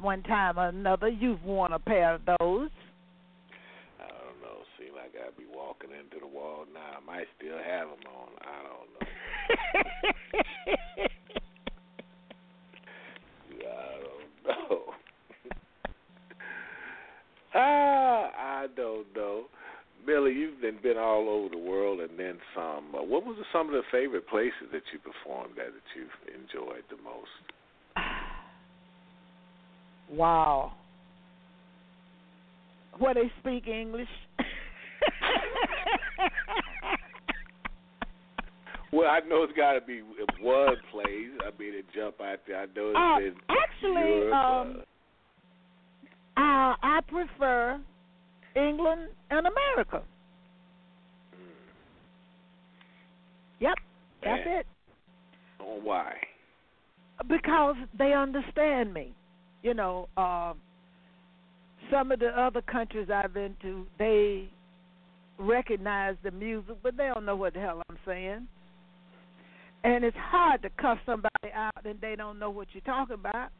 At 0.00 0.04
one 0.04 0.22
time 0.22 0.58
or 0.58 0.68
another 0.68 1.08
you've 1.08 1.44
worn 1.44 1.74
a 1.74 1.78
pair 1.78 2.14
of 2.14 2.24
those. 2.24 2.70
I 4.00 4.08
don't 4.08 4.40
know. 4.40 4.64
Seem 4.78 4.94
like 4.94 5.12
I'd 5.14 5.36
be 5.36 5.44
walking 5.54 5.90
into 5.90 6.18
the 6.18 6.26
wall 6.26 6.64
now. 6.72 6.96
I 6.96 7.00
might 7.04 7.26
still 7.36 7.58
have 7.58 7.88
them 7.88 7.98
on. 8.08 8.28
I 8.40 8.62
don't 8.64 8.90
know. 8.96 9.04
I 13.68 14.00
don't 14.00 14.32
know. 14.70 14.80
ah, 17.54 18.30
I 18.38 18.68
don't 18.74 19.14
know. 19.14 19.44
Millie, 20.06 20.32
you've 20.32 20.62
been 20.62 20.78
been 20.82 20.96
all 20.96 21.28
over 21.28 21.50
the 21.50 21.58
world 21.58 22.00
and 22.00 22.18
then 22.18 22.38
some. 22.54 22.94
Uh, 22.94 23.02
what 23.02 23.26
was 23.26 23.36
some 23.52 23.66
of 23.66 23.74
the 23.74 23.82
favorite 23.92 24.26
places 24.28 24.70
that 24.72 24.84
you 24.94 24.98
performed 24.98 25.58
at 25.58 25.74
that 25.74 25.82
you've 25.94 26.08
enjoyed 26.34 26.84
the 26.88 26.96
most? 27.04 27.28
Wow. 30.10 30.72
Where 32.98 33.14
they 33.14 33.30
speak 33.40 33.66
English. 33.66 34.08
Well, 38.92 39.08
I 39.08 39.20
know 39.20 39.44
it's 39.44 39.52
got 39.52 39.74
to 39.74 39.80
be 39.80 40.00
one 40.40 40.76
place. 40.90 41.30
I 41.46 41.56
mean, 41.58 41.74
it 41.74 41.84
jump 41.94 42.20
out 42.20 42.40
there. 42.46 42.62
I 42.62 42.66
know 42.74 43.18
it's 43.20 43.36
Uh, 43.48 43.52
actually, 43.52 44.08
Europe, 44.08 44.34
um, 44.34 44.82
uh, 46.36 46.74
I 46.82 47.00
prefer 47.06 47.80
England 48.56 49.10
and 49.30 49.46
America. 49.46 50.02
Yep, 53.60 53.74
that's 54.24 54.42
it. 54.46 54.66
uh, 55.60 55.62
oh, 55.64 55.80
why? 55.82 56.14
Because 57.28 57.76
they 57.96 58.12
understand 58.12 58.92
me. 58.92 59.14
You 59.62 59.74
know, 59.74 60.08
uh, 60.16 60.54
some 61.90 62.12
of 62.12 62.20
the 62.20 62.28
other 62.28 62.62
countries 62.62 63.08
I've 63.12 63.34
been 63.34 63.56
to, 63.62 63.86
they 63.98 64.48
recognize 65.38 66.16
the 66.22 66.30
music, 66.30 66.76
but 66.82 66.96
they 66.96 67.10
don't 67.12 67.26
know 67.26 67.36
what 67.36 67.54
the 67.54 67.60
hell 67.60 67.82
I'm 67.88 67.98
saying. 68.06 68.46
And 69.82 70.04
it's 70.04 70.16
hard 70.18 70.62
to 70.62 70.70
cuss 70.80 70.98
somebody 71.06 71.52
out 71.54 71.84
and 71.84 72.00
they 72.00 72.14
don't 72.16 72.38
know 72.38 72.50
what 72.50 72.68
you're 72.72 72.82
talking 72.82 73.14
about. 73.14 73.50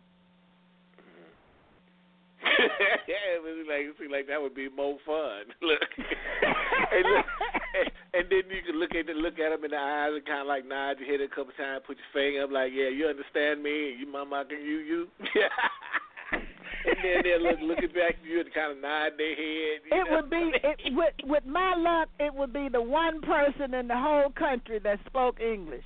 Yeah, 3.08 3.26
it 3.36 3.42
was 3.42 3.66
like 3.68 3.86
it 3.86 3.94
seemed 3.98 4.12
like 4.12 4.26
that 4.26 4.40
would 4.40 4.54
be 4.54 4.68
more 4.68 4.98
fun. 5.06 5.50
look, 5.62 5.90
and 5.96 7.04
look, 7.04 7.26
and, 7.74 7.90
and 8.14 8.24
then 8.30 8.44
you 8.50 8.62
can 8.66 8.76
look 8.78 8.94
at 8.94 9.06
the, 9.06 9.12
look 9.12 9.38
at 9.38 9.50
them 9.50 9.64
in 9.64 9.70
the 9.70 9.78
eyes 9.78 10.12
and 10.14 10.24
kind 10.26 10.42
of 10.42 10.46
like 10.46 10.66
nod 10.66 10.98
your 10.98 11.08
head 11.10 11.20
a 11.20 11.28
couple 11.28 11.52
times, 11.56 11.84
put 11.86 11.96
your 11.98 12.12
finger 12.12 12.44
up, 12.44 12.50
like, 12.50 12.72
yeah, 12.74 12.88
you 12.88 13.06
understand 13.06 13.62
me, 13.62 13.94
you 13.98 14.06
mama 14.10 14.44
can 14.48 14.60
you 14.60 14.78
you. 14.82 15.08
and 16.32 16.96
then 17.02 17.20
they're 17.22 17.38
look 17.38 17.60
looking 17.62 17.92
back 17.92 18.16
at 18.20 18.24
you 18.24 18.40
and 18.40 18.52
kind 18.54 18.72
of 18.72 18.78
nod 18.78 19.12
their 19.18 19.34
head. 19.34 19.80
It 19.90 20.10
know? 20.10 20.16
would 20.16 20.30
be 20.30 20.52
it, 20.62 20.94
with 20.94 21.14
with 21.24 21.44
my 21.46 21.74
luck. 21.74 22.08
It 22.18 22.34
would 22.34 22.52
be 22.52 22.68
the 22.68 22.82
one 22.82 23.20
person 23.20 23.74
in 23.74 23.88
the 23.88 23.98
whole 23.98 24.30
country 24.30 24.78
that 24.80 24.98
spoke 25.06 25.40
English. 25.40 25.84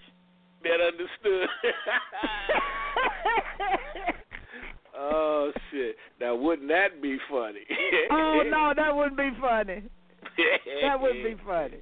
that 0.63 0.81
understood. 0.81 1.49
Oh 4.97 5.53
shit! 5.71 5.97
Now 6.21 6.37
wouldn't 6.37 6.69
that 6.69 7.03
be 7.03 7.19
funny? 7.31 7.67
oh 8.11 8.43
no, 8.49 8.73
that 8.77 8.95
wouldn't 8.95 9.17
be 9.17 9.31
funny. 9.41 9.83
That 10.83 11.01
wouldn't 11.01 11.25
be 11.25 11.45
funny. 11.45 11.79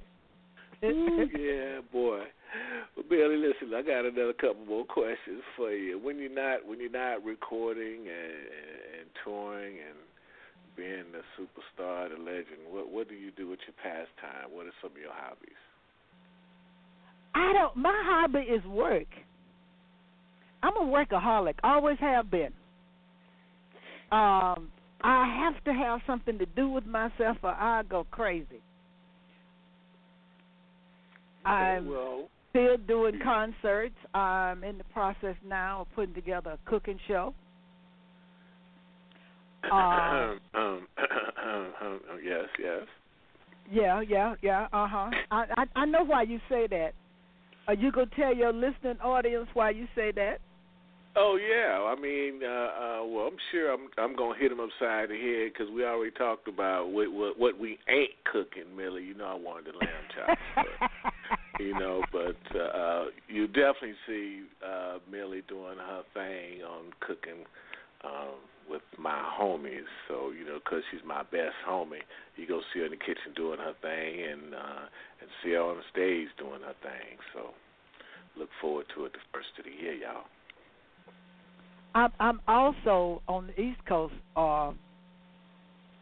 Ooh, 0.83 1.27
yeah, 1.37 1.81
boy. 1.91 2.23
Well, 2.95 3.05
Millie, 3.09 3.37
listen, 3.37 3.73
I 3.73 3.81
got 3.81 4.05
another 4.05 4.33
couple 4.33 4.65
more 4.65 4.85
questions 4.85 5.41
for 5.55 5.71
you. 5.71 5.97
When 5.99 6.19
you're 6.19 6.33
not 6.33 6.65
when 6.65 6.79
you're 6.79 6.89
not 6.89 7.23
recording 7.23 8.07
and, 8.07 8.99
and 8.99 9.09
touring 9.23 9.77
and 9.77 9.97
being 10.75 11.05
the 11.11 11.21
superstar, 11.37 12.09
the 12.09 12.21
legend, 12.21 12.67
what 12.69 12.91
what 12.91 13.09
do 13.09 13.15
you 13.15 13.31
do 13.31 13.47
with 13.49 13.59
your 13.67 13.75
pastime? 13.81 14.51
What 14.51 14.67
are 14.67 14.73
some 14.81 14.91
of 14.91 14.97
your 14.97 15.13
hobbies? 15.13 15.61
I 17.35 17.53
don't. 17.53 17.75
My 17.75 18.01
hobby 18.05 18.39
is 18.39 18.63
work. 18.65 19.07
I'm 20.61 20.77
a 20.77 20.85
workaholic. 20.85 21.55
Always 21.63 21.97
have 21.99 22.29
been. 22.29 22.53
Um, 24.13 24.67
I 25.01 25.25
have 25.41 25.63
to 25.63 25.73
have 25.73 26.01
something 26.05 26.37
to 26.37 26.45
do 26.45 26.69
with 26.69 26.85
myself, 26.85 27.37
or 27.41 27.49
I 27.49 27.81
go 27.89 28.05
crazy. 28.11 28.61
I'm 31.43 31.89
well, 31.89 32.29
still 32.51 32.77
doing 32.77 33.19
concerts. 33.23 33.95
I'm 34.13 34.63
in 34.63 34.77
the 34.77 34.83
process 34.85 35.35
now 35.43 35.81
of 35.81 35.87
putting 35.95 36.13
together 36.13 36.51
a 36.51 36.69
cooking 36.69 36.99
show. 37.07 37.33
Uh, 39.71 40.35
um, 40.55 40.87
um, 41.81 41.99
yes, 42.23 42.45
yes. 42.59 42.81
yeah, 43.71 44.01
yeah, 44.01 44.35
yeah. 44.41 44.67
Uh 44.73 44.87
huh. 44.87 45.09
I, 45.31 45.45
I 45.57 45.65
I 45.75 45.85
know 45.85 46.03
why 46.03 46.23
you 46.23 46.39
say 46.49 46.67
that. 46.67 46.91
Are 47.67 47.73
you 47.73 47.91
gonna 47.91 48.07
tell 48.15 48.35
your 48.35 48.51
listening 48.51 48.99
audience 49.01 49.47
why 49.53 49.69
you 49.69 49.87
say 49.95 50.11
that? 50.11 50.39
Oh 51.15 51.37
yeah, 51.37 51.77
I 51.77 51.99
mean, 51.99 52.41
uh, 52.43 52.47
uh, 52.47 53.05
well, 53.05 53.27
I'm 53.27 53.37
sure 53.51 53.71
I'm 53.71 53.87
I'm 53.99 54.15
gonna 54.15 54.37
hit 54.37 54.51
him 54.51 54.59
upside 54.59 55.09
the 55.09 55.15
head 55.15 55.53
because 55.53 55.71
we 55.71 55.85
already 55.85 56.09
talked 56.09 56.47
about 56.47 56.89
what, 56.89 57.13
what 57.13 57.37
what 57.37 57.59
we 57.59 57.77
ain't 57.87 58.17
cooking, 58.25 58.75
Millie. 58.75 59.03
You 59.03 59.13
know, 59.13 59.25
I 59.25 59.35
wanted 59.35 59.73
the 59.73 59.77
lamb 59.77 60.05
chops, 60.09 60.41
but, 60.55 61.61
you 61.63 61.77
know, 61.77 62.01
but 62.11 62.37
uh, 62.55 62.63
uh, 62.63 63.05
you 63.27 63.45
definitely 63.45 63.93
see 64.07 64.41
uh, 64.65 64.97
Millie 65.09 65.43
doing 65.47 65.77
her 65.77 66.01
thing 66.15 66.63
on 66.63 66.89
cooking 66.99 67.45
um, 68.03 68.41
with 68.67 68.81
my 68.97 69.21
homies. 69.39 69.85
So 70.07 70.31
you 70.31 70.45
know, 70.45 70.57
because 70.65 70.81
she's 70.89 71.05
my 71.05 71.21
best 71.21 71.61
homie, 71.67 72.01
you 72.37 72.47
go 72.47 72.61
see 72.73 72.79
her 72.79 72.85
in 72.85 72.91
the 72.91 72.97
kitchen 72.97 73.35
doing 73.35 73.59
her 73.59 73.73
thing, 73.83 74.23
and 74.31 74.55
uh, 74.55 74.85
and 75.21 75.29
see 75.43 75.51
her 75.51 75.61
on 75.61 75.77
the 75.77 75.85
stage 75.91 76.29
doing 76.39 76.65
her 76.65 76.75
thing. 76.81 77.21
So 77.35 77.53
look 78.35 78.49
forward 78.59 78.87
to 78.95 79.05
it 79.05 79.13
the 79.13 79.19
first 79.31 79.53
of 79.59 79.65
the 79.65 79.71
year, 79.71 79.93
y'all. 79.93 80.25
I'm 81.95 82.11
I'm 82.19 82.39
also 82.47 83.21
on 83.27 83.47
the 83.47 83.61
East 83.61 83.79
Coast. 83.87 84.13
Uh, 84.35 84.71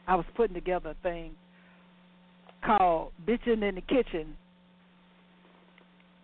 I 0.08 0.16
was 0.16 0.26
putting 0.36 0.54
together 0.54 0.92
a 0.92 1.04
thing 1.04 1.32
called 2.66 3.12
"Bitching 3.28 3.68
in 3.68 3.76
the 3.76 3.82
Kitchen," 3.82 4.36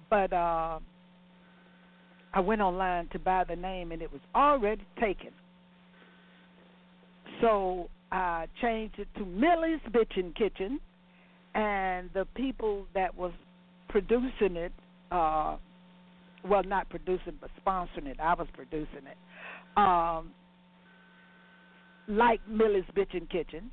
but 0.09 0.32
uh, 0.32 0.80
I 2.34 2.39
went 2.39 2.61
online 2.61 3.07
to 3.09 3.20
buy 3.20 3.43
the 3.43 3.55
name, 3.55 3.91
and 3.91 4.01
it 4.01 4.11
was 4.11 4.22
already 4.34 4.86
taken. 4.99 5.32
So 7.41 7.89
I 8.11 8.47
changed 8.61 8.99
it 8.99 9.07
to 9.18 9.26
Millie's 9.26 9.82
Bitchin' 9.91 10.34
Kitchen, 10.36 10.80
and 11.55 12.09
the 12.13 12.26
people 12.36 12.88
that 12.95 13.15
was 13.15 13.34
producing 13.89 14.55
it, 14.55 14.72
uh, 15.11 15.57
well, 16.47 16.63
not 16.63 16.89
producing 16.89 17.34
but 17.41 17.49
sponsoring 17.65 18.07
it. 18.07 18.18
I 18.20 18.34
was 18.34 18.47
producing 18.55 19.05
it 19.05 19.18
um, 19.78 20.32
like 22.07 22.41
Millie's 22.49 22.84
Bitchin' 22.95 23.30
Kitchen, 23.30 23.71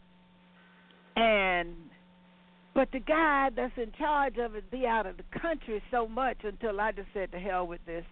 and 1.17 1.75
but 2.75 2.89
the 2.93 2.99
guy 3.01 3.51
that's 3.55 3.73
in 3.77 3.93
charge 3.97 4.37
of 4.39 4.57
it 4.57 4.69
be 4.71 4.87
out 4.87 5.07
of 5.07 5.17
the 5.17 5.39
country 5.41 5.81
so 5.91 6.09
much 6.09 6.39
until 6.43 6.81
I 6.81 6.91
just 6.93 7.09
said 7.15 7.31
to 7.33 7.39
hell 7.39 7.67
with 7.67 7.81
this. 7.87 8.05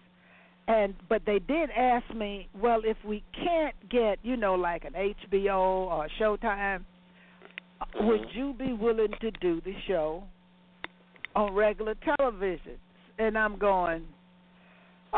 And 0.67 0.93
but 1.09 1.23
they 1.25 1.39
did 1.39 1.69
ask 1.71 2.09
me, 2.15 2.47
well, 2.59 2.81
if 2.85 2.95
we 3.05 3.21
can't 3.33 3.75
get, 3.89 4.19
you 4.23 4.37
know, 4.37 4.55
like 4.55 4.85
an 4.85 4.93
HBO 4.93 5.57
or 5.57 6.07
Showtime, 6.19 6.85
would 7.99 8.25
you 8.33 8.55
be 8.57 8.71
willing 8.71 9.13
to 9.19 9.31
do 9.31 9.59
the 9.65 9.73
show 9.87 10.23
on 11.35 11.53
regular 11.53 11.95
television? 12.17 12.77
And 13.19 13.37
I'm 13.37 13.59
going, 13.59 14.03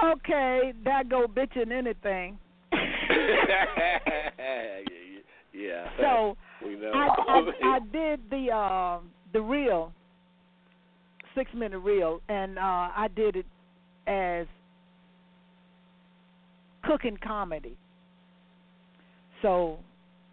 okay, 0.03 0.73
that 0.83 1.09
go 1.09 1.27
bitching 1.27 1.71
anything. 1.71 2.39
yeah. 5.53 5.89
So. 5.99 6.37
I, 6.93 7.07
I 7.27 7.51
I 7.63 7.79
did 7.91 8.19
the 8.29 8.51
uh, 8.51 8.99
the 9.33 9.41
reel, 9.41 9.91
six 11.35 11.51
minute 11.53 11.79
reel, 11.79 12.21
and 12.29 12.57
uh, 12.57 12.61
I 12.61 13.07
did 13.15 13.35
it 13.35 13.45
as 14.07 14.47
cooking 16.83 17.17
comedy. 17.25 17.75
So 19.41 19.77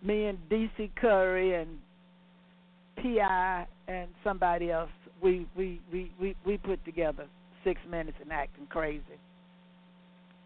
me 0.02 0.26
and 0.26 0.38
DC 0.48 0.90
Curry 0.96 1.54
and 1.54 1.78
Pi 2.96 3.66
and 3.88 4.08
somebody 4.22 4.70
else, 4.70 4.90
we 5.22 5.46
we 5.56 5.80
we 5.92 6.12
we 6.20 6.36
we 6.46 6.58
put 6.58 6.84
together 6.84 7.26
six 7.64 7.80
minutes 7.90 8.18
and 8.20 8.32
acting 8.32 8.66
crazy, 8.66 9.02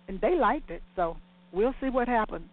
and 0.09 0.21
they 0.21 0.37
liked 0.37 0.71
it. 0.71 0.83
So 0.97 1.17
we'll 1.53 1.75
see 1.81 1.91
what 1.91 2.09
happens. 2.09 2.49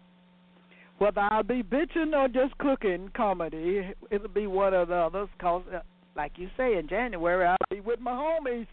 Whether 0.98 1.20
I'll 1.20 1.42
be 1.42 1.62
bitching 1.62 2.14
or 2.14 2.28
just 2.28 2.56
cooking 2.58 3.10
comedy, 3.16 3.92
it'll 4.10 4.28
be 4.28 4.46
one 4.46 4.74
or 4.74 4.86
the 4.86 4.94
others. 4.94 5.28
Cause, 5.40 5.62
uh, 5.74 5.80
like 6.16 6.32
you 6.36 6.48
say, 6.56 6.78
in 6.78 6.88
January 6.88 7.46
I'll 7.46 7.56
be 7.70 7.80
with 7.80 8.00
my 8.00 8.12
homies. 8.12 8.68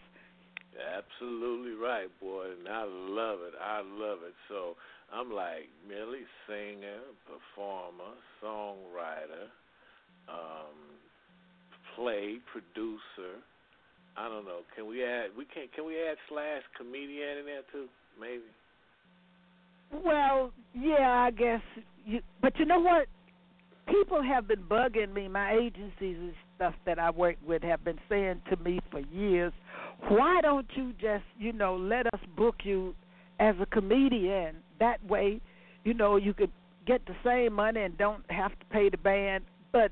Absolutely 0.72 1.72
right, 1.72 2.08
boy, 2.20 2.46
and 2.58 2.68
I 2.68 2.84
love 2.84 3.40
it. 3.42 3.54
I 3.60 3.82
love 3.84 4.18
it. 4.26 4.34
So 4.48 4.74
I'm 5.12 5.30
like 5.30 5.68
Millie, 5.86 6.24
singer, 6.48 7.00
performer, 7.28 8.16
songwriter, 8.42 9.52
um, 10.28 10.72
play 11.94 12.38
producer. 12.50 13.36
I 14.16 14.28
don't 14.28 14.44
know. 14.44 14.60
Can 14.74 14.86
we 14.86 15.04
add? 15.04 15.36
We 15.36 15.44
can. 15.44 15.68
Can 15.74 15.86
we 15.86 15.96
add 15.96 16.16
slash 16.28 16.62
comedian 16.76 17.38
in 17.38 17.46
there 17.46 17.62
too? 17.70 17.88
Maybe. 18.18 18.48
Well, 19.92 20.52
yeah, 20.74 21.24
I 21.26 21.30
guess. 21.30 21.60
You, 22.04 22.20
but 22.40 22.58
you 22.58 22.64
know 22.64 22.80
what? 22.80 23.06
People 23.86 24.22
have 24.22 24.48
been 24.48 24.62
bugging 24.62 25.12
me. 25.12 25.28
My 25.28 25.52
agencies 25.52 26.16
and 26.18 26.32
stuff 26.56 26.74
that 26.86 26.98
I 26.98 27.10
work 27.10 27.36
with 27.46 27.62
have 27.62 27.84
been 27.84 27.98
saying 28.08 28.40
to 28.50 28.56
me 28.56 28.80
for 28.90 29.00
years, 29.00 29.52
"Why 30.08 30.40
don't 30.40 30.66
you 30.76 30.92
just, 30.94 31.24
you 31.38 31.52
know, 31.52 31.76
let 31.76 32.06
us 32.06 32.20
book 32.36 32.64
you 32.64 32.94
as 33.38 33.54
a 33.60 33.66
comedian? 33.66 34.56
That 34.78 35.04
way, 35.04 35.40
you 35.84 35.94
know, 35.94 36.16
you 36.16 36.32
could 36.32 36.50
get 36.86 37.04
the 37.06 37.14
same 37.24 37.52
money 37.54 37.82
and 37.82 37.96
don't 37.98 38.24
have 38.30 38.58
to 38.58 38.66
pay 38.66 38.88
the 38.88 38.98
band." 38.98 39.44
But 39.72 39.90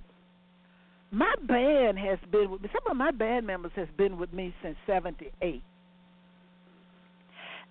my 1.11 1.35
band 1.43 1.99
has 1.99 2.19
been 2.31 2.51
with 2.51 2.63
me. 2.63 2.71
Some 2.73 2.91
of 2.91 2.97
my 2.97 3.11
band 3.11 3.47
members 3.47 3.73
has 3.75 3.89
been 3.97 4.17
with 4.19 4.33
me 4.33 4.55
since 4.63 4.77
'78 4.87 5.63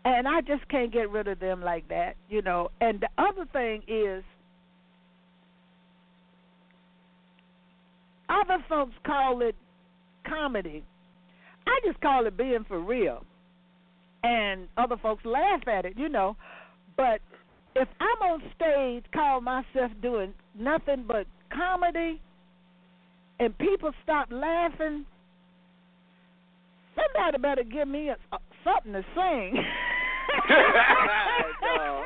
and 0.06 0.28
I 0.28 0.42
just 0.42 0.68
can't 0.70 0.92
get 0.92 1.10
rid 1.10 1.28
of 1.28 1.40
them 1.40 1.62
like 1.62 1.88
that, 1.90 2.16
you 2.30 2.42
know. 2.42 2.70
And 2.80 3.02
the 3.02 3.10
other 3.18 3.46
thing 3.52 3.82
is, 3.88 4.24
other 8.30 8.64
folks 8.68 8.94
call 9.06 9.42
it 9.42 9.56
comedy. 10.28 10.84
I 11.68 11.80
just 11.86 12.00
call 12.02 12.26
it 12.26 12.38
being 12.38 12.66
for 12.68 12.80
real, 12.80 13.24
and 14.24 14.68
other 14.78 14.98
folks 14.98 15.26
laugh 15.26 15.68
at 15.68 15.86
it, 15.86 15.94
you 15.98 16.10
know. 16.10 16.36
But 16.98 17.22
if 17.76 17.88
I'm 18.00 18.32
on 18.32 18.42
stage, 18.56 19.04
call 19.14 19.42
myself 19.42 19.92
doing 20.02 20.34
nothing 20.58 21.06
but 21.08 21.28
comedy, 21.54 22.22
and 23.40 23.58
people 23.58 23.92
stop 24.04 24.30
laughing, 24.32 25.06
somebody 26.96 27.38
better 27.38 27.64
give 27.64 27.88
me 27.88 28.10
a, 28.10 28.18
something 28.64 28.94
to 28.94 29.04
sing. 29.16 29.56
no, 30.50 32.04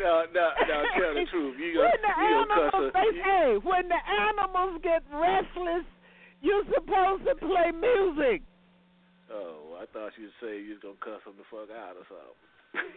no, 0.00 0.24
no, 0.32 0.46
no. 0.68 0.84
Tell 0.98 1.14
the 1.14 1.24
truth. 1.30 1.56
You 1.58 1.80
when 1.80 1.90
gonna, 1.90 2.02
the 2.02 2.14
you 2.22 2.36
animals, 2.36 2.92
they 2.94 3.10
you- 3.16 3.22
say, 3.24 3.46
when 3.62 3.88
the 3.88 4.00
animals 4.28 4.80
get 4.82 5.02
restless, 5.12 5.84
you're 6.42 6.64
supposed 6.74 7.24
to 7.24 7.34
play 7.36 7.72
music. 7.72 8.42
Oh, 9.32 9.78
I 9.80 9.86
thought 9.92 10.12
you'd 10.18 10.30
say 10.40 10.60
you 10.62 10.74
was 10.74 10.82
gonna 10.82 10.94
cuss 11.02 11.24
them 11.24 11.34
the 11.38 11.44
fuck 11.50 11.70
out 11.74 11.96
or 11.96 12.06
something. 12.08 12.36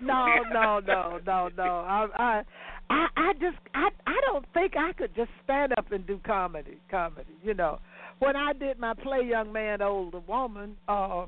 No, 0.01 0.25
no, 0.51 0.79
no, 0.79 1.19
no, 1.25 1.49
no. 1.55 1.63
I, 1.87 2.07
I, 2.17 2.43
I, 2.89 3.07
I 3.15 3.33
just, 3.33 3.57
I, 3.73 3.89
I 4.05 4.19
don't 4.25 4.45
think 4.53 4.73
I 4.77 4.91
could 4.93 5.15
just 5.15 5.31
stand 5.43 5.73
up 5.77 5.91
and 5.91 6.05
do 6.05 6.19
comedy, 6.25 6.77
comedy. 6.91 7.33
You 7.43 7.53
know, 7.53 7.79
when 8.19 8.35
I 8.35 8.53
did 8.53 8.77
my 8.79 8.93
play, 8.93 9.21
young 9.25 9.53
man, 9.53 9.81
older 9.81 10.19
woman, 10.19 10.75
uh, 10.87 11.25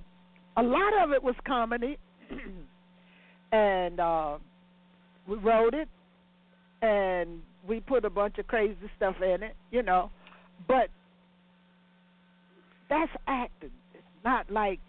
a 0.57 0.63
lot 0.63 0.93
of 1.03 1.11
it 1.11 1.23
was 1.23 1.35
comedy, 1.47 1.97
and 3.51 3.99
uh, 3.99 4.37
we 5.27 5.37
wrote 5.37 5.73
it, 5.73 5.87
and 6.81 7.41
we 7.67 7.79
put 7.79 8.03
a 8.05 8.09
bunch 8.09 8.37
of 8.37 8.47
crazy 8.47 8.75
stuff 8.97 9.15
in 9.21 9.43
it. 9.43 9.55
You 9.71 9.83
know, 9.83 10.09
but 10.67 10.89
that's 12.89 13.11
acting. 13.27 13.71
It's 13.93 14.03
not 14.25 14.51
like 14.51 14.79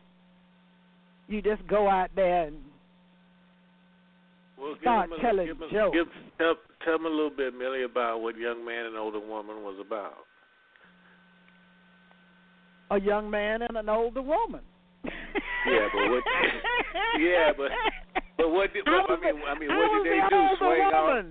you 1.29 1.41
just 1.43 1.67
go 1.69 1.89
out 1.89 2.11
there 2.17 2.47
and 2.49 2.57
Well, 4.59 4.75
start 4.81 5.11
a, 5.17 5.21
telling 5.23 5.47
give 5.47 5.57
him, 5.59 5.69
jokes. 5.73 5.97
Give, 5.97 6.07
tell, 6.39 6.55
tell 6.85 6.99
me 6.99 7.07
a 7.07 7.11
little 7.13 7.31
bit, 7.31 7.55
Millie, 7.57 7.85
about 7.85 8.21
what 8.21 8.37
Young 8.37 8.65
Man 8.67 8.87
and 8.87 8.97
Older 8.97 9.21
Woman 9.21 9.63
was 9.63 9.77
about. 9.85 10.15
a 12.91 13.01
young 13.01 13.31
man 13.31 13.63
and 13.63 13.77
an 13.79 13.89
older 13.89 14.21
woman. 14.21 14.61
Yeah, 15.67 15.87
but 15.93 16.11
what? 16.11 16.23
yeah, 17.21 17.53
but 17.57 17.71
but 18.37 18.49
what 18.51 18.73
did? 18.73 18.85
What, 18.87 19.11
I, 19.11 19.33
mean, 19.33 19.43
I 19.47 19.59
mean, 19.59 19.69
what 19.69 20.03
did 20.03 20.13
they 20.13 20.19
the 20.19 20.29
do? 20.31 20.57
Swing 20.59 20.81
out? 20.83 21.25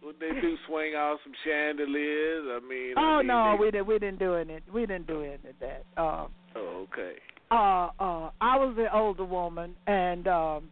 What 0.00 0.16
they 0.20 0.40
do? 0.40 0.56
Swing 0.66 0.92
out 0.96 1.18
some 1.24 1.32
chandeliers? 1.44 2.44
I 2.48 2.60
mean, 2.68 2.94
I 2.96 3.00
Oh 3.00 3.18
mean, 3.18 3.26
no, 3.26 3.56
they, 3.56 3.64
we 3.64 3.70
didn't. 3.70 3.86
We 3.86 3.98
didn't 3.98 4.18
do 4.18 4.34
it. 4.34 4.62
We 4.72 4.80
didn't 4.86 5.06
do 5.06 5.22
any 5.22 5.34
of 5.34 5.58
that. 5.60 5.84
Uh, 5.96 6.26
Oh, 6.56 6.86
okay. 6.90 7.14
uh, 7.50 7.90
uh, 8.02 8.30
I 8.40 8.56
was 8.56 8.74
the 8.76 8.86
older 8.94 9.24
woman, 9.24 9.76
and 9.86 10.26
um, 10.26 10.70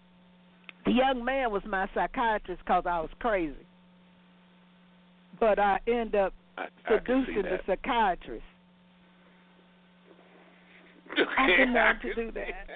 the 0.85 0.93
young 0.93 1.25
man 1.25 1.51
was 1.51 1.63
my 1.67 1.89
psychiatrist 1.95 2.63
because 2.65 2.85
I 2.87 3.01
was 3.01 3.11
crazy. 3.19 3.55
But 5.39 5.59
I 5.59 5.79
end 5.87 6.15
up 6.15 6.33
I, 6.57 6.63
I 6.63 6.99
seducing 6.99 7.43
the 7.43 7.59
psychiatrist. 7.67 8.45
I 11.39 11.45
Okay, 11.45 11.57
didn't 11.57 11.75
want 11.75 12.01
can 12.01 12.11
to 12.11 12.15
do 12.15 12.33
that. 12.33 12.67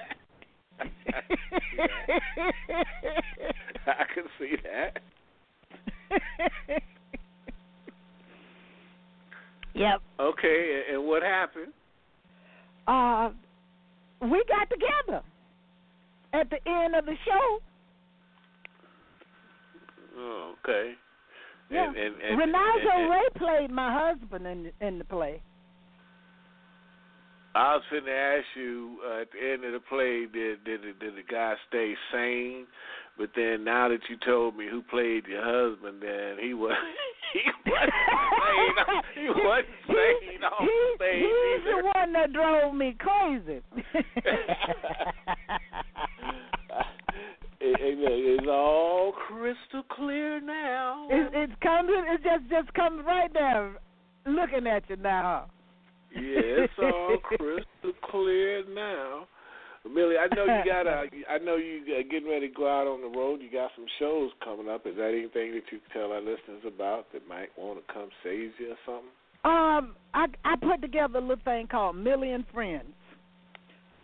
I 3.87 4.05
can 4.15 4.25
see 4.39 4.57
that. 4.63 5.03
yep. 9.75 10.01
Okay, 10.19 10.83
and, 10.93 11.05
what 11.05 11.23
happened? 11.23 11.73
Uh, 12.87 13.31
we 14.23 14.43
got 14.49 14.69
together 14.71 15.23
at 16.33 16.49
the 16.51 16.59
end 16.71 16.95
of 16.95 17.05
the 17.07 17.17
show. 17.25 17.59
Oh, 20.17 20.55
okay. 20.65 20.93
Yeah. 21.71 21.89
And, 21.89 21.97
and, 21.97 22.15
and, 22.23 22.39
Ronaldo 22.41 22.95
and- 22.97 23.11
Ray 23.11 23.29
played 23.37 23.71
my 23.71 23.93
husband 23.93 24.47
in 24.47 24.73
in 24.87 24.99
the 24.99 25.05
play. 25.05 25.43
I 27.55 27.75
was 27.77 27.83
finna 27.93 28.39
ask 28.39 28.47
you 28.55 28.99
uh, 29.05 29.21
at 29.23 29.29
the 29.33 29.53
end 29.53 29.65
of 29.65 29.73
the 29.73 29.81
play, 29.89 30.27
did 30.33 30.65
did 30.65 30.83
the- 30.83 30.93
did 31.05 31.17
the 31.17 31.23
guy 31.29 31.55
stay 31.69 31.95
sane? 32.13 32.67
But 33.19 33.31
then 33.37 33.65
now 33.65 33.89
that 33.89 33.99
you 34.09 34.17
told 34.25 34.57
me 34.57 34.67
who 34.71 34.83
played 34.83 35.27
your 35.27 35.43
husband, 35.43 36.01
then 36.01 36.37
he 36.41 36.55
was 36.55 36.73
he 37.35 37.41
wasn't 37.67 37.93
sane. 39.17 39.25
He 39.25 39.29
wasn't 39.29 39.67
sane 39.89 40.45
on 40.45 40.63
he, 40.67 40.93
stage 40.97 41.23
he's 41.23 41.61
either. 41.67 41.83
the 41.83 41.87
one 41.87 42.13
that 42.13 42.33
drove 42.33 42.75
me 42.75 42.97
crazy. 42.99 43.61
it, 47.61 47.81
it, 47.81 47.99
it's 48.41 48.47
all 48.49 49.13
crystal 49.13 49.83
clear 49.91 50.41
now. 50.41 51.09
it, 51.11 51.31
it's 51.35 51.53
coming. 51.63 52.05
It 52.09 52.23
just 52.23 52.49
just 52.49 52.73
comes 52.75 53.05
right 53.05 53.33
there, 53.33 53.73
looking 54.25 54.67
at 54.67 54.89
you 54.89 54.97
now. 54.97 55.47
Yeah, 56.13 56.67
it's 56.67 56.73
all 56.79 57.19
crystal 57.23 57.93
clear 58.11 58.65
now. 58.75 59.27
Millie, 59.89 60.17
I 60.19 60.35
know 60.35 60.45
you 60.45 60.65
got 60.71 60.87
a. 60.87 61.07
I 61.31 61.39
know 61.39 61.57
you 61.57 61.83
uh, 61.87 62.03
getting 62.11 62.29
ready 62.29 62.49
to 62.49 62.55
go 62.55 62.69
out 62.69 62.87
on 62.87 63.01
the 63.01 63.19
road. 63.19 63.41
You 63.41 63.51
got 63.51 63.71
some 63.77 63.87
shows 63.99 64.31
coming 64.45 64.69
up. 64.69 64.87
Is 64.87 64.97
that 64.97 65.09
anything 65.09 65.53
that 65.53 65.63
you 65.73 65.79
can 65.79 65.91
tell 65.93 66.13
our 66.13 66.21
listeners 66.21 66.63
about 66.67 67.07
that 67.13 67.27
might 67.29 67.49
want 67.57 67.79
to 67.87 67.93
come 67.93 68.09
save 68.23 68.53
you 68.59 68.73
or 68.73 68.77
something? 68.85 69.11
Um, 69.43 69.95
I 70.13 70.27
I 70.45 70.57
put 70.57 70.83
together 70.83 71.19
a 71.19 71.21
little 71.21 71.37
thing 71.45 71.67
called 71.67 71.97
Million 71.97 72.45
Friends. 72.53 72.93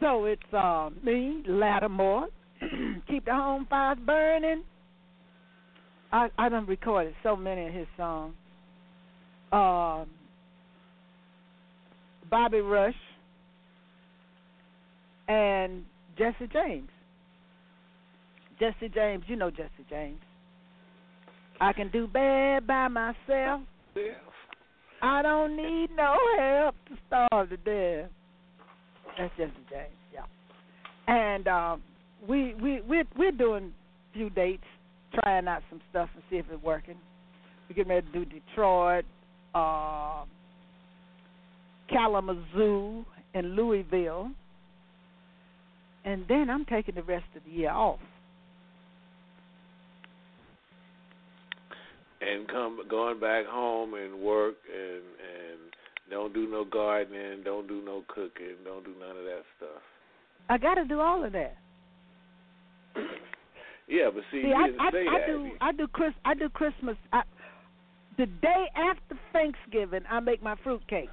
So 0.00 0.24
it's 0.24 0.42
uh, 0.52 0.90
me, 1.02 1.42
Latimore, 1.48 2.26
keep 3.08 3.24
the 3.24 3.32
home 3.32 3.66
fires 3.68 3.98
burning. 4.04 4.62
I 6.12 6.28
I 6.38 6.48
done 6.48 6.66
recorded 6.66 7.14
so 7.22 7.36
many 7.36 7.66
of 7.66 7.74
his 7.74 7.86
songs. 7.96 8.34
Um, 9.52 10.08
Bobby 12.30 12.60
Rush 12.60 12.94
and 15.28 15.84
Jesse 16.18 16.48
James. 16.52 16.88
Jesse 18.58 18.88
James, 18.94 19.24
you 19.26 19.36
know 19.36 19.50
Jesse 19.50 19.70
James. 19.88 20.20
I 21.60 21.72
can 21.72 21.90
do 21.90 22.06
bad 22.06 22.66
by 22.66 22.88
myself. 22.88 23.62
Yeah. 23.94 24.12
I 25.02 25.22
don't 25.22 25.56
need 25.56 25.88
no 25.96 26.16
help 26.38 26.74
to 26.88 26.96
starve 27.06 27.50
to 27.50 27.56
death. 27.58 28.10
That's 29.18 29.32
Jesse 29.36 29.52
James, 29.70 29.92
yeah. 30.12 30.24
And 31.06 31.46
um, 31.48 31.82
we 32.28 32.54
we 32.54 32.80
we're 32.82 33.04
we're 33.16 33.32
doing 33.32 33.72
a 34.10 34.18
few 34.18 34.30
dates, 34.30 34.64
trying 35.22 35.48
out 35.48 35.62
some 35.70 35.80
stuff 35.90 36.08
and 36.14 36.22
see 36.30 36.36
if 36.36 36.46
it's 36.50 36.62
working. 36.62 36.96
We're 37.68 37.76
getting 37.76 37.90
ready 37.90 38.06
to 38.06 38.12
do 38.12 38.24
Detroit, 38.24 39.04
uh, 39.54 40.24
Kalamazoo, 41.88 43.04
and 43.34 43.54
Louisville, 43.54 44.30
and 46.04 46.24
then 46.28 46.48
I'm 46.48 46.64
taking 46.64 46.94
the 46.94 47.02
rest 47.02 47.26
of 47.36 47.42
the 47.44 47.50
year 47.50 47.70
off. 47.70 48.00
And 52.20 52.48
come 52.48 52.80
going 52.88 53.20
back 53.20 53.44
home 53.46 53.94
and 53.94 54.20
work 54.20 54.54
and 54.72 55.02
and 55.02 55.60
don't 56.10 56.32
do 56.32 56.48
no 56.48 56.64
gardening, 56.64 57.42
don't 57.44 57.68
do 57.68 57.82
no 57.84 58.04
cooking, 58.08 58.56
don't 58.64 58.84
do 58.84 58.94
none 58.98 59.10
of 59.10 59.24
that 59.24 59.42
stuff. 59.56 59.82
I 60.48 60.56
got 60.58 60.74
to 60.74 60.84
do 60.84 61.00
all 61.00 61.24
of 61.24 61.32
that. 61.32 61.56
Yeah, 63.88 64.10
but 64.12 64.24
see, 64.32 64.42
See, 64.42 64.48
you 64.48 64.52
I, 64.52 64.66
I, 64.82 64.88
I 64.88 64.90
that. 64.90 65.26
do 65.28 65.50
I 65.60 65.70
do 65.70 65.86
Chris 65.86 66.12
I 66.24 66.34
do 66.34 66.48
Christmas. 66.48 66.96
I, 67.12 67.22
the 68.18 68.26
day 68.26 68.64
after 68.74 69.16
Thanksgiving, 69.32 70.00
I 70.10 70.18
make 70.18 70.42
my 70.42 70.56
fruit 70.64 70.82
cakes. 70.88 71.12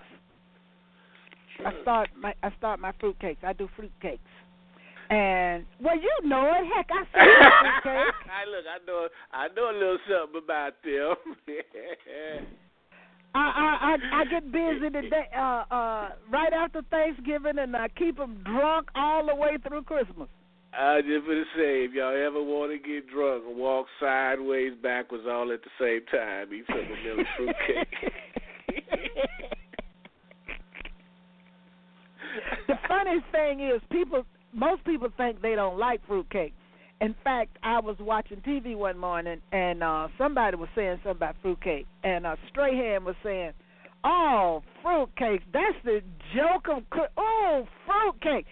I 1.66 1.82
start 1.82 2.10
my 2.20 2.34
I 2.44 2.52
start 2.58 2.80
my 2.80 2.92
fruit 3.00 3.20
cakes. 3.20 3.42
I 3.46 3.54
do 3.54 3.70
fruit 3.76 3.92
cakes. 4.02 4.22
And 5.10 5.66
well, 5.82 5.96
you 5.96 6.12
know 6.28 6.52
it. 6.56 6.66
Heck, 6.74 6.90
I 6.92 7.04
see 7.04 7.12
fruit 7.84 7.84
cakes. 7.84 8.18
I 8.30 8.46
look, 8.50 8.66
I 8.68 8.80
know, 8.86 9.08
I 9.32 9.48
know 9.56 9.70
a 9.70 9.76
little 9.78 9.98
something 10.10 10.42
about 10.44 10.74
them. 10.84 11.16
I, 13.36 13.40
I 13.40 13.98
I 14.14 14.22
I 14.22 14.26
get 14.26 14.52
busy 14.52 14.90
today, 14.92 15.28
uh 15.36 15.64
uh 15.72 16.10
right 16.30 16.54
after 16.54 16.82
Thanksgiving, 16.92 17.58
and 17.58 17.76
I 17.76 17.88
keep 17.90 18.18
them 18.18 18.42
drunk 18.46 18.90
all 18.96 19.26
the 19.26 19.36
way 19.36 19.58
through 19.68 19.84
Christmas. 19.84 20.30
I 20.76 21.02
just 21.02 21.28
want 21.28 21.46
to 21.46 21.46
say, 21.56 21.86
if 21.86 21.94
y'all 21.94 22.16
ever 22.16 22.42
want 22.42 22.72
to 22.72 22.80
get 22.80 23.08
drunk 23.08 23.44
and 23.48 23.58
walk 23.58 23.86
sideways, 24.00 24.74
backwards, 24.82 25.26
all 25.30 25.52
at 25.52 25.62
the 25.62 25.70
same 25.80 26.02
time, 26.12 26.52
eat 26.52 26.66
some 26.68 26.78
vanilla 26.78 27.24
fruit 27.38 27.56
cake. 27.68 28.12
The 32.68 32.76
funniest 32.88 33.26
thing 33.32 33.60
is 33.60 33.82
people 33.92 34.26
most 34.54 34.84
people 34.86 35.10
think 35.18 35.42
they 35.42 35.56
don't 35.56 35.80
like 35.80 36.02
fruitcake. 36.08 36.54
In 37.02 37.16
fact, 37.24 37.58
I 37.64 37.80
was 37.80 37.96
watching 38.00 38.38
TV 38.42 38.78
one 38.78 38.98
morning 38.98 39.42
and 39.52 39.84
uh 39.84 40.08
somebody 40.18 40.56
was 40.58 40.70
saying 40.76 40.98
something 41.04 41.12
about 41.18 41.36
fruitcake 41.42 41.86
and 42.04 42.26
uh 42.26 42.36
Strahan 42.50 43.04
was 43.04 43.16
saying, 43.24 43.52
"Oh, 44.04 44.64
fruitcake, 44.82 45.42
that's 45.52 45.78
the 45.84 46.02
joke 46.36 46.68
of 46.70 46.84
oh, 47.18 47.68
fruitcake." 47.86 48.46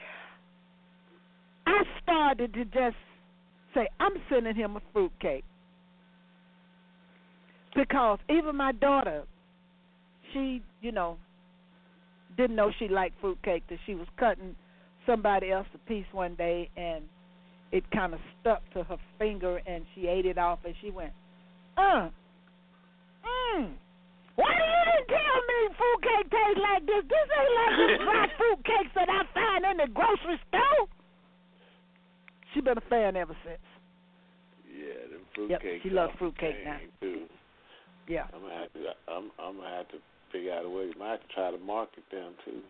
I 1.65 1.83
started 2.01 2.53
to 2.55 2.65
just 2.65 2.97
say, 3.73 3.87
"I'm 3.99 4.13
sending 4.29 4.55
him 4.55 4.75
a 4.75 4.81
fruitcake." 4.91 5.45
Because 7.73 8.19
even 8.29 8.57
my 8.57 8.73
daughter, 8.73 9.23
she, 10.33 10.61
you 10.81 10.91
know, 10.91 11.17
didn't 12.37 12.55
know 12.55 12.71
she 12.79 12.87
liked 12.87 13.19
fruitcake 13.21 13.63
that 13.69 13.79
she 13.85 13.95
was 13.95 14.07
cutting 14.17 14.55
somebody 15.05 15.51
else 15.51 15.67
a 15.73 15.77
piece 15.89 16.05
one 16.11 16.35
day 16.35 16.69
and 16.77 17.03
it 17.71 17.89
kind 17.91 18.13
of 18.13 18.19
stuck 18.39 18.61
to 18.73 18.83
her 18.83 18.97
finger 19.17 19.61
and 19.65 19.85
she 19.95 20.07
ate 20.07 20.25
it 20.25 20.37
off 20.37 20.59
and 20.65 20.75
she 20.81 20.89
went, 20.89 21.13
uh, 21.77 22.09
mm. 23.23 23.71
Why 24.35 24.47
do 24.55 24.63
you 24.63 24.81
didn't 24.87 25.07
tell 25.07 25.39
me 25.47 25.59
fruitcake 25.75 26.31
tastes 26.31 26.61
like 26.61 26.83
this? 26.85 27.03
This 27.07 27.27
ain't 27.35 27.53
like 27.59 27.75
the 27.77 27.87
dry 28.03 28.25
fruitcakes 28.39 28.93
that 28.95 29.09
I 29.09 29.21
find 29.33 29.65
in 29.71 29.77
the 29.85 29.89
grocery 29.93 30.39
store. 30.47 30.87
She 32.53 32.61
been 32.61 32.77
a 32.77 32.89
fan 32.89 33.15
ever 33.15 33.35
since. 33.45 33.63
yeah, 34.67 35.07
them 35.11 35.21
fruit 35.35 35.51
Yep, 35.51 35.61
she 35.83 35.89
loves 35.89 36.11
off 36.13 36.19
fruit 36.19 36.33
the 36.35 36.39
cake 36.39 36.55
now. 36.65 36.77
Too. 37.01 37.25
Yeah. 38.07 38.27
I'm 38.33 38.41
gonna 38.41 38.55
have 38.55 38.73
to. 38.73 38.79
I'm. 39.07 39.31
I'm 39.39 39.55
gonna 39.55 39.69
have 39.69 39.87
to 39.89 39.97
figure 40.31 40.53
out 40.53 40.65
a 40.65 40.69
way. 40.69 40.91
Might 40.97 41.11
have 41.11 41.29
try 41.33 41.51
to 41.51 41.57
market 41.57 42.03
them 42.11 42.33
too. 42.45 42.61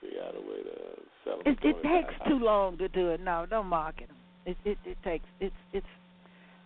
Figure 0.00 0.22
out 0.22 0.34
a 0.34 0.40
way 0.40 0.62
to 0.62 0.76
sell 1.24 1.38
them. 1.38 1.46
It 1.46 1.58
it 1.62 1.82
takes 1.82 2.14
too 2.28 2.38
long 2.38 2.78
to 2.78 2.88
do 2.88 3.10
it. 3.10 3.20
No, 3.20 3.46
don't 3.48 3.66
market 3.66 4.08
them. 4.08 4.16
It 4.46 4.56
it 4.64 4.78
it 4.84 4.98
takes 5.04 5.24
it's 5.40 5.54
it's 5.72 5.86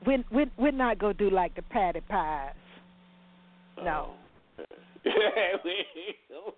we're 0.07 0.24
we're, 0.30 0.51
we're 0.59 0.72
not 0.72 0.99
gonna 0.99 1.14
do 1.14 1.30
like 1.30 1.55
the 1.55 1.62
Patti 1.62 2.01
pies. 2.01 2.55
No. 3.82 4.11
Oh, 4.59 4.64
we 5.64 5.85
do. 6.28 6.55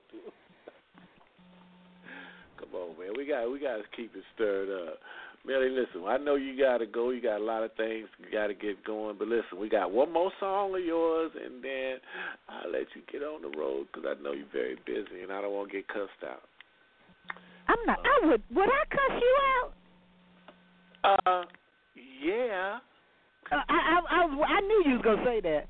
Come 2.59 2.69
on, 2.75 2.99
man. 2.99 3.13
We 3.17 3.27
got 3.27 3.51
we 3.51 3.59
got 3.59 3.77
to 3.77 3.83
keep 3.97 4.15
it 4.15 4.25
stirred 4.35 4.89
up. 4.89 4.99
Millie, 5.47 5.71
listen. 5.71 6.03
I 6.09 6.17
know 6.17 6.35
you 6.35 6.59
got 6.59 6.79
to 6.79 6.87
go. 6.87 7.11
You 7.11 7.23
got 7.23 7.41
a 7.41 7.45
lot 7.45 7.63
of 7.63 7.73
things 7.75 8.09
you 8.19 8.27
got 8.33 8.49
to 8.49 8.55
get 8.55 8.85
going. 8.85 9.17
But 9.17 9.29
listen, 9.29 9.61
we 9.61 9.69
got 9.69 9.93
one 9.93 10.13
more 10.13 10.33
song 10.41 10.75
of 10.75 10.85
yours, 10.85 11.31
and 11.37 11.63
then 11.63 11.99
I'll 12.49 12.71
let 12.71 12.87
you 12.97 13.03
get 13.11 13.23
on 13.23 13.43
the 13.43 13.57
road 13.57 13.87
because 13.87 14.09
I 14.09 14.21
know 14.23 14.33
you're 14.33 14.47
very 14.53 14.77
busy, 14.85 15.23
and 15.23 15.31
I 15.31 15.41
don't 15.41 15.53
want 15.53 15.71
to 15.71 15.77
get 15.77 15.87
cussed 15.87 16.25
out. 16.29 16.43
I'm 17.69 17.79
not. 17.87 17.99
I 17.99 18.27
would. 18.27 18.43
Would 18.55 18.69
I 18.69 18.85
cuss 18.91 19.23
you 19.23 19.37
out? 19.55 19.73
Uh, 21.27 21.45
yeah. 22.23 22.79
Uh, 23.53 23.63
I, 23.69 23.79
I 23.79 24.01
I 24.11 24.57
I 24.57 24.61
knew 24.61 24.83
you 24.87 24.95
was 24.95 25.03
gonna 25.05 25.25
say 25.25 25.41
that. 25.43 25.69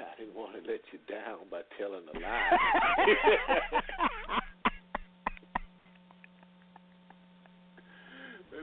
I 0.00 0.18
didn't 0.18 0.34
want 0.34 0.52
to 0.54 0.70
let 0.70 0.80
you 0.92 0.98
down 1.08 1.46
by 1.50 1.60
telling 1.78 2.02
a 2.12 2.18
lie. 2.18 4.08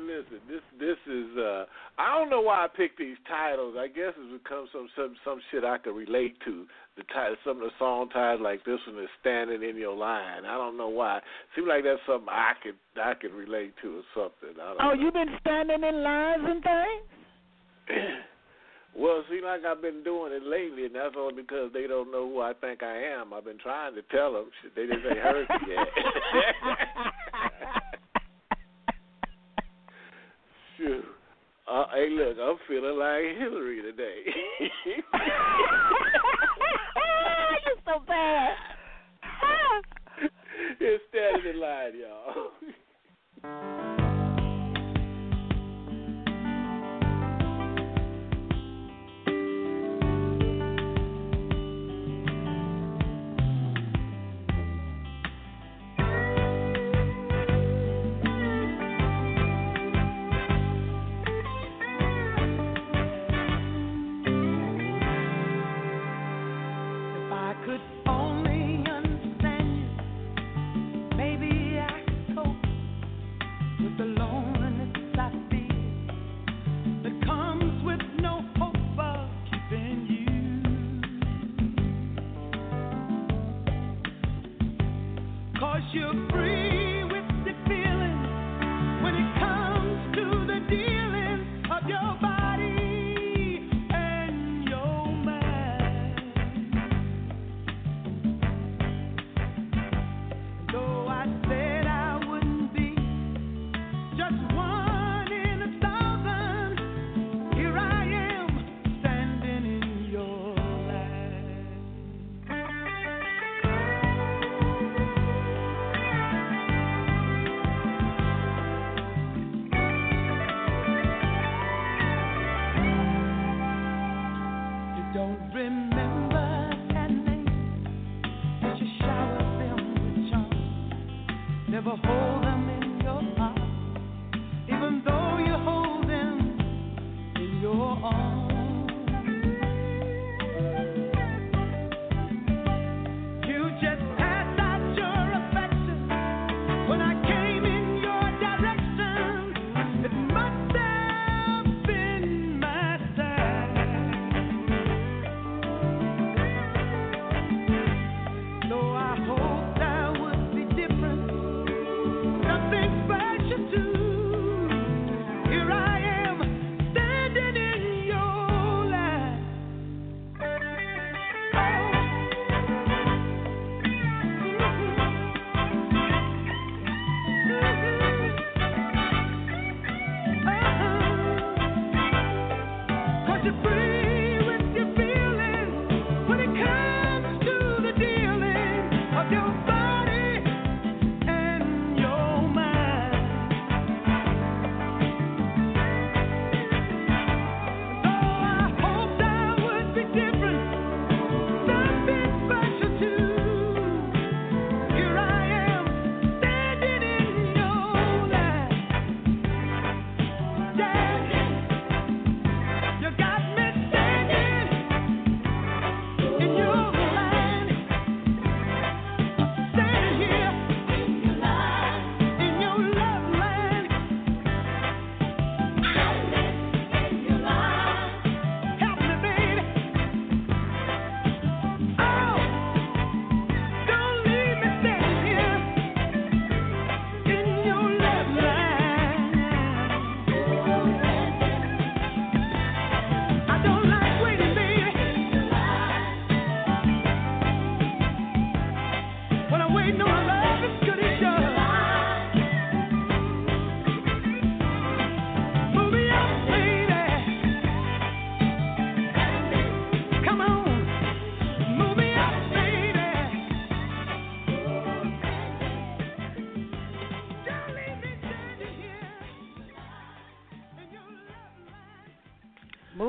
Listen, 0.02 0.40
this 0.50 0.62
this 0.80 0.98
is 1.06 1.38
uh 1.38 1.66
I 1.98 2.18
don't 2.18 2.30
know 2.30 2.42
why 2.42 2.66
I 2.66 2.68
picked 2.76 2.98
these 2.98 3.18
titles. 3.28 3.76
I 3.78 3.88
guess 3.88 4.14
it's 4.18 4.42
because 4.44 4.68
some 4.74 4.90
some 4.96 5.16
some 5.24 5.40
shit 5.52 5.64
I 5.64 5.78
could 5.78 5.96
relate 5.96 6.36
to. 6.46 6.66
The 6.98 7.04
title, 7.14 7.36
some 7.46 7.58
of 7.58 7.64
the 7.64 7.72
song 7.80 8.10
titles 8.10 8.42
like 8.44 8.66
this 8.66 8.80
one 8.88 9.00
is 9.02 9.10
standing 9.22 9.64
in 9.64 9.78
your 9.78 9.96
line. 9.96 10.44
I 10.46 10.58
don't 10.58 10.76
know 10.78 10.90
why. 10.90 11.22
Seems 11.56 11.68
like 11.68 11.84
that's 11.84 12.02
something 12.08 12.28
I 12.30 12.54
could 12.64 12.76
I 13.02 13.14
could 13.14 13.34
relate 13.34 13.74
to 13.84 14.00
or 14.00 14.04
something. 14.14 14.60
I 14.62 14.74
don't 14.74 14.82
Oh, 14.82 14.94
know. 14.96 15.02
you 15.02 15.12
been 15.12 15.38
standing 15.40 15.84
in 15.84 16.04
lines 16.04 16.44
and 16.46 16.64
things? 16.64 17.08
well, 18.98 19.20
it 19.20 19.26
seems 19.30 19.44
like 19.44 19.64
I've 19.66 19.82
been 19.82 20.04
doing 20.04 20.34
it 20.34 20.44
lately, 20.44 20.86
and 20.86 20.96
that's 20.96 21.16
only 21.18 21.42
because 21.42 21.72
they 21.74 21.88
don't 21.88 22.12
know 22.12 22.28
who 22.28 22.42
I 22.42 22.54
think 22.54 22.84
I 22.84 22.98
am. 23.16 23.34
I've 23.34 23.46
been 23.46 23.58
trying 23.60 23.96
to 23.96 24.02
tell 24.12 24.34
them. 24.34 24.52
They 24.76 24.86
just 24.88 25.06
ain't 25.08 25.20
heard 25.20 25.48
me 25.48 25.74
yet. 25.74 25.88
Shoot. 30.78 31.06
Uh, 31.70 31.86
hey, 31.94 32.08
look, 32.12 32.31
I'm 32.42 32.58
feeling 32.68 32.98
like 32.98 33.38
Hillary 33.38 33.82
today. 33.82 34.24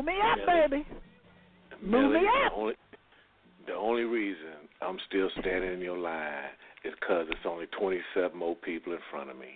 Move 0.03 0.09
me 0.09 0.20
up, 0.20 0.38
baby. 0.44 0.84
Move 1.80 2.12
me 2.12 2.26
up. 2.44 2.53
The 2.53 2.59
only, 2.61 2.74
the 3.68 3.74
only 3.74 4.03
reason 4.03 4.68
I'm 4.80 4.98
still 5.09 5.28
standing 5.38 5.74
in 5.74 5.80
your 5.80 5.96
line 5.96 6.50
is 6.84 6.92
because 6.98 7.26
it's 7.30 7.46
only 7.46 7.66
27 7.78 8.36
more 8.36 8.57
people 8.57 8.94
in 8.94 8.98
front 9.12 9.30
of 9.30 9.36
me. 9.36 9.46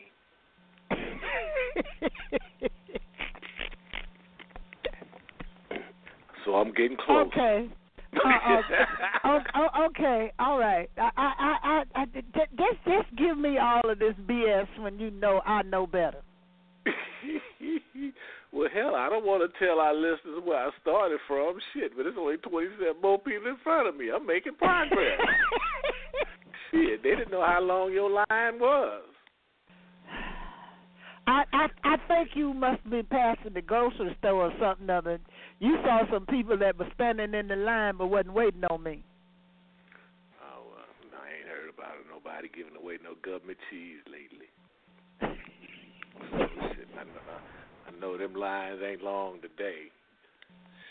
so 6.45 6.55
I'm 6.55 6.73
getting 6.75 6.97
close. 6.97 7.27
Okay. 7.27 7.69
Uh, 8.25 8.61
okay. 9.89 10.31
All 10.39 10.61
right. 10.61 10.89
I, 10.97 11.11
I, 11.17 11.33
I, 11.41 11.57
I, 11.65 11.83
I, 12.03 12.05
just, 12.05 12.85
just 12.87 13.17
give 13.19 13.37
me 13.37 13.59
all 13.59 13.91
of 13.91 13.99
this 13.99 14.15
BS 14.29 14.69
when 14.79 15.01
you 15.01 15.11
know 15.11 15.41
I 15.45 15.63
know 15.63 15.89
better. 15.89 16.23
Well, 18.53 18.69
hell, 18.73 18.95
I 18.95 19.09
don't 19.09 19.27
want 19.27 19.43
to 19.43 19.65
tell 19.65 19.81
our 19.81 19.95
listeners 19.95 20.43
where 20.45 20.59
I 20.59 20.71
started 20.81 21.19
from. 21.27 21.59
Shit, 21.75 21.97
but 21.97 22.05
there's 22.05 22.17
only 22.19 22.37
27 22.39 23.01
more 23.03 23.19
people 23.19 23.49
in 23.49 23.57
front 23.63 23.89
of 23.89 23.97
me. 23.97 24.11
I'm 24.15 24.27
making 24.27 24.55
progress. 24.55 25.21
Shit, 26.71 27.03
they 27.03 27.11
didn't 27.11 27.31
know 27.31 27.45
how 27.45 27.61
long 27.61 27.93
your 27.93 28.11
line 28.11 28.59
was. 28.59 29.03
I, 31.27 31.43
I 31.53 31.67
I 31.83 31.97
think 32.07 32.31
you 32.35 32.55
must 32.55 32.89
be 32.89 33.03
passing 33.03 33.55
the 33.55 33.63
grocery 33.63 34.15
store 34.21 34.47
or 34.47 34.53
something 34.61 34.89
other. 34.89 35.19
You 35.59 35.77
saw 35.83 36.03
some 36.13 36.25
people 36.27 36.57
that 36.59 36.79
were 36.79 36.87
standing 36.95 37.35
in 37.35 37.49
the 37.49 37.57
line 37.57 37.97
but 37.99 38.07
wasn't 38.07 38.35
waiting 38.35 38.65
on 38.65 38.83
me. 38.83 39.03
Oh, 40.41 40.71
uh, 40.79 41.17
I 41.19 41.27
ain't 41.35 41.49
heard 41.49 41.75
about 41.75 41.99
it. 41.99 42.07
Nobody 42.09 42.49
giving 42.55 42.77
away 42.81 42.99
no 43.03 43.15
government 43.23 43.59
cheese 43.71 43.99
lately. 44.07 44.47
so, 46.31 46.47
shit, 46.77 46.87
I 46.95 47.03
I 47.03 47.56
know 48.01 48.17
them 48.17 48.35
lines 48.35 48.81
ain't 48.87 49.03
long 49.03 49.41
today. 49.41 49.91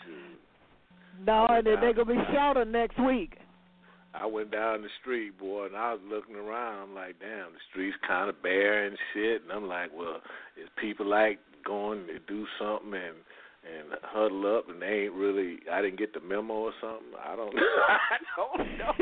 Shoot. 0.03 1.25
No, 1.25 1.47
and 1.49 1.65
they're 1.65 1.93
gonna 1.93 2.05
be 2.05 2.33
shorter 2.33 2.65
next 2.65 2.99
week. 2.99 3.37
I 4.13 4.25
went 4.25 4.51
down 4.51 4.81
the 4.81 4.89
street, 5.01 5.37
boy, 5.37 5.65
and 5.65 5.75
I 5.75 5.93
was 5.93 6.01
looking 6.09 6.35
around. 6.35 6.89
I'm 6.89 6.95
like, 6.95 7.19
damn, 7.19 7.51
the 7.51 7.59
street's 7.69 7.97
kind 8.07 8.29
of 8.29 8.41
bare 8.41 8.85
and 8.85 8.97
shit. 9.13 9.41
And 9.43 9.51
I'm 9.51 9.67
like, 9.67 9.89
well, 9.93 10.21
is 10.61 10.69
people 10.79 11.05
like 11.05 11.39
going 11.65 12.07
to 12.07 12.19
do 12.27 12.45
something 12.59 12.93
and 12.93 13.15
and 13.65 13.89
huddle 14.03 14.57
up, 14.57 14.69
and 14.69 14.81
they 14.81 15.05
ain't 15.05 15.13
really. 15.13 15.57
I 15.71 15.81
didn't 15.81 15.97
get 15.97 16.13
the 16.13 16.19
memo 16.19 16.53
or 16.53 16.73
something. 16.79 17.13
I 17.19 17.35
don't. 17.35 17.55
I 17.89 18.17
don't 18.37 18.77
know. 18.77 18.93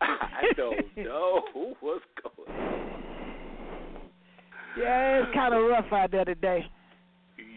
I 0.00 0.42
don't 0.56 0.96
know 0.96 1.42
what's 1.80 2.04
going. 2.22 2.50
on. 2.58 2.97
Yeah, 4.76 5.22
it's 5.22 5.34
kind 5.34 5.54
of 5.54 5.62
rough 5.64 5.92
out 5.92 6.10
there 6.10 6.24
today. 6.24 6.66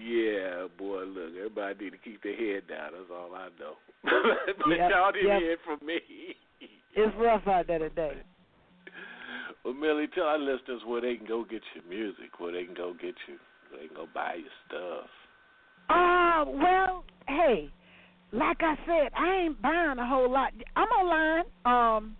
Yeah, 0.03 0.67
boy, 0.77 1.03
look, 1.03 1.31
everybody 1.37 1.85
need 1.85 1.89
to 1.91 1.97
keep 1.97 2.23
their 2.23 2.35
head 2.35 2.63
down. 2.67 2.91
That's 2.93 3.11
all 3.11 3.35
I 3.35 3.49
know. 3.59 3.75
but 4.03 4.69
Yep, 4.69 4.89
y'all 4.89 5.11
didn't 5.11 5.27
yep. 5.27 5.39
hear 5.39 5.51
it 5.53 5.59
from 5.65 5.85
me. 5.85 5.99
It's 6.95 7.15
rough 7.17 7.47
out 7.47 7.67
there 7.67 7.79
today. 7.79 8.21
Well, 9.63 9.73
Millie, 9.75 10.07
tell 10.13 10.25
our 10.25 10.39
listeners 10.39 10.81
where 10.87 11.01
they 11.01 11.15
can 11.15 11.27
go 11.27 11.43
get 11.43 11.61
your 11.75 11.83
music, 11.87 12.39
where 12.39 12.51
they 12.51 12.65
can 12.65 12.73
go 12.73 12.93
get 12.93 13.15
you, 13.27 13.37
where 13.69 13.81
they 13.81 13.87
can 13.87 13.95
go 13.95 14.07
buy 14.13 14.35
your 14.35 14.49
stuff. 14.67 15.09
Uh, 15.89 16.45
well, 16.47 17.03
hey, 17.27 17.69
like 18.31 18.57
I 18.61 18.75
said, 18.85 19.11
I 19.15 19.43
ain't 19.45 19.61
buying 19.61 19.99
a 19.99 20.07
whole 20.07 20.31
lot. 20.31 20.51
I'm 20.75 20.87
online. 20.87 21.45
Um, 21.65 22.15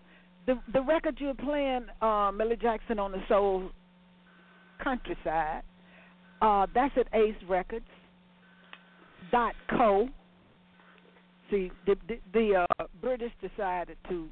the 0.46 0.60
the 0.74 0.82
record 0.82 1.18
you're 1.20 1.34
playing, 1.34 1.86
uh, 2.02 2.32
Millie 2.32 2.58
Jackson 2.62 3.00
on 3.00 3.12
the 3.12 3.22
Soul 3.28 3.72
Countryside. 4.84 5.64
Uh, 6.42 6.66
that's 6.74 6.94
at 6.98 7.08
Ace 7.14 7.36
Records. 7.48 7.86
Dot 9.32 9.54
co. 9.70 10.10
See, 11.50 11.72
the 11.86 11.96
the, 12.08 12.20
the 12.34 12.66
uh, 12.80 12.86
British 13.02 13.32
decided 13.42 13.98
to 14.10 14.28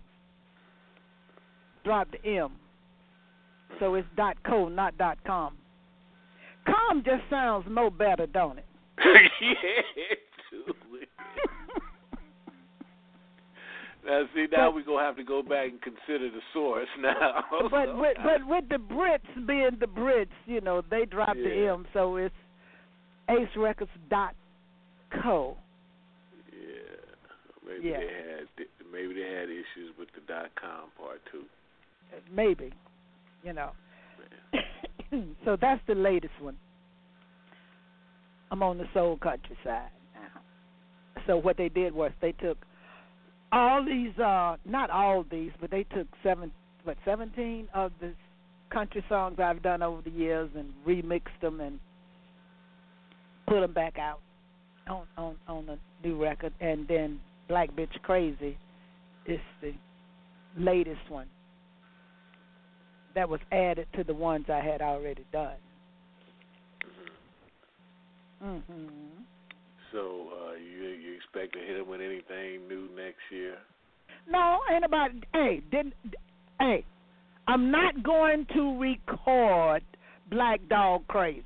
drop 1.83 2.07
the 2.11 2.29
M, 2.29 2.51
so 3.79 3.95
it's 3.95 4.07
dot 4.17 4.37
co, 4.43 4.67
not 4.67 4.97
dot 4.97 5.17
com. 5.25 5.55
Com 6.65 7.03
just 7.03 7.23
sounds 7.29 7.65
more 7.69 7.91
better, 7.91 8.27
don't 8.27 8.57
it? 8.57 8.65
yeah. 9.41 10.15
Now, 14.09 14.23
see, 14.33 14.47
now 14.51 14.71
we're 14.71 14.83
gonna 14.83 15.05
have 15.05 15.17
to 15.17 15.23
go 15.23 15.43
back 15.43 15.69
and 15.69 15.79
consider 15.81 16.29
the 16.31 16.41
source 16.51 16.87
now. 16.99 17.43
but 17.69 17.95
with, 17.97 18.17
but 18.23 18.47
with 18.47 18.67
the 18.69 18.77
Brits 18.77 19.47
being 19.47 19.77
the 19.79 19.85
Brits, 19.85 20.27
you 20.47 20.61
know, 20.61 20.81
they 20.89 21.05
dropped 21.05 21.35
the 21.37 21.67
M, 21.71 21.85
so 21.93 22.15
it's 22.15 22.33
acerecords 23.29 23.87
dot 24.09 24.33
co. 25.21 25.57
yeah, 26.51 27.67
maybe 27.67 27.87
Yeah. 27.89 27.97
they 27.99 28.05
had 28.07 28.67
maybe 28.91 29.13
they 29.13 29.31
had 29.31 29.49
issues 29.49 29.93
with 29.99 30.09
the 30.15 30.21
dot 30.27 30.49
com 30.59 30.89
part 30.97 31.21
too. 31.31 31.43
Maybe, 32.35 32.73
you 33.43 33.53
know. 33.53 33.71
so 35.45 35.55
that's 35.61 35.81
the 35.87 35.93
latest 35.93 36.33
one. 36.41 36.57
I'm 38.49 38.63
on 38.63 38.79
the 38.79 38.85
soul 38.95 39.17
country 39.17 39.55
side 39.63 39.91
now. 40.15 40.41
So 41.27 41.37
what 41.37 41.57
they 41.57 41.69
did 41.69 41.93
was 41.93 42.11
they 42.19 42.31
took 42.31 42.57
all 43.51 43.83
these, 43.83 44.17
uh 44.19 44.57
not 44.65 44.89
all 44.89 45.25
these, 45.29 45.51
but 45.59 45.71
they 45.71 45.83
took 45.83 46.07
seven, 46.23 46.51
what, 46.83 46.97
17 47.05 47.67
of 47.73 47.91
the 47.99 48.13
country 48.69 49.03
songs 49.09 49.39
I've 49.39 49.63
done 49.63 49.81
over 49.81 50.01
the 50.01 50.11
years 50.11 50.49
and 50.55 50.71
remixed 50.85 51.39
them 51.41 51.59
and 51.59 51.79
put 53.47 53.61
them 53.61 53.73
back 53.73 53.97
out 53.97 54.19
on 54.87 55.05
on 55.17 55.35
on 55.47 55.65
the 55.65 55.77
new 56.07 56.21
record. 56.21 56.53
And 56.59 56.87
then 56.87 57.19
Black 57.47 57.71
Bitch 57.71 58.01
Crazy 58.03 58.57
is 59.25 59.39
the 59.61 59.73
latest 60.57 61.09
one 61.09 61.27
that 63.15 63.27
was 63.27 63.39
added 63.51 63.87
to 63.95 64.03
the 64.03 64.13
ones 64.13 64.45
I 64.49 64.59
had 64.59 64.81
already 64.81 65.25
done. 65.31 65.57
Mhm. 68.43 69.25
So 69.91 70.27
uh, 70.31 70.53
you 70.53 70.87
you 70.87 71.15
expect 71.15 71.53
to 71.53 71.59
hit 71.59 71.77
him 71.77 71.87
with 71.87 72.01
anything 72.01 72.67
new 72.67 72.89
next 72.95 73.21
year? 73.31 73.57
No, 74.29 74.59
ain't 74.71 74.85
about. 74.85 75.11
Hey, 75.33 75.61
didn't. 75.71 75.93
Hey, 76.59 76.85
I'm 77.47 77.71
not 77.71 78.03
going 78.03 78.45
to 78.53 78.77
record 78.77 79.83
Black 80.29 80.59
Dog 80.69 81.07
Crazy. 81.07 81.43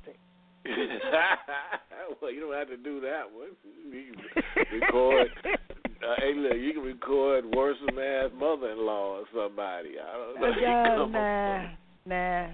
well, 2.22 2.32
you 2.32 2.40
don't 2.40 2.54
have 2.54 2.68
to 2.68 2.76
do 2.76 3.00
that 3.00 3.24
one. 3.32 3.48
You 3.90 4.12
can 4.14 4.80
record. 4.80 5.28
uh, 5.44 6.14
hey, 6.18 6.34
look, 6.34 6.56
you 6.58 6.72
can 6.74 6.82
record 6.82 7.44
worse 7.54 7.76
than 7.86 7.98
ass 7.98 8.30
mother-in-law 8.38 9.18
or 9.18 9.24
somebody. 9.34 9.94
I 9.98 10.16
don't 10.16 10.40
know. 10.40 10.52
Yeah, 10.60 10.96
Come 10.96 11.12
nah, 11.12 11.62
nah. 12.06 12.46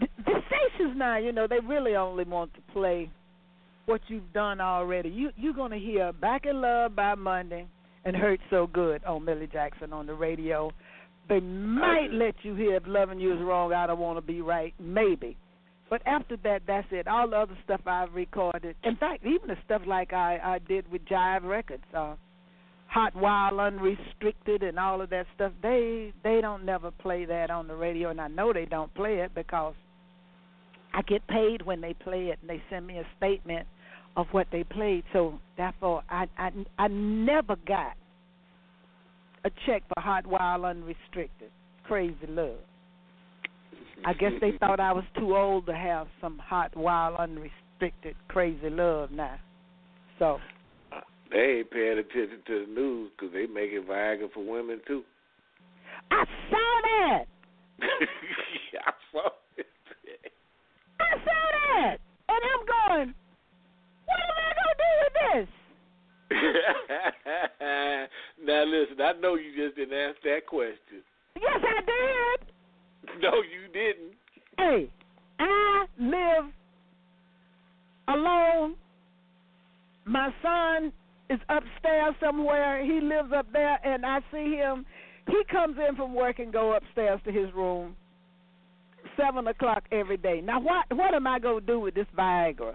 The, 0.00 0.06
the 0.24 0.40
stations 0.46 0.96
now, 0.96 1.18
you 1.18 1.32
know, 1.32 1.46
they 1.48 1.58
really 1.60 1.94
only 1.96 2.24
want 2.24 2.54
to 2.54 2.60
play 2.72 3.10
what 3.90 4.00
you've 4.06 4.32
done 4.32 4.60
already. 4.60 5.08
You 5.08 5.30
you're 5.36 5.52
gonna 5.52 5.76
hear 5.76 6.12
"Back 6.12 6.46
in 6.46 6.60
Love" 6.60 6.94
by 6.94 7.16
Monday 7.16 7.66
and 8.04 8.14
"Hurt 8.14 8.38
So 8.48 8.68
Good" 8.68 9.02
on 9.04 9.24
Millie 9.24 9.48
Jackson 9.48 9.92
on 9.92 10.06
the 10.06 10.14
radio. 10.14 10.70
They 11.28 11.40
might 11.40 12.12
let 12.12 12.36
you 12.42 12.54
hear 12.54 12.76
"If 12.76 12.84
Loving 12.86 13.18
You 13.18 13.34
Is 13.34 13.40
Wrong, 13.40 13.72
I 13.72 13.88
Don't 13.88 13.98
Want 13.98 14.16
to 14.16 14.22
Be 14.22 14.42
Right," 14.42 14.74
maybe. 14.78 15.36
But 15.88 16.02
after 16.06 16.36
that, 16.44 16.62
that's 16.68 16.86
it. 16.92 17.08
All 17.08 17.28
the 17.28 17.36
other 17.36 17.58
stuff 17.64 17.80
I've 17.84 18.14
recorded. 18.14 18.76
In 18.84 18.94
fact, 18.94 19.26
even 19.26 19.48
the 19.48 19.56
stuff 19.64 19.82
like 19.88 20.12
I 20.12 20.38
I 20.42 20.60
did 20.60 20.88
with 20.92 21.04
Jive 21.06 21.42
Records, 21.42 21.82
uh, 21.92 22.14
Hot 22.86 23.16
Wild 23.16 23.58
Unrestricted, 23.58 24.62
and 24.62 24.78
all 24.78 25.00
of 25.00 25.10
that 25.10 25.26
stuff. 25.34 25.52
They 25.62 26.12
they 26.22 26.40
don't 26.40 26.64
never 26.64 26.92
play 26.92 27.24
that 27.24 27.50
on 27.50 27.66
the 27.66 27.74
radio, 27.74 28.10
and 28.10 28.20
I 28.20 28.28
know 28.28 28.52
they 28.52 28.66
don't 28.66 28.94
play 28.94 29.18
it 29.18 29.34
because 29.34 29.74
I 30.94 31.02
get 31.02 31.26
paid 31.26 31.62
when 31.62 31.80
they 31.80 31.94
play 31.94 32.28
it, 32.28 32.38
and 32.40 32.48
they 32.48 32.62
send 32.70 32.86
me 32.86 32.98
a 32.98 33.06
statement 33.16 33.66
of 34.16 34.26
what 34.32 34.46
they 34.52 34.64
played. 34.64 35.04
So 35.12 35.38
therefore, 35.56 36.02
I 36.08 36.26
I 36.38 36.50
I 36.78 36.88
never 36.88 37.56
got 37.66 37.96
a 39.44 39.50
check 39.66 39.82
for 39.88 40.00
Hot 40.00 40.26
Wild 40.26 40.64
Unrestricted. 40.64 41.50
Crazy 41.84 42.26
Love. 42.28 42.58
I 44.04 44.12
guess 44.14 44.32
they 44.40 44.52
thought 44.60 44.80
I 44.80 44.92
was 44.92 45.04
too 45.18 45.36
old 45.36 45.66
to 45.66 45.74
have 45.74 46.06
some 46.20 46.38
hot, 46.38 46.76
wild, 46.76 47.18
unrestricted, 47.18 48.16
crazy 48.28 48.70
love 48.70 49.10
now. 49.10 49.38
So, 50.18 50.38
They 51.30 51.60
ain't 51.60 51.70
paying 51.70 51.98
attention 51.98 52.40
to 52.46 52.66
the 52.66 52.72
news 52.72 53.10
because 53.16 53.32
they 53.32 53.46
making 53.46 53.84
Viagra 53.88 54.32
for 54.32 54.44
women 54.44 54.80
too. 54.86 55.02
I 56.10 56.24
saw 56.50 56.80
that. 56.82 57.24
I 57.82 58.92
saw 59.12 59.28
it. 59.56 59.66
I 61.00 61.14
saw 61.24 61.42
that. 61.74 61.96
And 62.28 62.40
I'm 62.44 62.98
going, 62.98 63.14
what 64.10 64.20
am 64.20 64.36
I 64.36 64.52
going 64.58 64.70
to 64.70 64.78
do 64.82 64.90
with 65.00 65.14
this? 65.22 65.48
now 68.44 68.62
listen, 68.64 69.00
I 69.00 69.12
know 69.20 69.34
you 69.34 69.54
just 69.56 69.76
didn't 69.76 69.94
ask 69.94 70.16
that 70.24 70.46
question. 70.46 71.02
Yes, 71.36 71.60
I 71.62 71.80
did. 71.80 72.46
No, 73.20 73.42
you 73.42 73.66
didn't. 73.72 74.12
Hey, 74.56 74.88
I 75.40 75.86
live 75.98 76.52
alone. 78.08 78.76
My 80.04 80.32
son 80.42 80.92
is 81.28 81.40
upstairs 81.48 82.14
somewhere. 82.20 82.84
He 82.84 83.00
lives 83.00 83.32
up 83.34 83.50
there, 83.52 83.80
and 83.84 84.04
I 84.04 84.20
see 84.30 84.54
him. 84.54 84.84
He 85.26 85.42
comes 85.50 85.76
in 85.88 85.96
from 85.96 86.14
work 86.14 86.38
and 86.38 86.52
go 86.52 86.76
upstairs 86.76 87.20
to 87.24 87.32
his 87.32 87.52
room 87.54 87.96
seven 89.16 89.46
o'clock 89.48 89.84
every 89.92 90.16
day. 90.16 90.40
Now, 90.40 90.60
what 90.60 90.86
what 90.90 91.14
am 91.14 91.26
I 91.26 91.38
gonna 91.38 91.60
do 91.60 91.80
with 91.80 91.94
this 91.94 92.06
Viagra? 92.16 92.74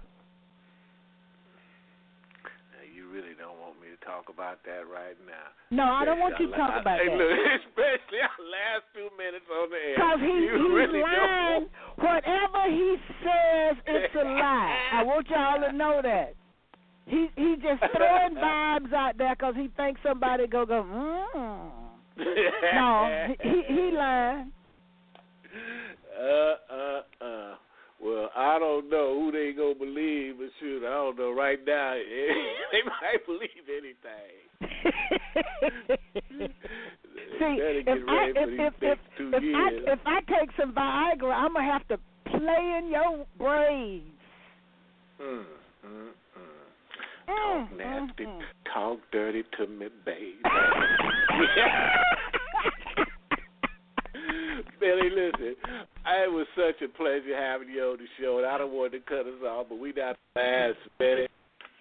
Now, 2.42 2.84
you 2.94 3.08
really 3.10 3.34
don't 3.38 3.58
want 3.58 3.80
me 3.80 3.88
to 3.88 4.04
talk 4.26 4.34
about 4.34 4.58
that 4.64 4.84
right 4.92 5.16
now. 5.26 5.50
No, 5.70 5.84
I 5.84 6.04
don't 6.04 6.18
want 6.18 6.34
you 6.38 6.46
to 6.50 6.56
talk 6.56 6.80
about 6.80 6.98
that. 6.98 7.12
Look, 7.12 7.38
especially 7.66 8.20
our 8.22 8.42
last 8.50 8.84
two 8.94 9.08
minutes 9.16 9.46
on 9.50 9.70
the 9.70 9.76
air. 9.76 9.94
Because 9.94 10.20
he, 10.20 10.34
he's 10.42 10.74
really 10.74 11.00
lying. 11.00 11.66
Don't. 11.66 12.06
Whatever 12.06 12.62
he 12.70 12.96
says, 13.22 13.76
it's 13.86 14.14
a 14.14 14.24
lie. 14.24 14.76
I 14.92 15.02
want 15.02 15.28
y'all 15.28 15.60
to 15.60 15.76
know 15.76 16.00
that. 16.02 16.34
He 17.06 17.28
he 17.36 17.54
just 17.56 17.82
throwing 17.94 18.34
vibes 18.42 18.92
out 18.92 19.16
there 19.16 19.34
because 19.36 19.54
he 19.56 19.68
thinks 19.76 20.00
somebody 20.02 20.46
go 20.46 20.66
go. 20.66 20.82
Mm. 20.82 21.70
No, 22.74 23.36
he 23.42 23.48
he, 23.48 23.62
he 23.68 23.90
lying. 23.94 24.50
Uh, 26.18 26.74
uh, 26.74 27.02
uh. 27.20 27.54
Well, 28.02 28.25
I 28.36 28.58
don't 28.58 28.90
know 28.90 29.18
who 29.18 29.32
they 29.32 29.52
gonna 29.56 29.74
believe, 29.74 30.36
but 30.38 30.50
shoot, 30.60 30.84
I 30.84 30.90
don't 30.90 31.16
know. 31.18 31.32
Right 31.32 31.58
now, 31.66 31.94
they 32.72 32.82
might 32.84 33.24
believe 33.24 33.66
anything. 33.66 34.44
See, 37.38 37.58
if 37.86 38.08
I 38.08 38.32
if 38.36 38.48
if 38.58 38.74
if, 38.82 38.98
if 39.18 39.54
I 39.54 39.70
if 39.92 40.00
I 40.04 40.20
take 40.20 40.50
some 40.60 40.72
Viagra, 40.74 41.32
I'm 41.34 41.54
gonna 41.54 41.72
have 41.72 41.86
to 41.88 41.98
play 42.26 42.76
in 42.78 42.88
your 42.90 43.24
brains. 43.38 44.12
Mm, 45.20 45.44
mm, 45.86 45.86
mm. 45.86 46.12
Mm, 47.28 47.36
Talk 47.68 47.72
nasty, 47.76 48.24
mm, 48.24 48.28
mm. 48.28 48.40
talk 48.72 48.98
dirty 49.12 49.42
to 49.58 49.66
me, 49.66 49.88
baby. 50.04 50.38
Millie, 54.80 55.10
listen, 55.10 55.56
it 56.08 56.32
was 56.32 56.46
such 56.56 56.82
a 56.82 56.88
pleasure 56.96 57.36
having 57.36 57.68
you 57.68 57.82
on 57.82 57.98
the 57.98 58.06
show, 58.20 58.38
and 58.38 58.46
I 58.46 58.58
don't 58.58 58.72
want 58.72 58.92
to 58.92 59.00
cut 59.00 59.26
us 59.26 59.42
off, 59.46 59.66
but 59.68 59.78
we 59.78 59.92
got 59.92 60.16
the 60.34 60.40
last 60.40 60.78
minute, 61.00 61.30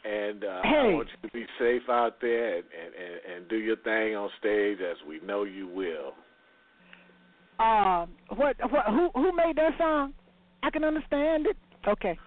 and 0.04 0.44
uh, 0.44 0.62
I 0.64 0.94
want 0.94 1.08
you 1.22 1.30
to 1.30 1.34
be 1.34 1.46
safe 1.60 1.84
out 1.90 2.22
there 2.22 2.58
and, 2.58 2.66
and, 2.66 3.36
and, 3.36 3.50
do 3.50 3.58
your 3.58 3.76
thing 3.78 4.16
on 4.16 4.30
stage 4.40 4.80
as 4.80 4.98
we 5.08 5.20
know 5.26 5.44
you 5.44 5.68
will. 5.68 6.14
Uh, 7.60 8.06
what 8.36 8.56
what 8.70 8.86
who 8.88 9.10
who 9.14 9.32
made 9.36 9.56
that 9.56 9.78
song? 9.78 10.14
I 10.64 10.70
can 10.70 10.84
understand 10.84 11.48
it. 11.48 11.58
Okay. 11.88 12.18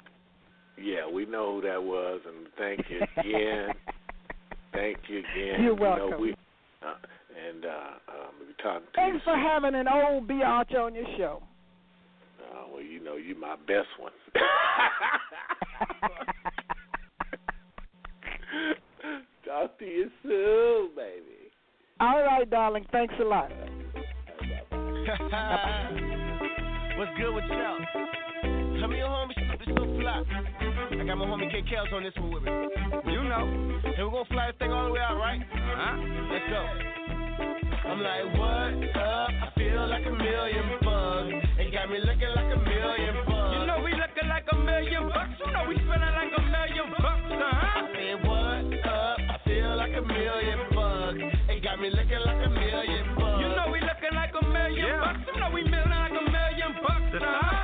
Yeah, 0.80 1.10
we 1.12 1.26
know 1.26 1.56
who 1.56 1.68
that 1.68 1.82
was, 1.82 2.20
and 2.26 2.46
thank 2.56 2.88
you 2.88 3.00
again. 3.18 3.70
thank 4.72 4.98
you 5.08 5.18
again. 5.18 5.62
You're 5.62 5.74
You 5.74 5.76
know, 5.76 5.96
welcome. 5.98 6.20
we, 6.20 6.32
uh, 6.32 6.94
and 7.48 7.64
uh, 7.64 7.68
um, 7.68 8.34
we 8.40 8.54
talking 8.62 8.86
to 8.86 8.92
Thanks 8.94 9.14
you 9.14 9.20
for 9.24 9.36
having 9.36 9.74
an 9.74 9.86
old 9.88 10.28
biatch 10.28 10.74
on 10.74 10.94
your 10.94 11.06
show. 11.16 11.42
Uh, 12.50 12.64
well, 12.72 12.82
you 12.82 13.02
know, 13.02 13.16
you're 13.16 13.38
my 13.38 13.56
best 13.66 13.88
one. 13.98 14.12
Talk 19.44 19.78
to 19.78 19.84
you 19.84 20.10
soon, 20.22 20.90
baby. 20.96 21.50
All 22.00 22.22
right, 22.22 22.48
darling. 22.48 22.86
Thanks 22.92 23.14
a 23.20 23.24
lot. 23.24 23.50
What's 26.98 27.10
good 27.16 27.34
with 27.34 27.44
y'all? 27.48 27.78
Tell 28.78 28.86
me 28.86 28.98
your 28.98 29.08
homie 29.08 29.34
Snoop 29.34 29.60
is 29.60 29.68
so 29.74 29.82
fly. 29.98 30.22
I 30.22 31.04
got 31.04 31.18
my 31.18 31.26
homie 31.26 31.50
K 31.50 31.62
Kels 31.66 31.92
on 31.92 32.04
this 32.04 32.14
one 32.16 32.30
with 32.32 32.44
me. 32.44 32.52
You 33.10 33.22
know. 33.26 33.42
And 33.82 33.98
we're 33.98 34.10
gonna 34.10 34.24
fly 34.30 34.46
this 34.46 34.58
thing 34.58 34.70
all 34.70 34.86
the 34.86 34.92
way 34.92 35.00
out, 35.00 35.18
right? 35.18 35.42
Uh-huh. 35.42 35.98
Let's 36.30 36.46
go. 36.46 36.62
I'm 37.90 37.98
like, 37.98 38.26
what 38.38 38.78
up? 39.02 39.30
I 39.34 39.50
feel 39.58 39.82
like 39.88 40.06
a 40.06 40.14
million 40.14 40.78
bucks. 40.78 41.42
It 41.58 41.72
got 41.74 41.90
me 41.90 41.98
looking 41.98 42.30
like 42.38 42.54
a 42.54 42.60
million 42.62 43.16
bucks. 43.26 43.50
You 43.58 43.66
know 43.66 43.82
we 43.82 43.90
looking 43.98 44.28
like 44.30 44.46
a 44.46 44.56
million 44.56 45.10
bucks. 45.10 45.34
You 45.42 45.50
know 45.50 45.64
we 45.66 45.74
spending 45.74 46.14
like 46.14 46.34
a 46.38 46.42
million 46.46 46.86
bucks, 46.94 47.26
uh-huh. 47.34 47.82
I 47.82 47.90
said, 47.98 48.16
what 48.22 48.78
up? 48.86 49.18
I 49.26 49.36
feel 49.42 49.74
like 49.74 49.94
a 49.98 50.04
million 50.06 50.60
bucks. 50.70 51.18
It 51.50 51.66
got 51.66 51.82
me 51.82 51.90
looking 51.90 52.22
like 52.22 52.46
a 52.46 52.50
million 52.54 53.04
bucks. 53.18 53.42
You 53.42 53.48
know 53.58 53.66
we 53.74 53.82
looking 53.82 54.14
like 54.14 54.34
a 54.38 54.44
million 54.46 55.02
bucks. 55.02 55.26
You 55.26 55.34
know 55.42 55.50
we 55.50 55.66
feeling 55.66 55.90
like 55.90 56.14
a 56.14 56.24
million 56.30 56.72
bucks, 56.78 57.10
uh-huh 57.18 57.57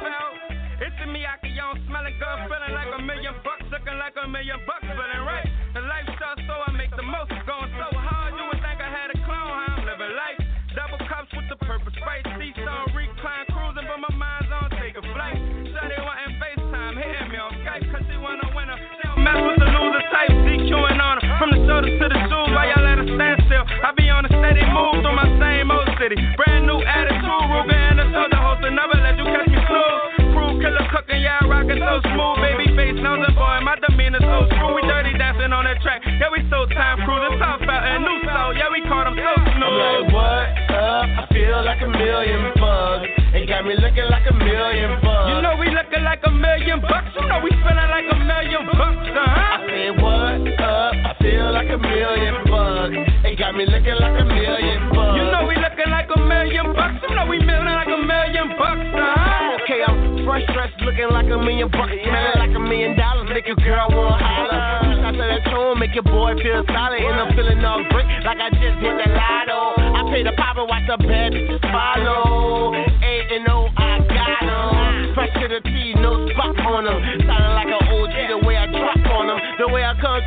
that 2.20 2.46
feeling 2.46 2.74
like 2.74 2.90
a 2.94 3.00
million 3.02 3.34
bucks, 3.42 3.64
looking 3.70 3.98
like 3.98 4.14
a 4.14 4.26
million 4.28 4.60
bucks, 4.66 4.86
feeling 4.86 5.24
right. 5.26 5.46
The 5.74 5.82
lifestyle, 5.82 6.38
so 6.46 6.54
I 6.54 6.70
make 6.78 6.92
the 6.94 7.02
most. 7.02 7.30
Going 7.44 7.70
so 7.76 7.88
hard, 7.92 8.34
you 8.38 8.44
would 8.46 8.60
think 8.62 8.78
I 8.78 8.88
had 8.88 9.10
a 9.10 9.18
clone, 9.26 9.50
how 9.50 9.74
I'm 9.74 9.84
living 9.84 10.14
life. 10.14 10.40
Double 10.74 11.00
cups 11.06 11.30
with 11.34 11.46
the 11.50 11.58
purpose, 11.66 11.94
right? 12.06 12.22
See, 12.38 12.54
on 12.62 12.90
recline, 12.94 13.46
cruising, 13.50 13.86
but 13.86 14.00
my 14.00 14.12
mind's 14.14 14.50
on 14.50 14.70
taking 14.78 15.06
flight. 15.14 15.38
Sunday 15.74 15.98
wanting 16.02 16.34
FaceTime, 16.38 16.94
hitting 16.98 17.28
me 17.30 17.38
on 17.38 17.52
Skype, 17.62 17.84
cause 17.90 18.04
she 18.06 18.16
wanna 18.18 18.48
win 18.54 18.70
a. 18.70 18.76
Mess 19.18 19.38
with 19.44 19.58
the 19.58 19.68
loser 19.70 20.04
type, 20.10 20.34
DQing 20.46 21.00
on. 21.00 21.16
From 21.38 21.50
the 21.50 21.60
shoulders 21.66 21.94
to 21.98 22.06
the 22.10 22.18
shoes, 22.30 22.48
why 22.54 22.70
y'all 22.70 22.82
let 22.82 22.98
a 22.98 23.06
stand 23.06 23.38
still? 23.46 23.64
I 23.82 23.90
be 23.94 24.10
on 24.10 24.26
a 24.26 24.30
steady 24.30 24.64
move 24.70 25.02
through 25.02 25.16
my 25.18 25.28
same 25.38 25.70
old 25.70 25.88
city. 25.98 26.18
Track. 36.01 36.20
Yeah, 36.20 36.30
we 36.32 36.42
so 36.51 36.66
time 36.74 36.99
cruising, 37.05 37.38
South 37.38 37.62
out 37.62 37.84
and 37.84 38.05
New 38.05 38.18
Soul. 38.26 38.55
Yeah, 38.55 38.70
we 38.70 38.82
call 38.88 39.05
them 39.05 39.16
so 39.16 39.32
I'm 39.34 39.61
like, 39.61 40.12
what 40.12 40.74
up? 40.74 41.07
I 41.07 41.26
feel 41.32 41.64
like 41.64 41.82
a 41.82 41.88
million 41.88 42.53
bucks. 42.59 43.09
It 43.34 43.47
got 43.49 43.64
me 43.66 43.74
looking 43.78 44.09
like 44.11 44.26
a 44.30 44.34
million 44.34 45.01
bucks. 45.03 45.30
You 45.30 45.42
know 45.42 45.55
we 45.59 45.70
looking 45.70 46.05
like 46.05 46.22
a 46.24 46.30
million 46.30 46.80
bucks. 46.80 47.11
You 47.14 47.26
know 47.26 47.40
we 47.42 47.51
spending 47.51 47.90
like 47.90 48.09
a 48.11 48.18
million 48.18 48.62
bucks, 48.66 49.07
uh-huh. 49.07 49.55
I 49.55 49.66
said, 49.66 49.95
what 50.03 50.47
up? 50.62 50.95
I 50.95 51.12
feel 51.20 51.53
like 51.53 51.70
a 51.70 51.78
million 51.78 52.36
bucks. 52.47 52.99
It 53.24 53.38
got 53.38 53.55
me 53.55 53.66
looking 53.66 53.99
like 53.99 54.18
a 54.18 54.24
million 54.24 54.90
bucks. 54.90 55.14
You 55.18 55.24
know 55.30 55.47
we 55.47 55.55
looking 55.59 55.90
like 55.90 56.11
a 56.11 56.18
million 56.18 56.74
bucks. 56.74 56.99
You 57.03 57.14
know 57.14 57.26
we 57.26 57.38
milling 57.38 57.74
like 57.74 57.90
a 57.90 58.01
million 58.01 58.49
bucks, 58.59 58.88
uh-huh. 58.95 59.43
Fresh 60.25 60.47
dressed, 60.55 60.81
looking 60.81 61.11
like 61.11 61.27
a 61.27 61.37
million 61.37 61.68
bucks, 61.70 61.93
smelling 61.93 62.39
like 62.39 62.55
a 62.57 62.59
million 62.59 62.97
dollars, 62.97 63.29
make 63.29 63.47
your 63.47 63.57
girl 63.57 63.87
wanna 63.91 64.16
holler. 64.25 64.57
Uh-huh. 64.57 64.85
Two 64.89 64.97
shots 65.05 65.20
of 65.20 65.29
that 65.29 65.45
tune, 65.45 65.79
make 65.79 65.95
your 65.95 66.03
boy 66.03 66.33
feel 66.41 66.64
solid, 66.72 66.99
and 66.99 67.20
I'm 67.20 67.37
feeling 67.37 67.64
all 67.64 67.85
great, 67.91 68.07
like 68.25 68.41
I 68.41 68.49
just 68.51 68.81
hit 68.81 68.97
the 68.99 69.09
lotto. 69.12 69.77
I 69.79 70.01
pay 70.11 70.22
the 70.25 70.33
pop 70.33 70.57
and 70.57 70.68
watch 70.68 70.87
the 70.89 70.97
bad 70.97 71.33
bitches 71.33 71.61
follow. 71.70 72.75
Eight 72.75 73.31
and 73.37 73.49
O, 73.49 73.68
I 73.77 74.01
got 74.09 74.43
'em. 74.49 75.14
Fresh 75.14 75.35
to 75.35 75.49
the 75.49 75.61
T, 75.61 75.95
no 76.01 76.27
spot 76.33 76.59
on 76.66 76.89
'em. 76.89 77.24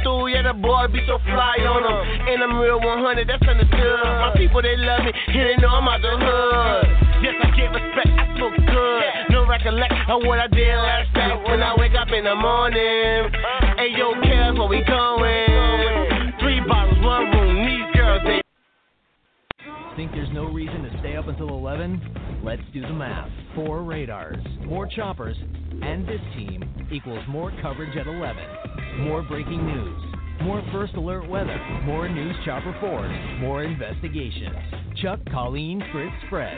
Through, 0.04 0.28
yeah, 0.28 0.44
the 0.44 0.54
boy 0.54 0.88
be 0.92 1.02
so 1.08 1.18
fly 1.26 1.58
on 1.66 1.84
'em. 1.84 2.28
And 2.28 2.44
I'm 2.44 2.58
real 2.60 2.80
100, 2.80 3.28
that's 3.28 3.48
understood. 3.48 4.04
My 4.04 4.34
people, 4.36 4.62
they 4.62 4.76
love 4.78 5.04
me, 5.04 5.12
and 5.12 5.46
they 5.50 5.58
know 5.58 5.70
I'm 5.70 5.88
out 5.88 6.02
the 6.02 6.14
hood. 6.18 6.88
Yes, 7.22 7.36
I 7.42 7.50
get 7.56 7.72
respect, 7.74 8.10
I 8.14 8.26
smoke 8.38 8.56
good. 8.56 9.04
No 9.30 9.46
recollect 9.46 9.94
of 10.10 10.24
what 10.24 10.40
I 10.40 10.48
did 10.48 10.76
last 10.78 11.14
night 11.16 11.48
when 11.50 11.64
I 11.64 11.76
wake 11.78 11.96
up 11.96 12.12
in 12.12 12.24
the 12.24 12.36
morning. 12.36 13.32
Hey, 13.78 13.90
yo, 13.98 14.14
cares 14.22 14.58
where 14.58 14.68
we 14.68 14.82
going? 14.84 16.34
Three 16.40 16.62
bottles, 16.62 17.00
one 17.04 17.32
room. 17.32 17.66
These 17.66 17.96
girls, 17.96 18.22
they. 18.24 18.42
Think 19.96 20.12
there's 20.12 20.32
no 20.32 20.46
reason 20.46 20.84
to 20.84 21.00
stay 21.00 21.16
up 21.16 21.28
until 21.28 21.50
11? 21.50 22.00
Let's 22.44 22.62
do 22.72 22.82
the 22.82 22.94
math. 22.94 23.30
Four 23.56 23.82
radars, 23.82 24.38
more 24.64 24.86
choppers, 24.86 25.36
and 25.82 26.08
this 26.08 26.22
team 26.36 26.64
equals 26.92 27.24
more 27.28 27.52
coverage 27.64 27.98
at 27.98 28.06
11. 28.06 28.44
More 29.00 29.22
breaking 29.24 29.66
news, 29.66 30.02
more 30.42 30.64
first 30.72 30.94
alert 30.96 31.30
weather, 31.30 31.58
more 31.86 32.10
news 32.10 32.36
chopper 32.46 32.76
force, 32.80 33.12
more 33.40 33.64
investigations. 33.64 34.56
Chuck, 35.02 35.20
Colleen, 35.32 35.84
Fritz, 35.92 36.16
Fred. 36.30 36.58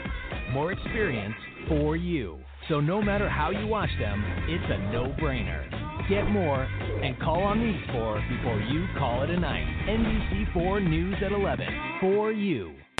More 0.52 0.72
experience 0.72 1.34
for 1.68 1.96
you. 1.96 2.38
So 2.68 2.80
no 2.80 3.02
matter 3.02 3.28
how 3.28 3.50
you 3.50 3.66
watch 3.66 3.90
them, 3.98 4.22
it's 4.48 4.64
a 4.68 4.92
no-brainer. 4.92 6.08
Get 6.08 6.28
more 6.30 6.62
and 6.64 7.18
call 7.20 7.42
on 7.42 7.60
these 7.60 7.80
four 7.92 8.22
before 8.28 8.60
you 8.60 8.86
call 8.98 9.22
it 9.22 9.30
a 9.30 9.38
night. 9.38 9.66
NBC4 9.86 10.88
News 10.88 11.16
at 11.24 11.32
11 11.32 11.66
for 12.00 12.32
you. 12.32 12.79